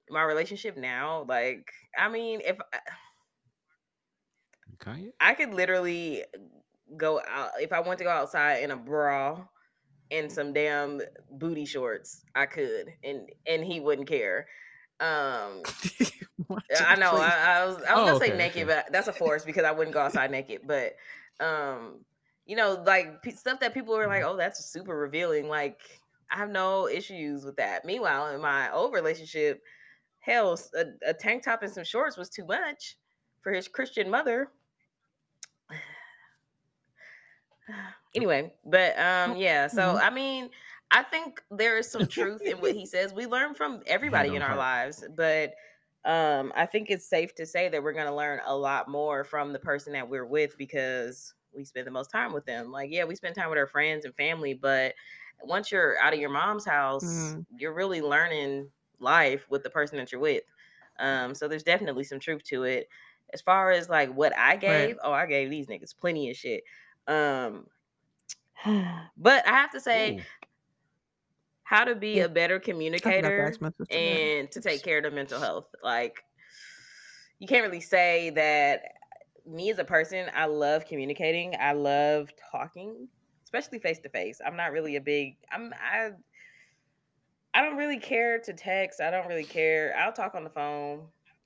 [0.09, 1.25] my relationship now.
[1.27, 1.67] Like,
[1.97, 2.57] I mean, if
[4.77, 5.13] Kanye?
[5.19, 6.23] I could literally
[6.97, 9.45] go out if I want to go outside in a bra
[10.11, 11.01] and some damn
[11.31, 12.23] booty shorts.
[12.35, 14.47] I could, and and he wouldn't care.
[14.99, 15.65] Um,
[16.77, 17.17] I know.
[17.17, 18.67] I, I was I was Oh, gonna okay, say naked, okay.
[18.67, 20.61] but that's a force because I wouldn't go outside naked.
[20.65, 20.93] But
[21.39, 22.05] um,
[22.45, 25.79] you know, like p- stuff that people are like, "Oh, that's super revealing." Like,
[26.33, 27.85] I have no issues with that.
[27.85, 29.61] Meanwhile, in my old relationship,
[30.19, 30.59] hell,
[31.05, 32.97] a tank top and some shorts was too much
[33.41, 34.49] for his Christian mother.
[38.15, 39.67] anyway, but um, yeah.
[39.67, 40.01] So Mhm.
[40.01, 40.49] I mean,
[40.89, 43.13] I think there is some truth in what he says.
[43.13, 45.53] We learn from everybody in our lives, but
[46.03, 49.23] um, I think it's safe to say that we're going to learn a lot more
[49.23, 52.71] from the person that we're with because we spend the most time with them.
[52.71, 54.95] Like, yeah, we spend time with our friends and family, but
[55.43, 57.45] once you're out of your mom's house, Mhm.
[57.55, 60.43] you're really learning life with the person that you're with.
[60.99, 62.87] Um, so there's definitely some truth to it.
[63.33, 66.63] As far as like what I gave, oh, I gave these niggas plenty of shit.
[67.07, 67.67] Um,
[69.17, 70.25] but I have to say, Ooh.
[71.63, 72.21] how to be Yeah.
[72.21, 72.59] a better
[73.05, 74.31] I forgot to communicator ask my sister that.
[74.31, 75.67] and to take care of their mental health.
[75.83, 76.23] Like
[77.39, 78.81] you can't really say that
[79.45, 81.55] me as a person, I love communicating.
[81.59, 83.09] I love talking,
[83.53, 84.41] especially face to face.
[84.45, 86.11] I'm not really a big I'm I
[87.53, 88.99] I don't really care to text.
[88.99, 89.95] I don't really care.
[89.97, 91.03] I'll talk on the phone.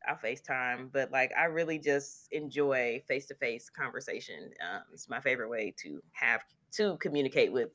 [0.07, 4.51] I'll FaceTime, but like I really just enjoy face to face conversation.
[4.61, 6.41] Um, it's my favorite way to have
[6.73, 7.71] to communicate with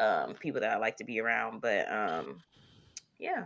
[0.00, 1.60] um, people that I like to be around.
[1.60, 2.42] But um,
[3.18, 3.44] yeah,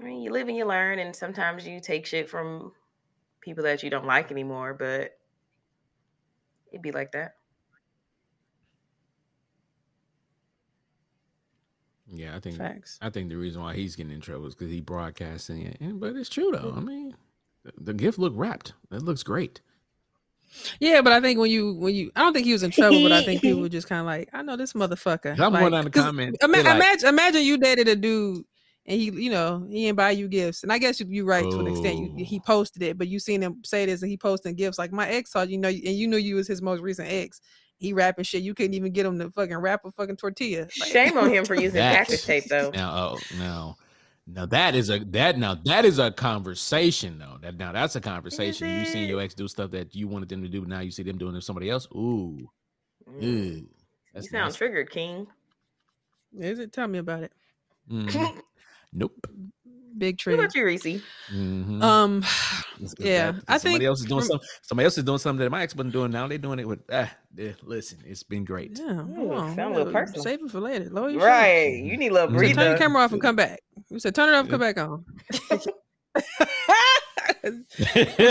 [0.00, 2.72] I mean, you live and you learn, and sometimes you take shit from
[3.42, 4.72] people that you don't like anymore.
[4.72, 5.18] But
[6.72, 7.34] it'd be like that.
[12.16, 12.98] Yeah, I think Facts.
[13.02, 15.76] I think the reason why he's getting in trouble is because he broadcasting it.
[15.80, 16.58] And- But it's true though.
[16.58, 16.86] I mm-hmm.
[16.86, 17.16] mean,
[17.64, 18.72] the, the gift looked wrapped.
[18.90, 19.60] It looks great.
[20.78, 23.02] Yeah, but I think when you when you I don't think he was in trouble,
[23.02, 25.38] but I think people were just kind of like, I know this motherfucker.
[25.38, 26.38] I'm like, going down the comments.
[26.42, 28.44] Ima- like, imagine imagine you dated a dude
[28.86, 31.42] and he you know he didn't buy you gifts, and I guess you you right
[31.42, 31.98] to an extent.
[31.98, 32.24] You, Oh.
[32.24, 35.08] he posted it, but you seen him say this and he posting gifts like my
[35.08, 37.40] ex thought you know, and you knew you was his most recent ex.
[37.78, 38.42] He rapping shit.
[38.42, 40.68] You couldn't even get him to fucking rap a fucking tortilla.
[40.80, 42.70] Like- Shame on him for using That's- cactus tape, though.
[42.74, 43.76] Now, oh, no,
[44.26, 47.36] now that is a that now that is a conversation though.
[47.42, 48.68] That now that's a conversation.
[48.70, 50.90] You seen your ex do stuff that you wanted them to do, but now you
[50.90, 51.86] see them doing it to somebody else.
[51.94, 52.48] Ooh,
[53.08, 53.22] Mm.
[53.22, 53.68] ew.
[54.14, 54.58] You sound nasty.
[54.58, 55.26] triggered, King.
[56.38, 56.72] Is it?
[56.72, 57.32] Tell me about it.
[57.90, 58.40] Mhm.
[58.96, 59.26] Nope.
[59.96, 60.34] Big What tree.
[60.34, 60.82] about you, Reese?
[61.32, 61.82] Mhm.
[61.82, 62.18] Um,
[62.80, 64.48] It's 'cause yeah, that- I somebody think else is doing rem- something.
[64.62, 66.10] Somebody else is doing something that my ex wasn't doing.
[66.10, 66.80] Now they're doing it with.
[66.90, 68.76] Ah, yeah, listen, it's been great.
[68.78, 69.54] Yeah, Ooh, hold on.
[69.54, 70.22] sound a little personal.
[70.24, 70.88] Save it for later.
[70.90, 71.28] Lower your shit.
[71.28, 71.74] Right.
[71.76, 73.60] You need a little You You said said, turn your camera off and come back.
[73.90, 75.04] You said turn it off, come back on.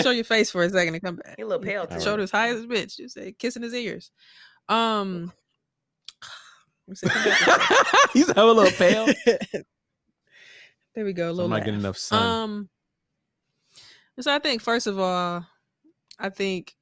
[0.01, 1.33] Show your face for a second and come back.
[1.37, 1.99] He a little pale, All too.
[2.01, 2.97] Shoulders high as a bitch.
[2.99, 4.11] You said kissing his ears.
[4.69, 5.31] Um,
[6.87, 7.77] you said come back a second.
[8.13, 9.07] He's having a little pale.
[10.95, 11.27] there we go.
[11.27, 11.65] A I'm little not laugh.
[11.65, 12.43] getting enough sun.
[12.43, 12.69] Um,
[14.19, 15.45] so I think first of all,
[16.19, 16.75] I think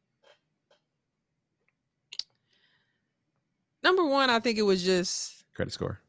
[3.84, 6.00] number one, I think it was just Credit score.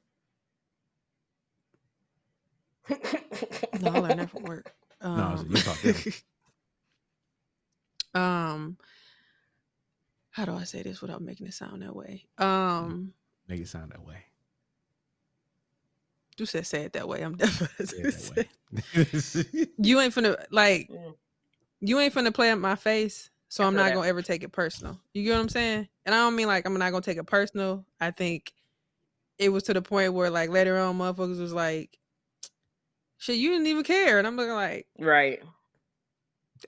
[2.88, 4.72] no, I learned that from work.
[5.04, 6.22] No, Um, you talk different.
[8.14, 8.76] um,
[10.30, 12.26] how do I say this without making it sound that way?
[12.38, 13.12] Um,
[13.48, 14.18] Make it sound that way.
[16.38, 17.22] You said say it that way.
[17.22, 18.46] I'm definitely
[19.78, 20.90] you ain't finna like
[21.80, 24.98] you ain't finna play at my face, so I'm not gonna ever take it personal.
[25.12, 25.88] You get what I'm saying?
[26.06, 27.84] And I don't mean like I'm not gonna take it personal.
[28.00, 28.52] I think
[29.38, 31.98] it was to the point where like later on, motherfuckers was like,
[33.18, 35.42] "Shit, you didn't even care," and I'm looking like, right.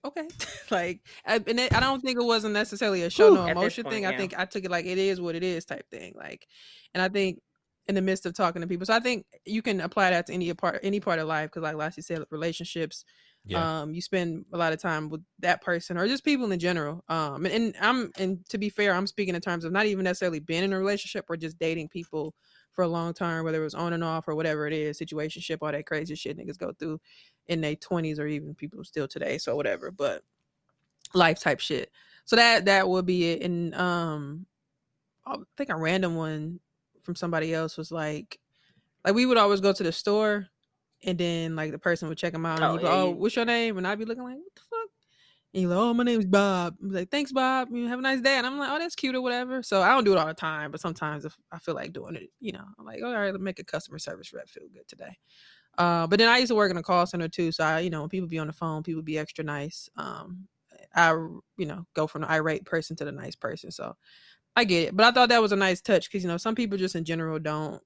[0.05, 0.29] okay,
[0.71, 3.85] like, I, and it, I don't think it wasn't necessarily a show Whew, no emotion
[3.85, 4.07] point, thing.
[4.07, 6.15] I think I took it like it is what it is type thing.
[6.17, 6.49] Like,
[6.93, 7.41] and I think
[7.87, 10.33] in the midst of talking to people, so I think you can apply that to
[10.33, 13.05] any part any part of life because, like Lassie said, relationships
[13.47, 13.83] yeah.
[13.83, 17.05] um you spend a lot of time with that person or just people in general
[17.09, 20.05] um and, and i'm and to be fair i'm speaking in terms of not even
[20.05, 22.35] necessarily being in a relationship or just dating people
[22.73, 25.59] for a long time whether it was on and off or whatever it is situationship
[25.61, 26.99] all that crazy shit niggas go through
[27.49, 30.23] in their 20s or even people still today so whatever but
[31.13, 31.91] life type shit
[32.25, 34.47] so that that would be it and um
[35.27, 36.59] i think a random one
[37.05, 38.39] from somebody else was like
[39.05, 40.47] like we would always go to the store
[41.05, 43.11] and then like the person would check him out and Oh, he'd be yeah, oh
[43.11, 43.79] what's your name?
[43.79, 44.91] And i'd be looking like what the fuck?
[45.53, 46.77] And he's like oh my name's bob.
[46.83, 47.69] I'm like thanks bob.
[47.71, 48.37] You have a nice day.
[48.37, 49.63] And i'm like oh that's cute or whatever.
[49.63, 52.17] So i don't do it all the time but sometimes if i feel like doing
[52.17, 54.65] it you know i'm like oh, all right let's make a customer service rep feel
[54.73, 55.17] good today.
[55.77, 57.91] Uh, but then I used to work in a call center too, so I, you
[57.91, 59.89] know, when people be on the phone, people be extra nice.
[59.97, 60.47] Um,
[60.95, 63.73] I, you know, go from the irate person to the nice person.
[63.73, 63.97] So
[64.57, 66.55] I get it, but I thought that was a nice touch because you know some
[66.55, 67.83] people just in general don't.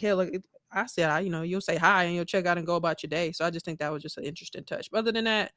[0.00, 2.66] Hell, like, I said, I, you know, you'll say hi and you'll check out and
[2.66, 3.32] go about your day.
[3.32, 4.90] So I just think that was just an interesting touch.
[4.90, 5.52] But other than that,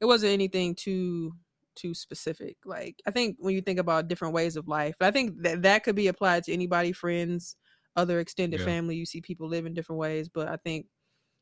[0.00, 1.34] it wasn't anything too
[1.76, 2.58] too specific.
[2.64, 5.84] Like I think when you think about different ways of life, I think that that
[5.84, 7.56] could be applied to anybody, friends,
[7.96, 8.64] other extended Yeah.
[8.64, 8.96] family.
[8.96, 10.86] You see people live in different ways, but I think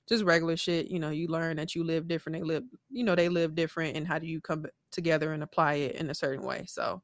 [0.08, 2.38] just regular shit, you know, you learn that you live different.
[2.38, 5.74] They live, you know, they live different, and how do you come together and apply
[5.74, 6.64] it in a certain way?
[6.68, 7.02] So,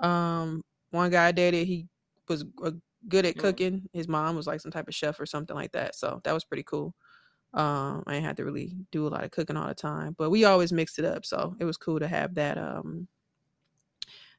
[0.00, 0.62] um,
[0.94, 1.88] one guy I dated, he
[2.28, 2.44] was
[3.08, 3.40] good at Mm.
[3.40, 3.88] cooking.
[3.92, 5.94] His mom was like some type of chef or something like that.
[5.94, 6.94] So that was pretty cool.
[7.52, 10.44] Um, I had to really do a lot of cooking all the time, but we
[10.44, 11.24] always mixed it up.
[11.26, 13.08] So it was cool to have that um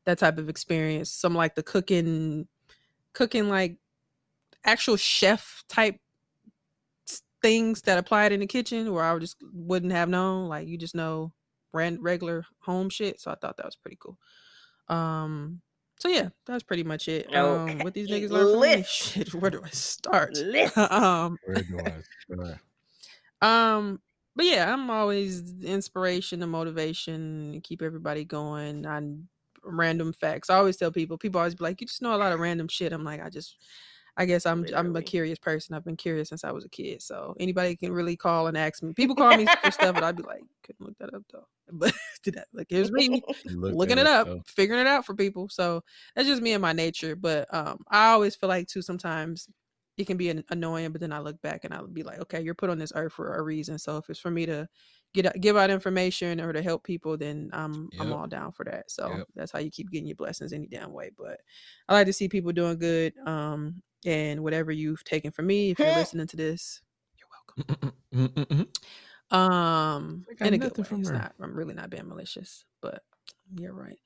[0.06, 1.12] that type of experience.
[1.12, 2.48] Some like the cooking
[3.14, 3.78] cooking like
[4.66, 6.00] actual chef type
[7.42, 10.50] things that applied in the kitchen where I just wouldn't have known.
[10.50, 11.34] Like you just know
[11.74, 13.20] regular home shit.
[13.20, 14.18] So I thought that was pretty cool.
[14.88, 15.62] Um
[16.00, 17.34] so yeah, that's pretty much it.
[17.36, 18.84] Um what these niggas learn from me.
[18.88, 20.38] Shit, where do I start?
[20.78, 22.02] Um Where do I
[22.34, 22.60] start?
[23.42, 24.02] um,
[24.36, 29.28] but yeah, I'm always inspiration and motivation, keep everybody going on
[29.64, 30.50] random facts.
[30.50, 32.68] I always tell people, people always be like, You just know a lot of random
[32.68, 32.94] shit.
[32.94, 33.58] I'm like, I just
[34.18, 35.76] I guess I'm I'm a curious person.
[35.76, 37.02] I've been curious since I was a kid.
[37.02, 38.94] So anybody can really call and ask me.
[38.94, 41.48] People call me for stuff, but I'd be like, couldn't look that up though.
[41.72, 41.94] But
[42.24, 44.44] did that like here's me looked looking it up, though.
[44.46, 45.50] figuring it out for people.
[45.50, 45.84] So
[46.16, 47.16] that's just me and my nature.
[47.16, 49.48] But um, I always feel like too sometimes
[49.98, 52.42] it can be an- annoying, but then I look back and I'll be like, okay,
[52.42, 53.80] you're put on this earth for a reason.
[53.80, 54.68] So if it's for me to
[55.14, 58.92] get give out information or to help people, then I'm I'm all down for that.
[58.92, 59.28] So Yep.
[59.36, 61.12] that's how you keep getting your blessings any damn way.
[61.18, 61.40] But
[61.88, 63.14] I like to see people doing good.
[63.26, 66.82] Um, and whatever you've taken from me, if you're listening to this,
[67.18, 67.28] you're
[67.72, 68.68] welcome.
[69.32, 70.84] Um, I got in a good way.
[70.84, 71.16] from It's her.
[71.16, 71.34] not.
[71.42, 73.04] I'm really not being malicious, but
[73.56, 73.98] you're right.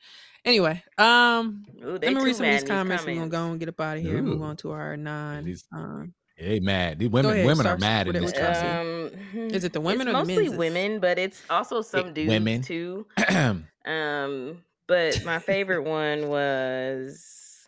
[0.45, 3.05] Anyway, um, Ooh, let me read some of these comments.
[3.05, 5.43] We're gonna go and get up out of here and move on to our non.
[5.43, 6.99] These- Um, Hey, mad.
[6.99, 8.61] These women, ahead, women are mad in this what y'all see.
[8.61, 9.41] country.
[9.43, 10.57] Um, Is it the women it's or the mostly men's?
[10.57, 12.61] women, but it's also some dudes women.
[12.61, 13.05] too.
[13.85, 17.65] Um, but my favorite one was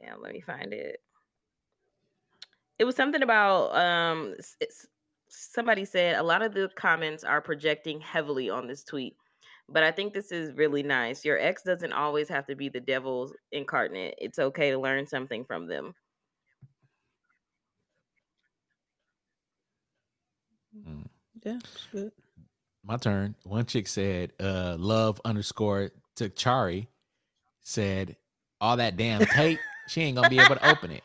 [0.00, 0.20] damn.
[0.22, 1.00] Let me find it.
[2.78, 4.34] It was something about um.
[4.60, 4.86] It's,
[5.28, 9.14] somebody said a lot of the comments are projecting heavily on this tweet,
[9.68, 11.24] but I think this is really nice.
[11.24, 14.14] Your ex doesn't always have to be the devil's incarnate.
[14.18, 15.94] It's okay to learn something from them.
[21.44, 21.58] yeah,
[21.92, 22.12] good.
[22.84, 23.34] My turn.
[23.44, 26.86] One chick said, uh, love underscore to Chari
[27.62, 28.16] said,
[28.60, 31.02] all that damn tape, she ain't gonna be able to open it.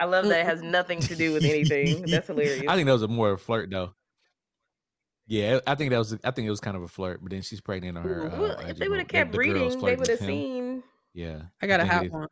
[0.00, 2.02] I love that it has nothing to do with anything.
[2.06, 2.64] That's hilarious.
[2.66, 3.94] I think that was a more flirt though.
[5.26, 6.12] Yeah, I think that was.
[6.24, 8.22] I think it was kind of a flirt, but then she's pregnant on her.
[8.22, 10.82] Ooh, Uh, well, if they would have kept the girl's reading, they would have seen.
[11.14, 12.28] Yeah, I got a hot one.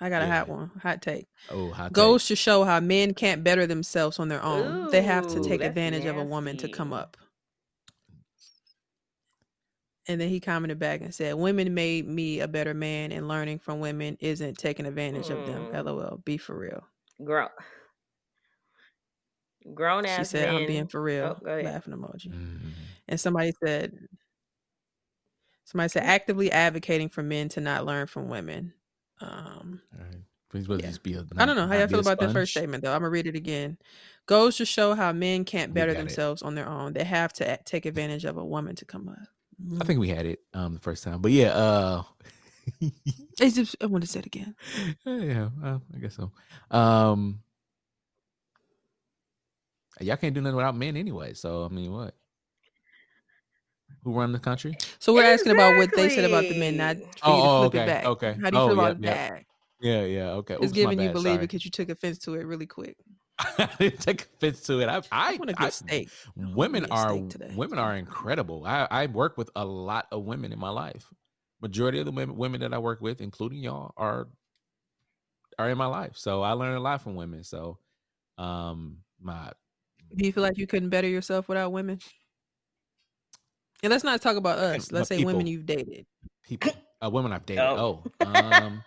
[0.00, 0.70] I got a hot one.
[0.82, 1.26] Hot take.
[1.50, 1.92] Oh, hot take.
[1.92, 4.90] Goes to show how men can't better themselves on their own.
[4.90, 7.16] they have to take that's advantage of a woman to come up.
[10.08, 13.60] And then he commented back and said, Women made me a better man, and learning
[13.60, 15.66] from women isn't taking advantage of them.
[15.66, 15.84] Mm.
[15.84, 16.20] LOL.
[16.24, 16.82] Be for real.
[17.24, 17.48] Grown,
[19.74, 20.18] grown ass.
[20.18, 20.62] She said, men.
[20.62, 21.38] I'm being for real.
[21.40, 21.60] Oh.
[21.62, 22.28] Laughing emoji.
[22.32, 22.58] Mhm.
[23.08, 23.92] And somebody said,
[25.64, 28.74] Somebody said, actively advocating for men to not learn from women.
[29.20, 30.16] Um, All right.
[30.50, 30.86] Please, supposed Yeah.
[30.88, 31.24] to just be a.
[31.38, 32.62] I don't know how y'all feel about that first sponge?
[32.64, 32.92] statement, though.
[32.92, 33.78] I'm gonna read it again.
[34.26, 36.02] Goes to show how men can't better got it.
[36.02, 36.92] themselves on their own.
[36.92, 39.28] They have to a- take advantage of a woman to come up.
[39.80, 42.02] I think we had it um the first time, but yeah, uh,
[43.40, 44.54] It's just, I want to say it again.
[45.04, 46.30] yeah, uh, I guess so.
[46.70, 47.40] Um,
[50.00, 51.34] y'all can't do nothing without men anyway.
[51.34, 52.14] So I mean, what?
[54.04, 54.76] Who run the country?
[54.98, 57.36] So we're asking about what they said about the men, not for Exactly.
[57.36, 58.04] you to Oh, oh, flip okay, it back.
[58.06, 58.36] okay.
[58.42, 59.16] How do you Oh, feel yep, about yep.
[59.16, 59.44] that?
[59.80, 60.54] Yeah, yeah, okay.
[60.54, 61.46] It's Oops, giving you bad, believe sorry.
[61.46, 62.96] because you took offense to it really quick.
[63.58, 64.88] I didn't take offense to it.
[64.88, 66.08] I, I, I want a I- good steak.
[66.36, 67.52] women a are steak today.
[67.56, 68.64] women are incredible.
[68.66, 71.06] I, I work with a lot of women in my life.
[71.60, 74.28] Majority of the women, women that I work with, including y'all, are
[75.58, 76.16] are in my life.
[76.16, 77.44] So I learn a lot from women.
[77.44, 77.78] So,
[78.38, 79.52] um, my
[80.16, 82.00] Do you feel like you couldn't better yourself without women?
[83.82, 84.90] And let's not talk about us.
[84.92, 86.06] Let's say women you've dated.
[86.44, 86.72] people,
[87.04, 87.64] uh, women I've dated.
[87.64, 88.02] Oh.
[88.20, 88.84] Oh, um,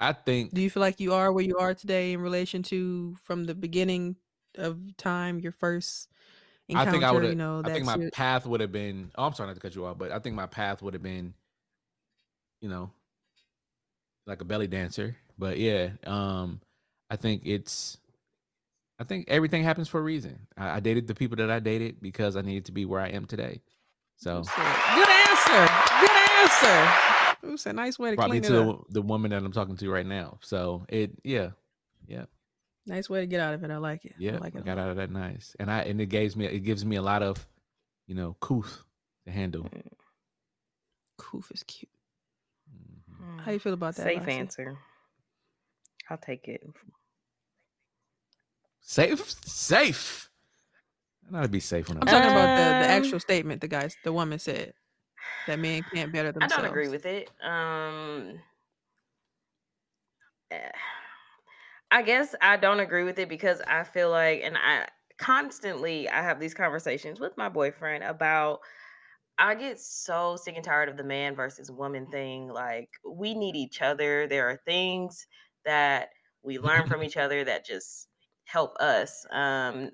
[0.00, 3.16] I think Do you feel like you are where you are today in relation to
[3.24, 4.16] from the beginning
[4.56, 6.08] of time, your first
[6.68, 6.88] encounter?
[6.88, 9.10] I think I would you know, I think my your- path would have been.
[9.16, 11.02] Oh, I'm sorry not to cut you off, but I think my path would have
[11.02, 11.34] been,
[12.60, 12.90] you know,
[14.26, 15.16] like a belly dancer.
[15.36, 16.60] But yeah, um,
[17.10, 17.98] I think it's.
[19.00, 20.40] I think everything happens for a reason.
[20.56, 23.08] I, I dated the people that I dated because I needed to be where I
[23.08, 23.60] am today.
[24.16, 25.72] So, good answer.
[26.00, 27.27] Good answer.
[27.42, 28.86] It was a nice way to brought me clean it to up.
[28.88, 30.38] the, the woman that I'm talking to right now.
[30.42, 31.50] So it, yeah,
[32.06, 32.24] yeah,
[32.86, 33.70] Nice way to get out of it.
[33.70, 34.14] I like it.
[34.18, 34.36] yeah.
[34.36, 34.60] I like it.
[34.60, 36.96] a got out of that nice, and I and it gives me it gives me
[36.96, 37.46] a lot of,
[38.06, 38.82] you know, couth
[39.26, 39.68] to handle.
[41.18, 41.90] Koof is cute.
[42.72, 43.40] Mhm.
[43.40, 44.04] How you feel about that?
[44.04, 44.32] Safe Lassie?
[44.32, 44.78] answer.
[46.10, 46.62] I'll take it.
[48.80, 50.30] Safe, safe.
[51.28, 52.06] I know to be safe when I'm I'm.
[52.08, 54.72] talking about the, the Um, actual statement the guys the woman said
[55.46, 56.52] that men can't better themselves.
[56.52, 57.30] I don't agree with it.
[57.42, 58.40] Um,
[60.50, 60.70] eh,
[61.90, 64.88] I guess I don't agree with it because I feel like, and I
[65.18, 68.60] constantly I have these conversations with my boyfriend about.
[69.38, 72.48] I get so sick and tired of the man versus woman thing.
[72.48, 74.26] Like we need each other.
[74.26, 75.26] There are things
[75.64, 76.10] that
[76.42, 78.08] we learn from each other that just
[78.44, 79.26] help us.
[79.30, 79.90] Um,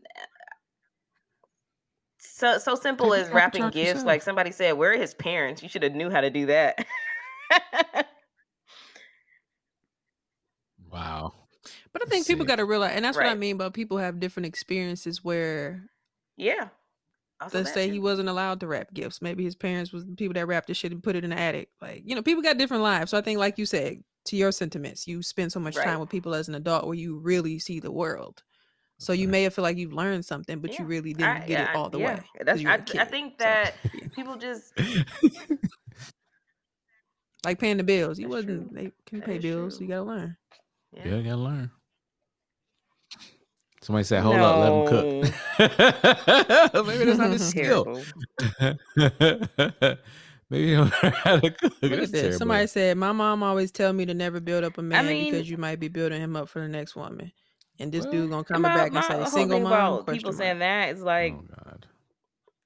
[2.24, 3.76] so so simple as wrapping gifts.
[3.76, 4.06] yourself.
[4.06, 5.62] Like somebody said, where are his parents?
[5.62, 6.86] You should have knew how to do that.
[10.90, 11.32] Wow.
[11.92, 13.56] But I think people got to realize, and that's what I mean.
[13.56, 15.82] But people have different experiences where,
[16.36, 16.68] yeah.
[17.40, 17.94] Also let's say too.
[17.94, 19.20] he wasn't allowed to wrap gifts.
[19.20, 21.38] Maybe his parents was the people that wrapped the shit and put it in the
[21.38, 21.68] attic.
[21.80, 23.10] Like you know, people got different lives.
[23.10, 25.84] So I think, like you said, to your sentiments, you spend so much Right.
[25.84, 28.42] time with people as an adult where you really see the world.
[28.98, 31.48] So you may have feel like you've learned something, but you really didn't I, get
[31.50, 32.14] yeah, it all the yeah.
[32.14, 32.16] way.
[32.16, 33.10] 'cause That's, you were I, a I kid.
[33.10, 34.06] think So, that yeah.
[34.14, 34.72] people just
[37.44, 38.18] like paying the bills.
[38.18, 38.78] You That's wasn't true.
[38.82, 39.76] they can That pay bills.
[39.78, 39.86] true.
[39.86, 40.36] You gotta learn.
[40.92, 41.02] yeah.
[41.08, 41.70] Yeah, you gotta learn.
[43.82, 45.04] Somebody said, "Hold up, let him cook."
[46.86, 48.00] Maybe that's not his skill.
[50.50, 51.72] Maybe he don't know how to cook.
[51.82, 52.38] Look at this.
[52.38, 55.50] Somebody said, My mom always tell me to never build up a man mean- because
[55.50, 57.30] you might be building him up for the next woman.
[57.80, 60.04] And this Well, dude gonna come my, back and my say whole single thing mom?
[60.06, 60.38] people mark.
[60.38, 61.86] saying that is like oh God.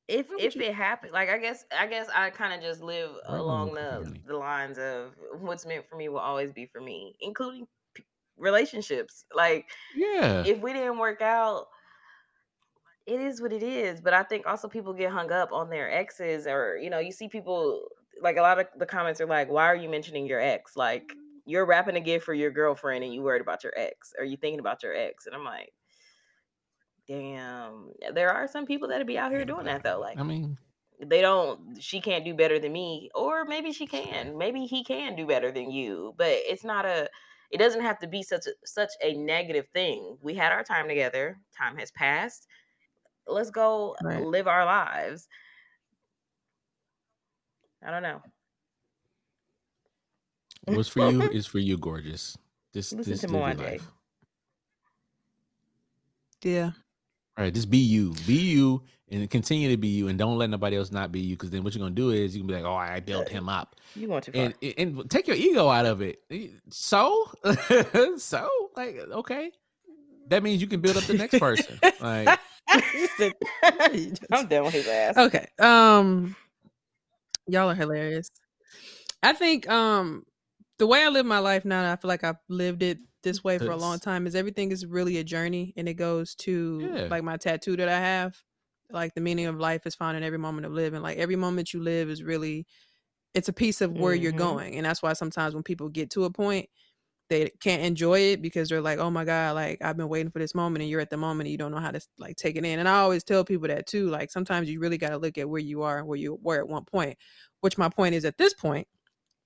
[0.07, 3.11] if if you- it happened like i guess i guess i kind of just live
[3.27, 4.21] Why along the really?
[4.27, 8.05] the lines of what's meant for me will always be for me including p-
[8.37, 9.67] relationships like
[9.97, 10.45] Yeah.
[10.47, 11.67] if we didn't work out
[13.07, 15.91] it is what it is but i think also people get hung up on their
[15.91, 17.89] exes or you know you see people
[18.21, 21.13] like a lot of the comments are like why are you mentioning your ex like
[21.49, 24.37] you're wrapping a gift for your girlfriend and you worried about your ex or you
[24.37, 25.73] thinking about your ex and i'm like
[27.07, 27.91] damn.
[28.13, 30.59] There are some people that'll be out here doing that though like I mean,
[31.01, 35.17] they don't she can't do better than me or maybe she can maybe he can
[35.17, 37.09] do better than you but it's not a
[37.51, 40.19] it doesn't have to be such a such a negative thing.
[40.23, 42.47] We had our time together time has passed
[43.27, 44.25] let's go Right.
[44.25, 45.29] live our lives.
[47.83, 48.23] I don't know
[50.65, 52.37] what's for you is for you, gorgeous.
[52.75, 53.87] Just, Listen just to live your life.
[56.43, 56.71] Yeah.
[57.37, 58.15] All right, just be you.
[58.27, 61.37] Be you and continue to be you and don't let nobody else not be you
[61.37, 63.49] because then what you're gonna do is you can be like, oh, I built him
[63.49, 63.77] up.
[63.95, 64.37] you want to.
[64.37, 66.21] And, and and take your ego out of it.
[66.71, 67.31] So
[68.19, 69.51] so like okay.
[70.29, 71.79] That means you can build up the next person.
[72.01, 72.39] Like
[74.31, 75.47] i'm done with his ass Okay.
[75.59, 76.37] Um
[77.47, 78.31] y'all are hilarious.
[79.23, 80.27] I think um
[80.79, 83.59] the way I live my life now, I feel like I've lived it this way
[83.59, 87.11] for a long time is everything is really a journey and it goes to Yeah.
[87.11, 88.43] like my tattoo that I have.
[88.91, 91.03] Like the meaning of life is found in every moment of living.
[91.03, 92.67] Like every moment you live is really
[93.35, 94.33] it's a piece of where you're Mhm.
[94.33, 94.77] going.
[94.77, 96.69] And that's why sometimes when people get to a point
[97.31, 100.39] they can't enjoy it because they're like, "Oh my god, like I've been waiting for
[100.39, 102.57] this moment and you're at the moment and you don't know how to like take
[102.57, 104.09] it in." And I always tell people that too.
[104.09, 106.59] Like sometimes you really got to look at where you are and where you were
[106.59, 107.19] at one point.
[107.61, 108.89] Which my point is at this point,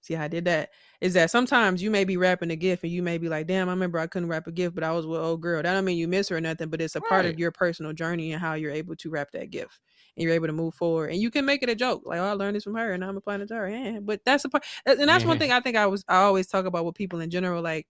[0.02, 0.70] see how I did that?
[1.00, 3.68] Is that sometimes you may be wrapping a gift and you may be like, "Damn,
[3.68, 5.84] I remember I couldn't wrap a gift, but I was with old girl." That don't
[5.84, 8.40] mean you miss her or nothing, but it's a part of your personal journey and
[8.40, 9.80] how you're able to wrap that gift
[10.16, 11.10] and you're able to move forward.
[11.10, 13.04] And you can make it a joke, like, "Oh, I learned this from her and
[13.04, 15.60] I'm applying it to her." Yeah, but that's the part, and that's one thing I
[15.60, 17.86] think I was I always talk about with people in general, like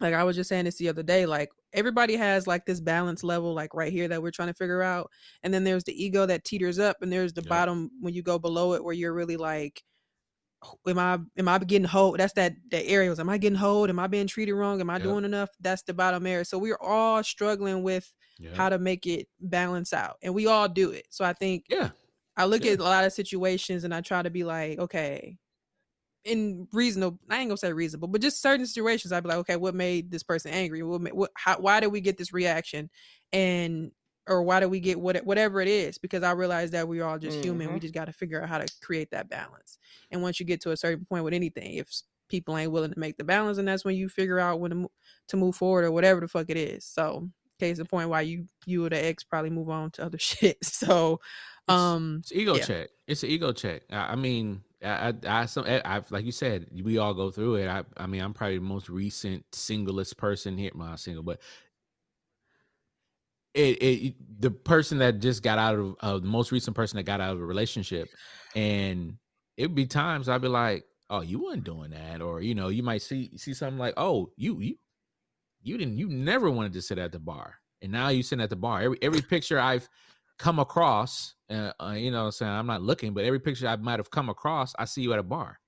[0.00, 3.24] like I was just saying this the other day, like everybody has like this balance
[3.24, 5.10] level, like right here that we're trying to figure out.
[5.42, 7.66] And then there's the ego that teeters up, and there's the Yep.
[7.66, 9.82] bottom when you go below it where you're really like,
[10.88, 12.18] Am I am I getting hold?
[12.18, 13.90] That's that that area was am I getting hold?
[13.90, 14.80] Am I being treated wrong?
[14.80, 15.02] Am I Yep.
[15.02, 15.50] doing enough?
[15.60, 16.44] That's the bottom area.
[16.44, 18.54] So we're all struggling with yeah.
[18.54, 20.16] how to make it balance out.
[20.22, 21.06] And we all do it.
[21.10, 21.90] So I think yeah.
[22.36, 22.72] I look Yeah.
[22.72, 25.36] at a lot of situations and I try to be like, okay,
[26.24, 29.56] in reasonable, I ain't gonna say reasonable, but just certain situations, I'd be like, okay,
[29.56, 30.82] what made this person angry?
[30.82, 32.90] What, what how, why did we get this reaction?
[33.32, 33.92] And
[34.28, 35.98] or why do we get what whatever it is?
[35.98, 37.68] Because I realize that we're all just human.
[37.72, 37.82] We Mhm.
[37.82, 39.78] just got to figure out how to create that balance.
[40.10, 41.88] And once you get to a certain point with anything, if
[42.28, 44.74] people ain't willing to make the balance, and that's when you figure out when to,
[44.76, 44.92] mo-
[45.28, 46.84] to move forward or whatever the fuck it is.
[46.84, 47.30] So,
[47.60, 50.58] case in point, why you you or the ex probably move on to other shit.
[50.64, 51.20] So,
[51.68, 52.64] It's- um, It's ego yeah.
[52.64, 52.88] check.
[53.06, 53.82] It's an ego check.
[53.90, 57.56] I, I mean, I, I, I, some, I, like you said, we all go through
[57.56, 57.66] it.
[57.68, 60.70] I, I mean, I'm probably the most recent singlest person here.
[60.74, 61.40] Well, not single, but
[63.56, 67.04] it, it, the person that just got out of, uh, the most recent person that
[67.04, 68.08] got out of a relationship,
[68.54, 69.16] and
[69.56, 72.82] it'd be times I'd be like, "Oh, you weren't doing that," or you know, you
[72.82, 74.76] might see see something like, "Oh, you, you,
[75.62, 78.50] you didn't, you never wanted to sit at the bar, and now you sitting at
[78.50, 79.88] the bar." Every every picture I've
[80.38, 83.76] come across, uh, uh, you know, I'm saying I'm not looking, but every picture I
[83.76, 85.58] might have come across, I see you at a bar,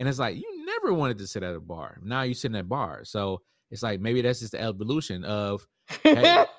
[0.00, 1.98] and it's like you never wanted to sit at a bar.
[2.02, 5.66] Now you're sitting at a bar, So it's like maybe that's just the evolution of
[6.02, 6.44] hey,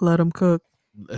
[0.00, 0.62] Let them cook.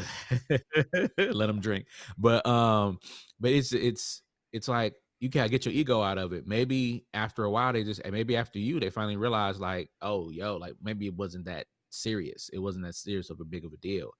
[1.18, 1.86] let them drink.
[2.16, 2.98] But um,
[3.38, 4.22] but it's it's
[4.52, 6.46] it's like you gotta get your ego out of it.
[6.46, 10.30] Maybe after a while, they just and maybe after you, they finally realize like, oh,
[10.30, 12.50] yo, like maybe it wasn't that serious.
[12.52, 14.10] It wasn't that serious of a big of a deal.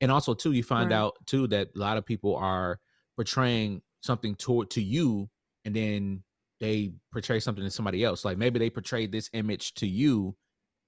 [0.00, 0.96] And also too, you find Right.
[0.98, 2.80] out too that a lot of people are
[3.16, 5.30] portraying something toward to you,
[5.64, 6.24] and then
[6.60, 8.24] they portray something to somebody else.
[8.24, 10.36] Like maybe they portrayed this image to you,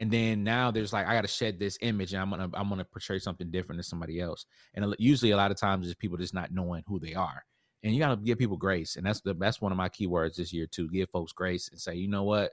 [0.00, 2.68] and then now there's like I got to shed this image, and I'm gonna I'm
[2.68, 4.46] gonna portray something different to somebody else.
[4.74, 7.44] And usually, a lot of times, it's people just not knowing who they are.
[7.82, 10.52] And you gotta give people grace, and that's the that's one of my keywords this
[10.52, 10.88] year too.
[10.90, 12.52] Give folks grace and say, you know what,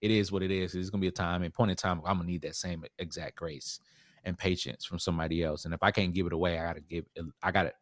[0.00, 0.74] it is what it is.
[0.74, 1.98] It's gonna be a time and point in time.
[2.04, 3.80] I'm gonna need that same exact grace
[4.24, 5.64] and patience from somebody else.
[5.64, 7.04] And if I can't give it away, I gotta give.
[7.42, 7.72] I gotta.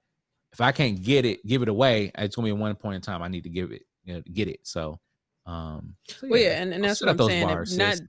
[0.52, 2.10] If I can't get it, give it away.
[2.18, 3.22] It's gonna be one point in time.
[3.22, 4.58] I need to give it, you know, get it.
[4.64, 4.98] So,
[5.46, 7.46] um, so Well, yeah, and, and that's what at I'm those saying.
[7.46, 8.02] bars, not sis.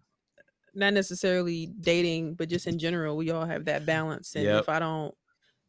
[0.74, 4.36] Not necessarily dating, but just in general, we all have that balance.
[4.36, 4.62] And Yep.
[4.62, 5.14] if I don't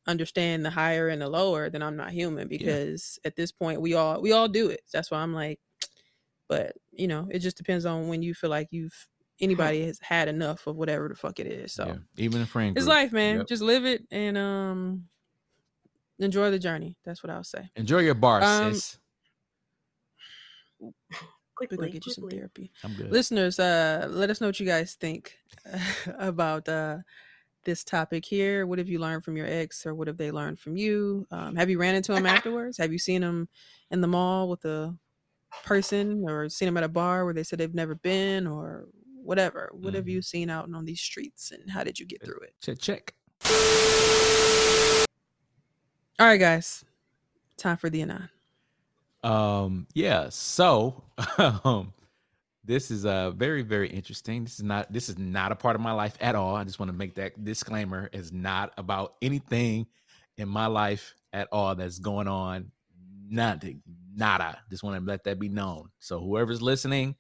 [0.07, 3.95] understand the higher and the lower, then I'm not human because at this point we
[3.95, 4.83] all we all do it.
[4.93, 5.61] That's why I'm like,
[6.49, 9.09] but you know, it just depends on when you feel like you've
[9.41, 11.73] anybody has had enough of whatever the fuck it is.
[11.73, 12.77] So yeah, even a friend.
[12.77, 13.39] it's life, man.
[13.39, 13.47] Yep.
[13.49, 15.09] Just live it and um
[16.19, 16.97] enjoy the journey.
[17.05, 17.71] That's what I'll say.
[17.77, 18.99] Enjoy your bar, Um, sis.
[21.71, 22.71] We're gonna get you some therapy.
[22.85, 23.11] I'm good.
[23.11, 25.37] listeners uh let us know what you guys think
[26.19, 26.99] about uh
[27.65, 30.59] this topic here what have you learned from your ex or what have they learned
[30.59, 33.49] from you um, have you ran into him afterwards have you seen him
[33.93, 34.93] in the mall with a
[35.63, 38.89] person or seen him at a bar where they said they've never been or
[39.23, 40.11] whatever what have Mhm.
[40.11, 43.15] you seen out on these streets and how did you get through it Check, check.
[46.19, 46.85] all right guys
[47.57, 48.29] time for the anon
[49.23, 50.29] Um, yeah.
[50.31, 51.05] So,
[51.39, 51.93] um,
[52.65, 54.45] this is uh very very interesting.
[54.45, 56.55] This is not this is not a part of my life at all.
[56.55, 58.09] I just want to make that disclaimer.
[58.13, 59.87] It's not about anything
[60.39, 62.71] in my life at all that's going on.
[63.29, 63.83] Nothing,
[64.15, 64.59] nada.
[64.71, 65.89] Just want to let that be known.
[65.99, 67.17] So whoever's listening,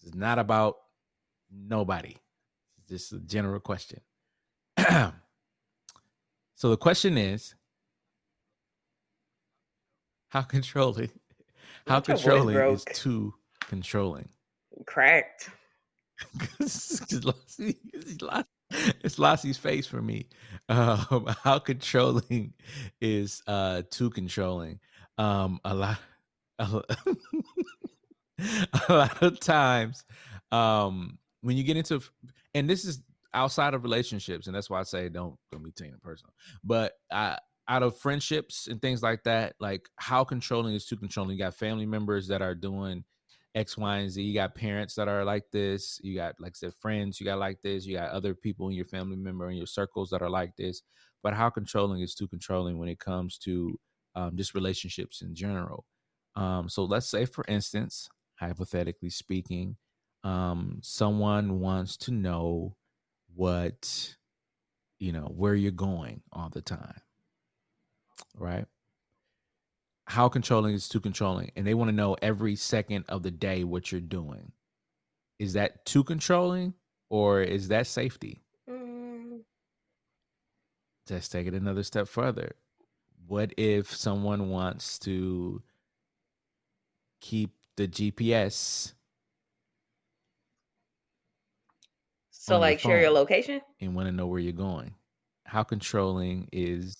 [0.00, 0.76] this is not about
[1.50, 2.16] nobody.
[2.78, 4.00] It's just a general question.
[4.78, 5.12] so
[6.70, 7.54] the question is,
[10.28, 11.10] how controlling?
[11.86, 14.28] How controlling is too controlling?
[14.86, 15.50] Cracked.
[16.60, 17.78] it's Lassie-
[19.04, 20.28] it's Lassie's face for me.
[20.68, 22.54] Um, how controlling
[23.00, 24.80] is uh too controlling?
[25.18, 25.98] Um, a lot,
[26.58, 26.82] a lo-
[28.88, 30.04] a lot of times,
[30.52, 32.00] um, when you get into,
[32.54, 33.00] and this is
[33.32, 36.32] outside of relationships, and that's why I say don't don't be taking it personal.
[36.64, 41.36] But I, out of friendships and things like that, like how controlling is too controlling.
[41.36, 43.04] You got family members that are doing
[43.54, 44.22] X, Y, and Z.
[44.22, 45.98] You got parents that are like this.
[46.02, 47.20] You got, like I said, friends.
[47.20, 47.86] You got like this.
[47.86, 50.82] You got other people in your family member in your circles that are like this.
[51.22, 53.78] But how controlling is too controlling when it comes to
[54.14, 55.84] um, just relationships in general.
[56.36, 59.76] Um, so let's say, for instance, hypothetically speaking,
[60.24, 62.76] um, someone wants to know
[63.34, 64.16] what
[64.98, 67.00] you know where you're going all the time,
[68.36, 68.66] right?
[70.06, 71.50] how controlling is too controlling?
[71.56, 74.52] And they want to know every second of the day what you're doing.
[75.38, 76.74] Is that too controlling
[77.10, 78.40] or is that safety?
[78.70, 79.40] Mm,
[81.10, 82.52] let's take it another step further.
[83.26, 85.62] What if someone wants to
[87.20, 88.92] keep the gps
[92.30, 93.60] so like share your location.
[93.80, 94.94] and want to know where you're going?
[95.44, 96.94] How controlling is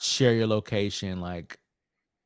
[0.00, 1.58] share your location like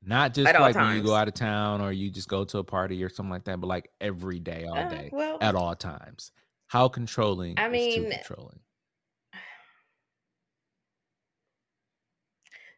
[0.03, 2.65] not just like when you go out of town or you just go to a
[2.65, 5.75] party or something like that but like every day all Uh, day well, at all
[5.75, 6.33] times.
[6.69, 8.61] How controlling I mean, controlling?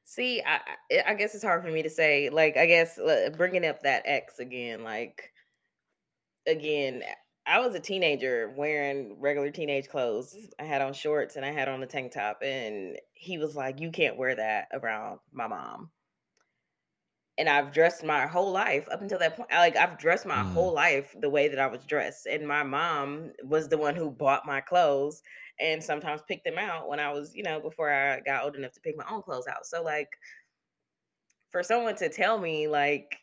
[0.05, 0.61] See, I
[1.07, 2.31] I guess it's hard for me to say.
[2.31, 5.33] Like, I guess uh, bringing up that ex again, like,
[6.47, 7.03] again,
[7.47, 10.37] I was a teenager wearing regular teenage clothes.
[10.59, 13.81] I had on shorts and I had on a tank top, and he was like,
[13.81, 15.93] "You can't wear that around my mom."
[17.39, 19.51] And I've dressed my whole life up until that point.
[19.51, 20.43] Like, I've dressed my Mm.
[20.43, 24.11] whole life the way that I was dressed, and my mom was the one who
[24.11, 25.23] bought my clothes
[25.61, 28.73] and sometimes picked them out when I was, you know, before I got old enough
[28.73, 29.67] to pick my own clothes out.
[29.67, 30.09] So like
[31.51, 33.19] for someone to tell me like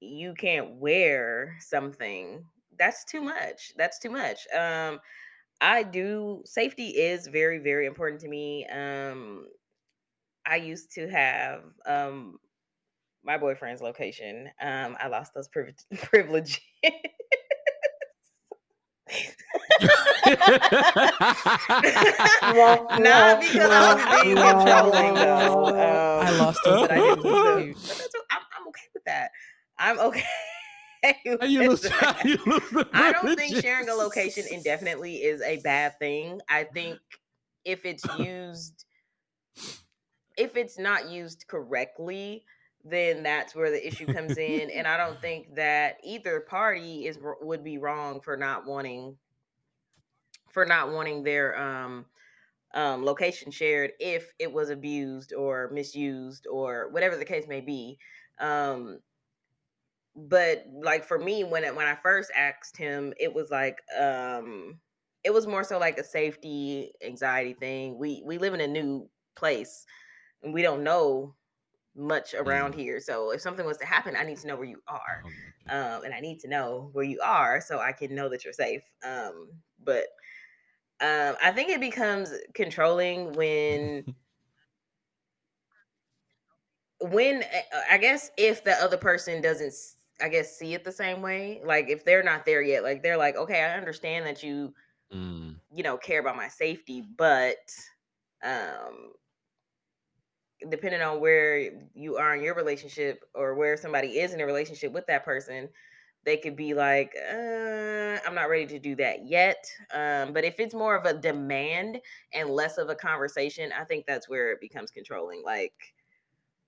[0.00, 2.46] you can't wear something,
[2.78, 3.72] that's too much.
[3.76, 4.46] That's too much.
[4.56, 5.00] Um
[5.60, 8.66] I do safety is very very important to me.
[8.66, 9.46] Um
[10.46, 12.38] I used to have um
[13.24, 14.48] my boyfriend's location.
[14.60, 16.60] Um, I lost those priv- privileges.
[16.82, 16.92] Not
[23.40, 25.68] because I was being controlling, though.
[25.68, 26.90] Um, I lost but.
[26.90, 27.74] I didn't lose them.
[27.86, 27.96] But
[28.30, 29.30] I'm, I'm okay with that.
[29.78, 30.22] I'm okay.
[31.02, 35.58] How you lose- how you lose I don't think sharing a location indefinitely is a
[35.58, 36.40] bad thing.
[36.48, 36.98] I think
[37.64, 38.84] if it's used,
[40.36, 42.44] if it's not used correctly,
[42.84, 44.70] then that's where the issue comes in.
[44.70, 49.16] and I don't think that either party is would be wrong for not wanting
[50.50, 52.06] for not wanting their um
[52.74, 57.98] um location shared if it was abused or misused or whatever the case may be.
[58.40, 59.00] Um
[60.26, 64.80] but like for me when it, when I first asked him it was like um
[65.22, 67.98] it was more so like a safety anxiety thing.
[67.98, 69.84] We we live in a new place
[70.42, 71.34] and we don't know
[71.94, 73.00] much around here.
[73.00, 75.22] So if something was to happen, I need to know where you are.
[75.68, 78.52] Um and I need to know where you are so I can know that you're
[78.52, 78.82] safe.
[79.04, 79.50] Um
[79.84, 80.04] but
[81.00, 84.04] um I think it becomes controlling when
[87.00, 89.74] when uh, I guess if the other person doesn't
[90.20, 93.16] I guess see it the same way, like if they're not there yet, like they're
[93.16, 94.74] like, okay, I understand that you
[95.12, 97.58] Mm, you know care about my safety, but
[98.42, 99.12] um
[100.70, 104.92] depending on where you are in your relationship or where somebody is in a relationship
[104.92, 105.68] with that person,
[106.24, 109.64] they could be like, uh, I'm not ready to do that yet.
[109.94, 112.00] Um, but if it's more of a demand
[112.32, 115.42] and less of a conversation, I think that's where it becomes controlling.
[115.44, 115.74] Like,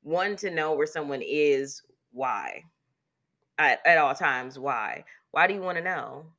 [0.02, 1.82] one to know where someone is,
[2.12, 2.62] why?
[3.60, 5.04] At, at all times, why?
[5.32, 6.32] Why do you want to know?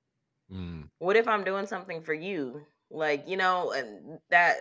[0.50, 2.66] mm, What if I'm doing something for you?
[2.90, 4.58] Like, you know, and that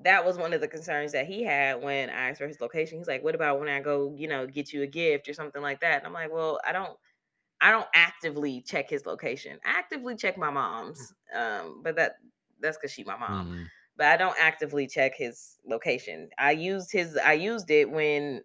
[0.00, 2.98] that was one of the concerns that he had when I asked for his location.
[2.98, 5.62] He's like, "What about when I go, you know, get you a gift or something
[5.62, 6.98] like that?" And I'm like, "Well, I don't,
[7.60, 9.60] I don't actively check his location.
[9.64, 12.16] I actively check my mom's, um, but that
[12.60, 13.46] that's because she my mom.
[13.46, 16.30] mm, But I don't actively check his location.
[16.38, 18.44] I used his, I used it when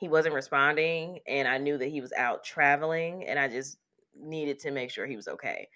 [0.00, 3.76] he wasn't responding, and I knew that he was out traveling, and I just
[4.18, 5.68] needed to make sure he was okay.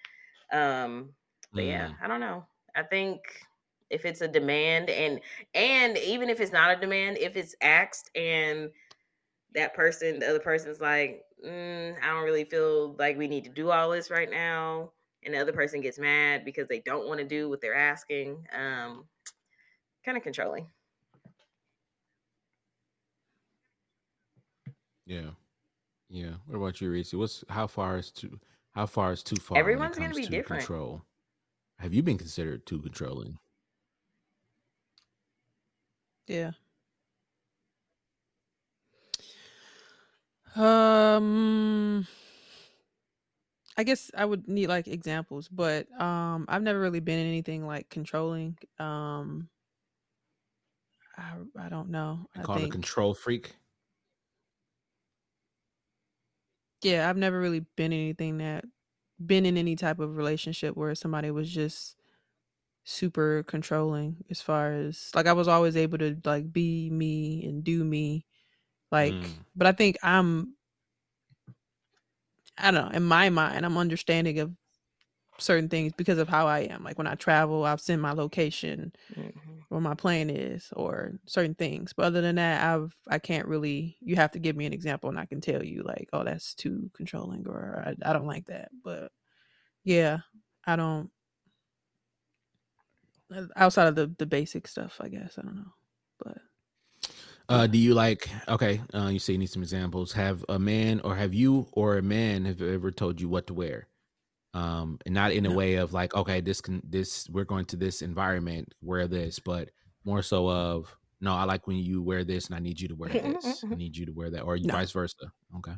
[0.51, 1.11] Um,
[1.53, 1.95] but yeah, mm.
[2.01, 2.43] I don't know.
[2.75, 3.21] I think
[3.91, 5.21] if it's a demand and
[5.53, 8.71] and even if it's not a demand, if it's asked and
[9.53, 13.51] that person, the other person's like, mm, I don't really feel like we need to
[13.51, 14.91] do all this right now,
[15.23, 18.43] and the other person gets mad because they don't want to do what they're asking,
[18.53, 19.05] um,
[20.03, 20.65] kind of controlling.
[25.05, 25.31] Yeah,
[26.09, 26.35] yeah.
[26.47, 27.13] What about you, Reese?
[27.13, 28.39] What's how far is too
[28.73, 29.57] how far is too far?
[29.57, 30.65] Everyone's gonna be to different.
[30.65, 31.01] Control.
[31.79, 33.37] Have you been considered too controlling?
[36.27, 36.51] Yeah.
[40.55, 42.07] Um
[43.77, 47.65] I guess I would need like examples, but um I've never really been in anything
[47.67, 48.57] like controlling.
[48.79, 49.49] Um
[51.17, 52.27] I I don't know.
[52.35, 53.55] I I call it a control freak.
[56.85, 58.65] Yeah, I've never really been in anything that
[59.25, 61.97] been in any type of relationship where somebody was just
[62.85, 67.63] super controlling as far as like I was always able to like be me and
[67.63, 68.25] do me
[68.91, 69.45] like Mm.
[69.55, 70.55] but I think I'm
[72.57, 74.51] I don't know, in my mind I'm understanding of
[75.39, 76.83] certain things because of how I am.
[76.83, 78.93] Like when I travel, I'll send my location
[79.75, 81.91] where my plan is or certain things.
[81.93, 85.09] But other than that, I've I can't really you have to give me an example
[85.09, 88.45] and I can tell you like, oh that's too controlling or I, I don't like
[88.45, 88.69] that.
[88.83, 89.11] But
[89.83, 90.19] yeah,
[90.65, 91.11] I don't
[93.35, 95.37] uh, outside of the the basic stuff, I guess.
[95.37, 95.73] I don't know.
[96.19, 96.37] But
[97.47, 98.81] Uh, do you like okay?
[98.93, 100.13] Uh, you say you need some examples.
[100.13, 103.53] Have a man or have you or a man have ever told you what to
[103.53, 103.87] wear?
[104.55, 107.75] Um, and not in a way of like, okay, this can this we're going to
[107.75, 109.69] this environment, wear this, but
[110.05, 112.95] more so of no, I like when you wear this, and I need you to
[112.95, 113.63] wear this.
[113.69, 114.73] I need you to wear that, or No.
[114.73, 115.31] vice versa.
[115.57, 115.73] Okay.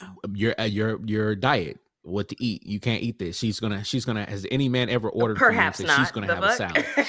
[0.00, 0.06] No.
[0.32, 2.64] Your uh, your your diet, what to eat.
[2.66, 3.36] You can't eat this.
[3.36, 4.24] She's gonna she's gonna.
[4.24, 5.36] Has any man ever ordered?
[5.38, 5.98] from you and Perhaps not.
[5.98, 6.86] She's gonna The have a salad.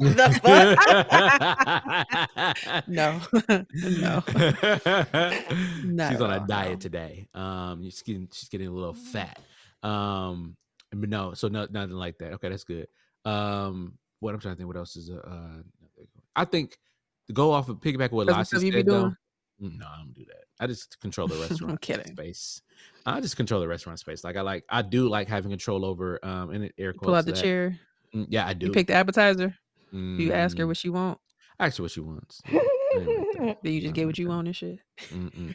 [2.86, 2.88] no.
[2.88, 4.22] no.
[5.84, 6.76] Not she's on a diet no.
[6.76, 7.28] today.
[7.34, 9.38] Um, she's getting she's getting a little fat.
[9.82, 10.56] Um,
[10.90, 12.32] but no, so no, nothing like that.
[12.34, 12.86] Okay, that's good.
[13.24, 16.04] Um, what I'm trying to think, what else is uh, uh
[16.36, 16.78] I think
[17.26, 19.12] to go off of piggyback what Lassie said though.
[19.60, 19.62] doing?
[19.62, 20.44] mm, No, I don't do that.
[20.60, 22.62] I just control the restaurant space.
[23.06, 24.24] I just control the restaurant space.
[24.24, 26.24] Like I like, I do like having control over.
[26.24, 27.42] Um, and air quotes Pull out the that.
[27.42, 27.78] chair.
[28.14, 28.66] Mm, Yeah, I do.
[28.66, 29.54] You pick the appetizer.
[29.94, 31.18] You ask her Mm, what she want.
[31.58, 32.42] Ask her what she wants.
[32.94, 33.58] Yeah, I ain't like that.
[33.64, 34.78] Then you just get what you want and shit.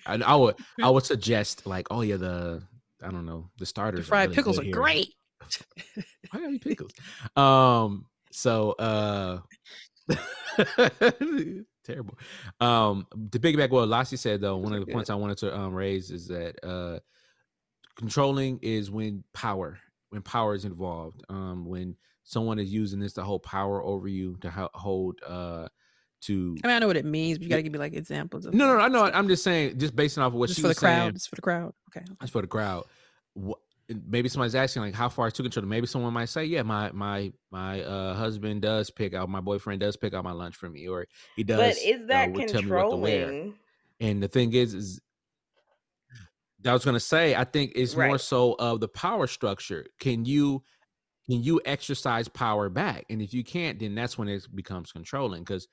[0.05, 2.61] I, I would I would suggest like, oh yeah, the
[3.01, 4.01] I don't know, the starters.
[4.01, 4.73] The fried really pickles are here.
[4.73, 5.13] great.
[6.31, 6.91] Why gotta be pickles?
[7.37, 9.39] Um, so uh
[11.85, 12.17] terrible.
[12.59, 15.73] Um to piggyback what Lassie said though, one of the points I wanted to um
[15.73, 16.99] raise is that uh
[17.97, 19.79] controlling is when power,
[20.09, 21.23] when power is involved.
[21.29, 21.95] Um when
[22.29, 25.67] someone is using this to hold power over you, to hold uh
[26.21, 28.45] to I mean, I know what it means, but you gotta give me like examples
[28.45, 30.57] of no, no, like, I know I'm just saying, just based off of what just
[30.57, 30.99] she for the saying.
[30.99, 31.13] crowd.
[31.15, 31.73] Just for the crowd.
[31.89, 32.05] Okay.
[32.19, 32.85] That's for the crowd.
[33.33, 33.57] What,
[34.07, 35.69] maybe somebody's asking like, how far is too controlling?
[35.69, 39.79] Maybe someone might say, yeah, my my my uh, husband does pick out, my boyfriend
[39.79, 41.57] does pick out my lunch for me, or he does.
[41.57, 43.25] But is uh, that would tell me what to wear.
[43.25, 43.53] controlling?
[44.01, 45.01] And the thing is, is
[46.65, 49.85] I was gonna say, I think it's more so of the power structure.
[49.99, 50.63] Can you
[51.29, 53.05] can you exercise power back?
[53.09, 55.43] And if you can't, then that's when it becomes controlling.
[55.43, 55.67] Because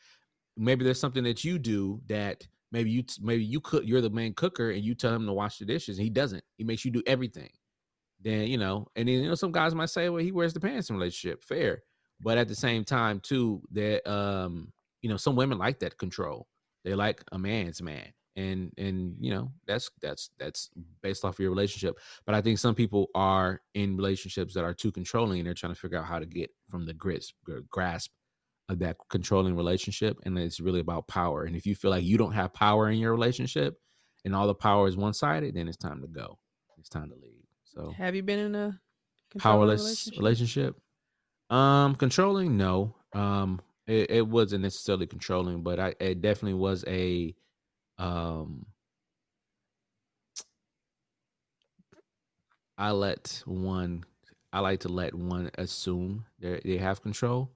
[0.57, 4.35] maybe there's something that you do that maybe you maybe you cook you're the main
[4.35, 6.45] cooker and you tell him to wash the dishes and he doesn't.
[6.59, 7.49] He makes you do everything.
[8.21, 10.61] Then you know, and then you know, some guys might say, well, he wears the
[10.61, 11.43] pants in relationship.
[11.43, 11.83] Fair.
[12.21, 16.49] But at the same time, too, that um, you know, some women like that control.
[16.85, 18.13] They like a man's man.
[18.37, 20.71] And and you know, that's that's that's
[21.03, 21.99] based off of your relationship.
[22.27, 25.73] But I think some people are in relationships that are too controlling and they're trying
[25.73, 28.11] to figure out how to get from the grits gr- grasp
[28.69, 30.19] of that controlling relationship.
[30.25, 31.45] And it's really about power.
[31.45, 33.79] And if you feel like you don't have power in your relationship
[34.25, 36.39] and all the power is one sided, then it's time to go.
[36.79, 37.45] It's time to leave.
[37.65, 38.81] So Have you been in a
[39.39, 40.77] powerless relationship?
[41.51, 42.97] Um, controlling, no.
[43.13, 47.35] Um, it, it wasn't necessarily controlling, but I it definitely was a
[47.99, 48.67] um
[52.79, 54.05] I let one
[54.53, 57.51] I like to let one assume they they have control.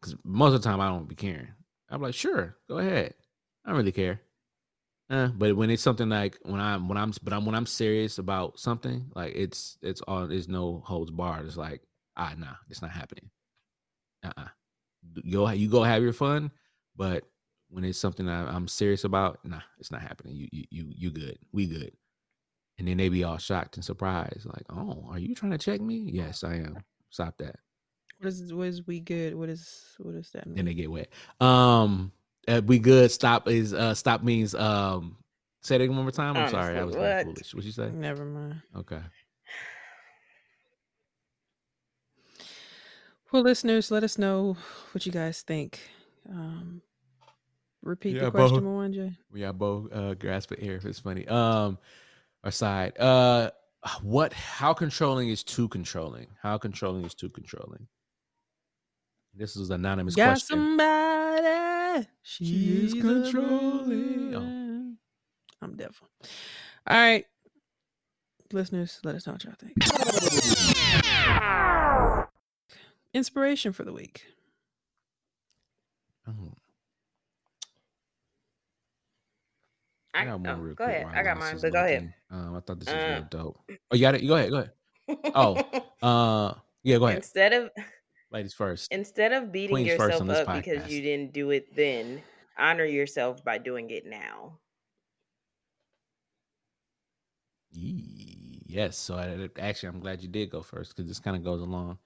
[0.00, 1.48] Cause most of the time I don't be caring.
[1.88, 3.14] I'm like, sure, go ahead.
[3.64, 4.20] I don't really care.
[5.10, 8.18] Uh, but when it's something like when I'm when I'm but I'm when I'm serious
[8.18, 11.46] about something, like it's it's all there's no holds barred.
[11.46, 11.82] It's like,
[12.16, 13.30] ah nah, it's not happening.
[14.24, 14.48] Uh-uh.
[15.30, 16.50] Go you go have your fun,
[16.96, 17.24] but
[17.68, 20.34] when it's something that I'm serious about, nah, it's not happening.
[20.36, 21.38] You you you you good.
[21.52, 21.92] We good.
[22.78, 25.80] And then they be all shocked and surprised, like, oh, are you trying to check
[25.80, 26.10] me?
[26.12, 26.78] Yes, I am.
[27.10, 27.56] Stop that.
[28.18, 29.34] What is what is we good?
[29.34, 30.56] What is what does that mean?
[30.56, 31.08] Then they get wet.
[31.40, 32.10] Um,
[32.48, 33.10] uh, we good.
[33.10, 35.16] Stop is uh stop means um.
[35.62, 36.36] Say that one more time.
[36.36, 37.24] I'm sorry, I was Honestly, what?
[37.24, 37.54] foolish.
[37.54, 37.90] What you say?
[37.90, 38.60] Never mind.
[38.76, 39.00] Okay.
[43.32, 44.56] Well, listeners, let us know
[44.92, 45.80] what you guys think.
[46.30, 46.82] Um,
[47.84, 48.62] repeat Yeah, the question.
[48.62, 49.16] Mwanje.
[49.30, 51.26] We got both uh grasp at air if it's funny.
[51.28, 51.78] Um
[52.42, 52.98] aside.
[52.98, 53.50] Uh
[54.02, 56.26] what how controlling is too controlling?
[56.42, 57.86] How controlling is too controlling?
[59.36, 60.56] This is an anonymous Got question.
[60.56, 62.06] somebody.
[62.22, 64.34] She's She's controlling.
[64.34, 64.94] Oh.
[65.62, 66.08] I'm devil.
[66.86, 67.26] All right.
[68.52, 69.74] Listeners, let us know what y'all think.
[73.12, 74.24] Inspiration for the week.
[76.28, 76.52] Oh,
[80.14, 81.06] I, I got one oh, real go quick ahead.
[81.14, 82.14] I got mine, but go ahead.
[82.30, 83.58] Um, I thought this was Uh, real dope.
[83.90, 84.22] Oh, you got it?
[84.22, 84.50] You go ahead.
[84.50, 85.32] Go ahead.
[85.34, 87.18] Oh, uh, yeah, go ahead.
[87.18, 87.70] instead of
[88.30, 88.92] Ladies first.
[88.92, 92.22] instead of beating Queens yourself up because you didn't do it then,
[92.58, 94.58] honor yourself by doing it now.
[97.70, 98.96] Yes.
[98.96, 101.98] So I, actually, I'm glad you did go first because this kind of goes along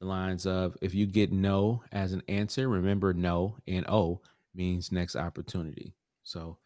[0.00, 4.20] the lines of if you get no as an answer, remember no and O
[4.54, 5.94] means next opportunity.
[6.24, 6.58] So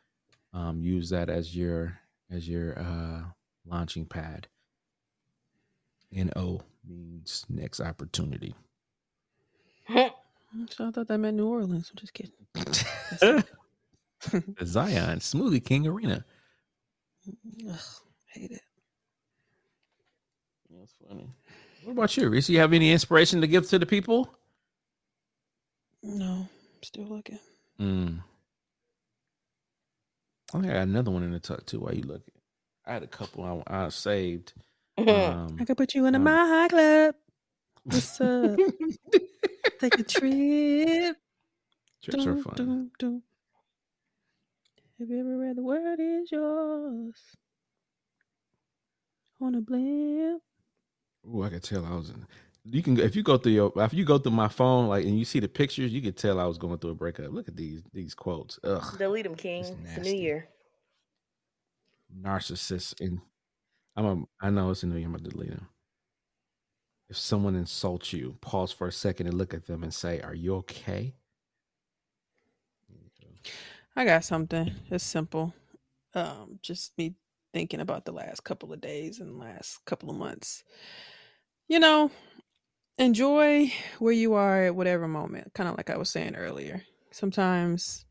[0.52, 1.98] um, use that as your
[2.30, 3.22] as your uh,
[3.66, 4.46] launching pad.
[6.12, 8.54] NO means next opportunity.
[10.70, 11.90] So I thought that meant New Orleans.
[11.90, 12.32] I'm just kidding.
[14.64, 16.24] Zion Smoothie King Arena.
[17.68, 17.78] Ugh,
[18.32, 18.62] hate it.
[20.70, 21.28] That's funny.
[21.84, 22.48] What about you, Reese?
[22.48, 24.28] You have any inspiration to give to the people?
[26.02, 26.48] No,
[26.82, 27.38] still looking.
[27.80, 28.20] Mm.
[30.54, 31.80] I think I got another one in the tuck too.
[31.80, 32.34] While you looking,
[32.86, 34.54] I had a couple I, I saved.
[35.06, 37.16] Um, I could put you in a um, my club.
[37.84, 38.60] What's up?
[39.80, 41.16] Take a trip.
[42.02, 42.56] trips are Dun, fun.
[42.56, 43.22] dun, dun.
[45.00, 47.20] Have you ever read The Word Is Yours?
[49.40, 50.42] On a blimp.
[51.28, 52.26] Oh, I could tell I was in.
[52.68, 55.18] You can if you go through your if you go through my phone like and
[55.18, 57.32] you see the pictures, you could tell I was going through a breakup.
[57.32, 58.58] Look at these these quotes.
[58.64, 59.64] Ugh, Delete them, King.
[59.84, 60.48] It's It's, a new year.
[62.22, 63.00] narcissist.
[63.00, 63.20] And
[63.96, 64.96] I'm a I know it's a new.
[64.96, 65.06] Year.
[65.06, 65.68] I'm gonna delete them.
[67.08, 70.34] If someone insults you, pause for a second and look at them and say, "Are
[70.34, 71.14] you okay?"
[73.96, 74.72] I got something.
[74.90, 75.54] It's simple.
[76.14, 77.14] Um, just me
[77.52, 80.64] thinking about the last couple of days and last couple of months.
[81.68, 82.10] You know,
[82.98, 85.52] enjoy where you are at whatever moment.
[85.54, 86.82] Kind of like I was saying earlier.
[87.10, 88.04] Sometimes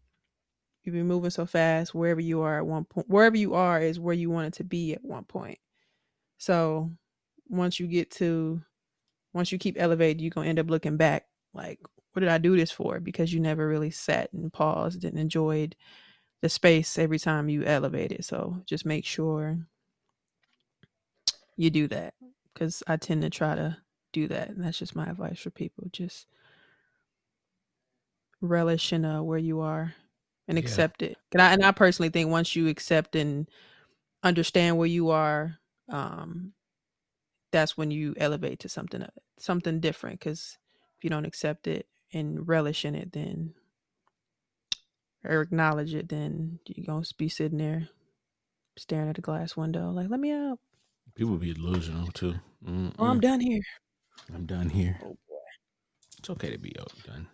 [0.83, 1.95] you be moving so fast.
[1.95, 4.93] Wherever you are at one point, wherever you are is where you wanted to be
[4.93, 5.59] at one point.
[6.37, 6.91] So
[7.47, 8.61] once you get to,
[9.33, 11.79] once you keep elevated, you're gonna end up looking back like,
[12.13, 12.99] what did I do this for?
[12.99, 15.75] Because you never really sat and paused and enjoyed
[16.41, 18.23] the space every time you elevated.
[18.23, 19.57] So just make sure
[21.57, 22.13] you do that
[22.53, 23.77] because I tend to try to
[24.15, 24.49] do that.
[24.49, 25.85] And that's just my advice for people.
[25.91, 26.27] Just
[28.41, 29.93] relish in uh, where you are
[30.47, 30.63] and Yeah.
[30.63, 31.17] accept it.
[31.33, 33.49] And I, and I personally think once you accept and
[34.23, 35.59] understand where you are,
[35.89, 36.53] um,
[37.51, 39.09] that's when you elevate to something uh,
[39.39, 40.19] something different.
[40.19, 40.57] Because
[40.97, 43.55] if you don't accept it and relish in it, then
[45.23, 47.89] or acknowledge it, then you're gonna be sitting there
[48.77, 50.59] staring at a glass window, like, "Let me out!
[51.15, 52.35] People be delusional too.
[52.99, 53.61] Oh, I'm done here."
[54.33, 54.97] I'm done here.
[55.03, 55.35] Oh boy.
[56.19, 57.27] It's okay to be out done.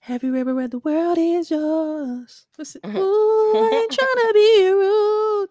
[0.00, 2.46] Have you ever read "The World Is Yours"?
[2.58, 2.96] Listen, mm-hmm.
[2.96, 5.48] ooh, I ain't trying to be rude,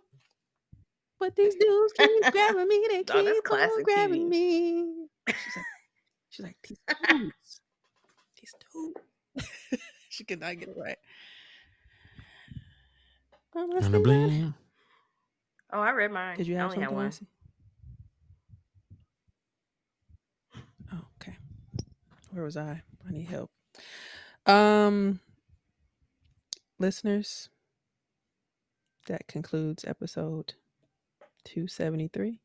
[1.19, 2.85] but these dudes keep grabbing me.
[2.89, 4.29] They Oh, keep on grabbing TV.
[4.29, 5.07] me.
[5.27, 5.65] She's like,
[6.29, 6.79] she's like, these
[7.09, 7.61] dudes,
[8.41, 9.81] these dudes.
[10.09, 10.97] she could not get it right.
[13.55, 14.03] I'm gonna And stay a back.
[14.03, 14.53] bling.
[15.73, 16.37] Oh, I read mine.
[16.37, 17.05] Did you I have only had one.
[17.05, 17.27] Lacey?
[20.95, 21.35] Oh, okay.
[22.31, 22.81] Where was I?
[23.07, 23.51] I need help.
[24.45, 25.19] Um,
[26.80, 27.49] listeners,
[29.07, 30.53] that concludes episode
[31.45, 32.39] 273.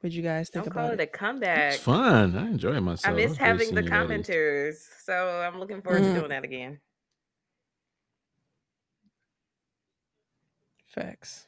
[0.00, 1.74] What'd you guys think Don't call about it a comeback.
[1.74, 2.36] It's fun.
[2.36, 3.12] I enjoy myself.
[3.12, 6.12] I miss I've having the seen commenters, so I'm looking forward Mhm.
[6.12, 6.80] to doing that again.
[10.86, 11.46] Facts.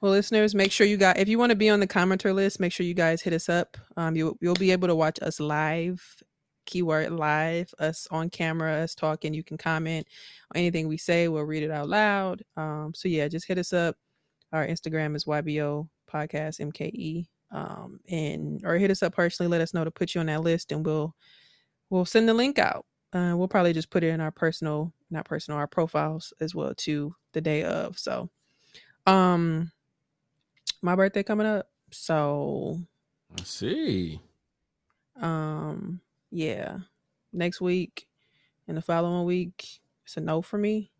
[0.00, 2.60] Well, listeners, make sure you got if you want to be on the commenter list,
[2.60, 3.78] make sure you guys hit us up.
[3.96, 6.02] Um, you'll you'll be able to watch us live,
[6.66, 9.32] keyword live, us on camera, us talking.
[9.32, 10.06] You can comment
[10.54, 11.28] on anything we say.
[11.28, 12.42] We'll read it out loud.
[12.58, 13.96] Um, so yeah, just hit us up.
[14.52, 17.26] Our Instagram is YBO Podcast MKE.
[17.50, 19.48] Um, and or hit us up personally.
[19.50, 21.14] Let us know to put you on that list, and we'll
[21.88, 22.84] we'll send the link out.
[23.12, 26.74] Uh, we'll probably just put it in our personal, not personal, our profiles as well
[26.74, 27.98] too the day of.
[27.98, 28.28] So,
[29.06, 29.70] um,
[30.86, 31.68] my birthday coming up.
[31.90, 32.80] So,
[33.38, 34.20] I see.
[35.20, 36.00] um,
[36.30, 36.78] yeah,
[37.32, 38.08] next week
[38.68, 40.90] and the following week, it's a no for me.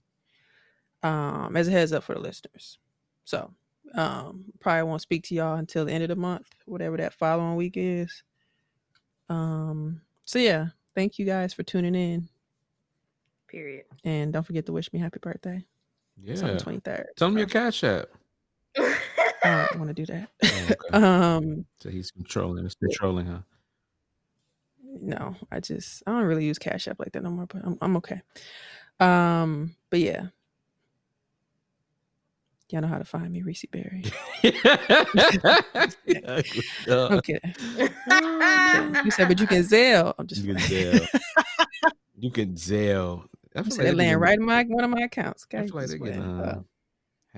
[1.02, 2.78] Um, as a heads up for the listeners.
[3.24, 3.52] So,
[3.94, 7.54] um, probably won't speak to y'all until the end of the month, whatever that following
[7.54, 8.22] week is.
[9.28, 12.28] Um, so yeah, thank you guys for tuning in,
[13.48, 13.84] Period.
[14.04, 15.64] and don't forget to wish me happy birthday.
[16.24, 16.54] It's on Yeah.
[16.54, 17.08] the twenty third.
[17.16, 18.08] Tell them your cash app.
[19.46, 20.28] I don't want to do that.
[20.44, 20.74] Oh, okay.
[21.06, 22.64] um, So he's controlling.
[22.66, 23.44] It's controlling, her.
[24.82, 27.78] no, I just I don't really use Cash App like that no more, but I'm
[27.80, 28.20] I'm okay.
[29.00, 30.26] Um, but yeah.
[32.70, 34.04] Y'all know how to find me, Reese Berra.
[34.44, 34.58] okay.
[36.90, 37.54] I'm kidding.
[38.10, 39.04] I'm kidding.
[39.04, 40.14] You said, but you can Zelle.
[40.18, 40.62] I'm just you can.
[40.62, 41.20] Zelle.
[42.18, 43.24] You can Zelle.
[43.54, 45.44] I feel like they land getting- right in my one of my accounts.
[45.44, 46.40] Okay, I feel like they get playing.
[46.40, 46.60] uh, Uh,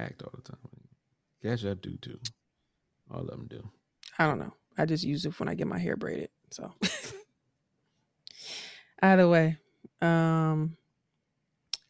[0.01, 0.59] hacked all the time.
[1.43, 2.19] Cash App do too.
[3.11, 3.69] All of them do.
[4.19, 4.53] I don't know.
[4.77, 6.31] I just use it when I get my hair braided.
[6.51, 6.73] So
[9.03, 9.57] either way,
[10.01, 10.77] um,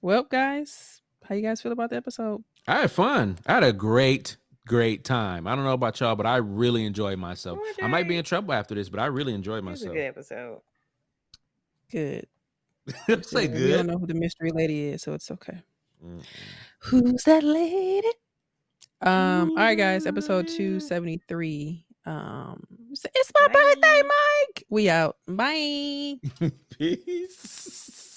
[0.01, 2.43] well, guys, how you guys feel about the episode?
[2.67, 3.39] I had fun.
[3.47, 5.47] I had a great, great time.
[5.47, 7.59] I don't know about y'all, but I really enjoyed myself.
[7.83, 9.95] I might be in trouble after this, but I really enjoyed It was a myself.
[9.95, 10.61] good episode.
[11.91, 12.27] Good.
[13.27, 15.63] Say Yeah, We don't know who the mystery lady is, so it's okay.
[16.05, 16.23] Mm-mm.
[16.81, 18.09] Who's that lady?
[19.01, 21.85] Um, all right, guys, episode 273.
[22.07, 24.65] Um, it's it's my birthday, Mike.
[24.71, 25.17] We out.
[25.27, 26.17] Bye.
[26.79, 28.08] Peace.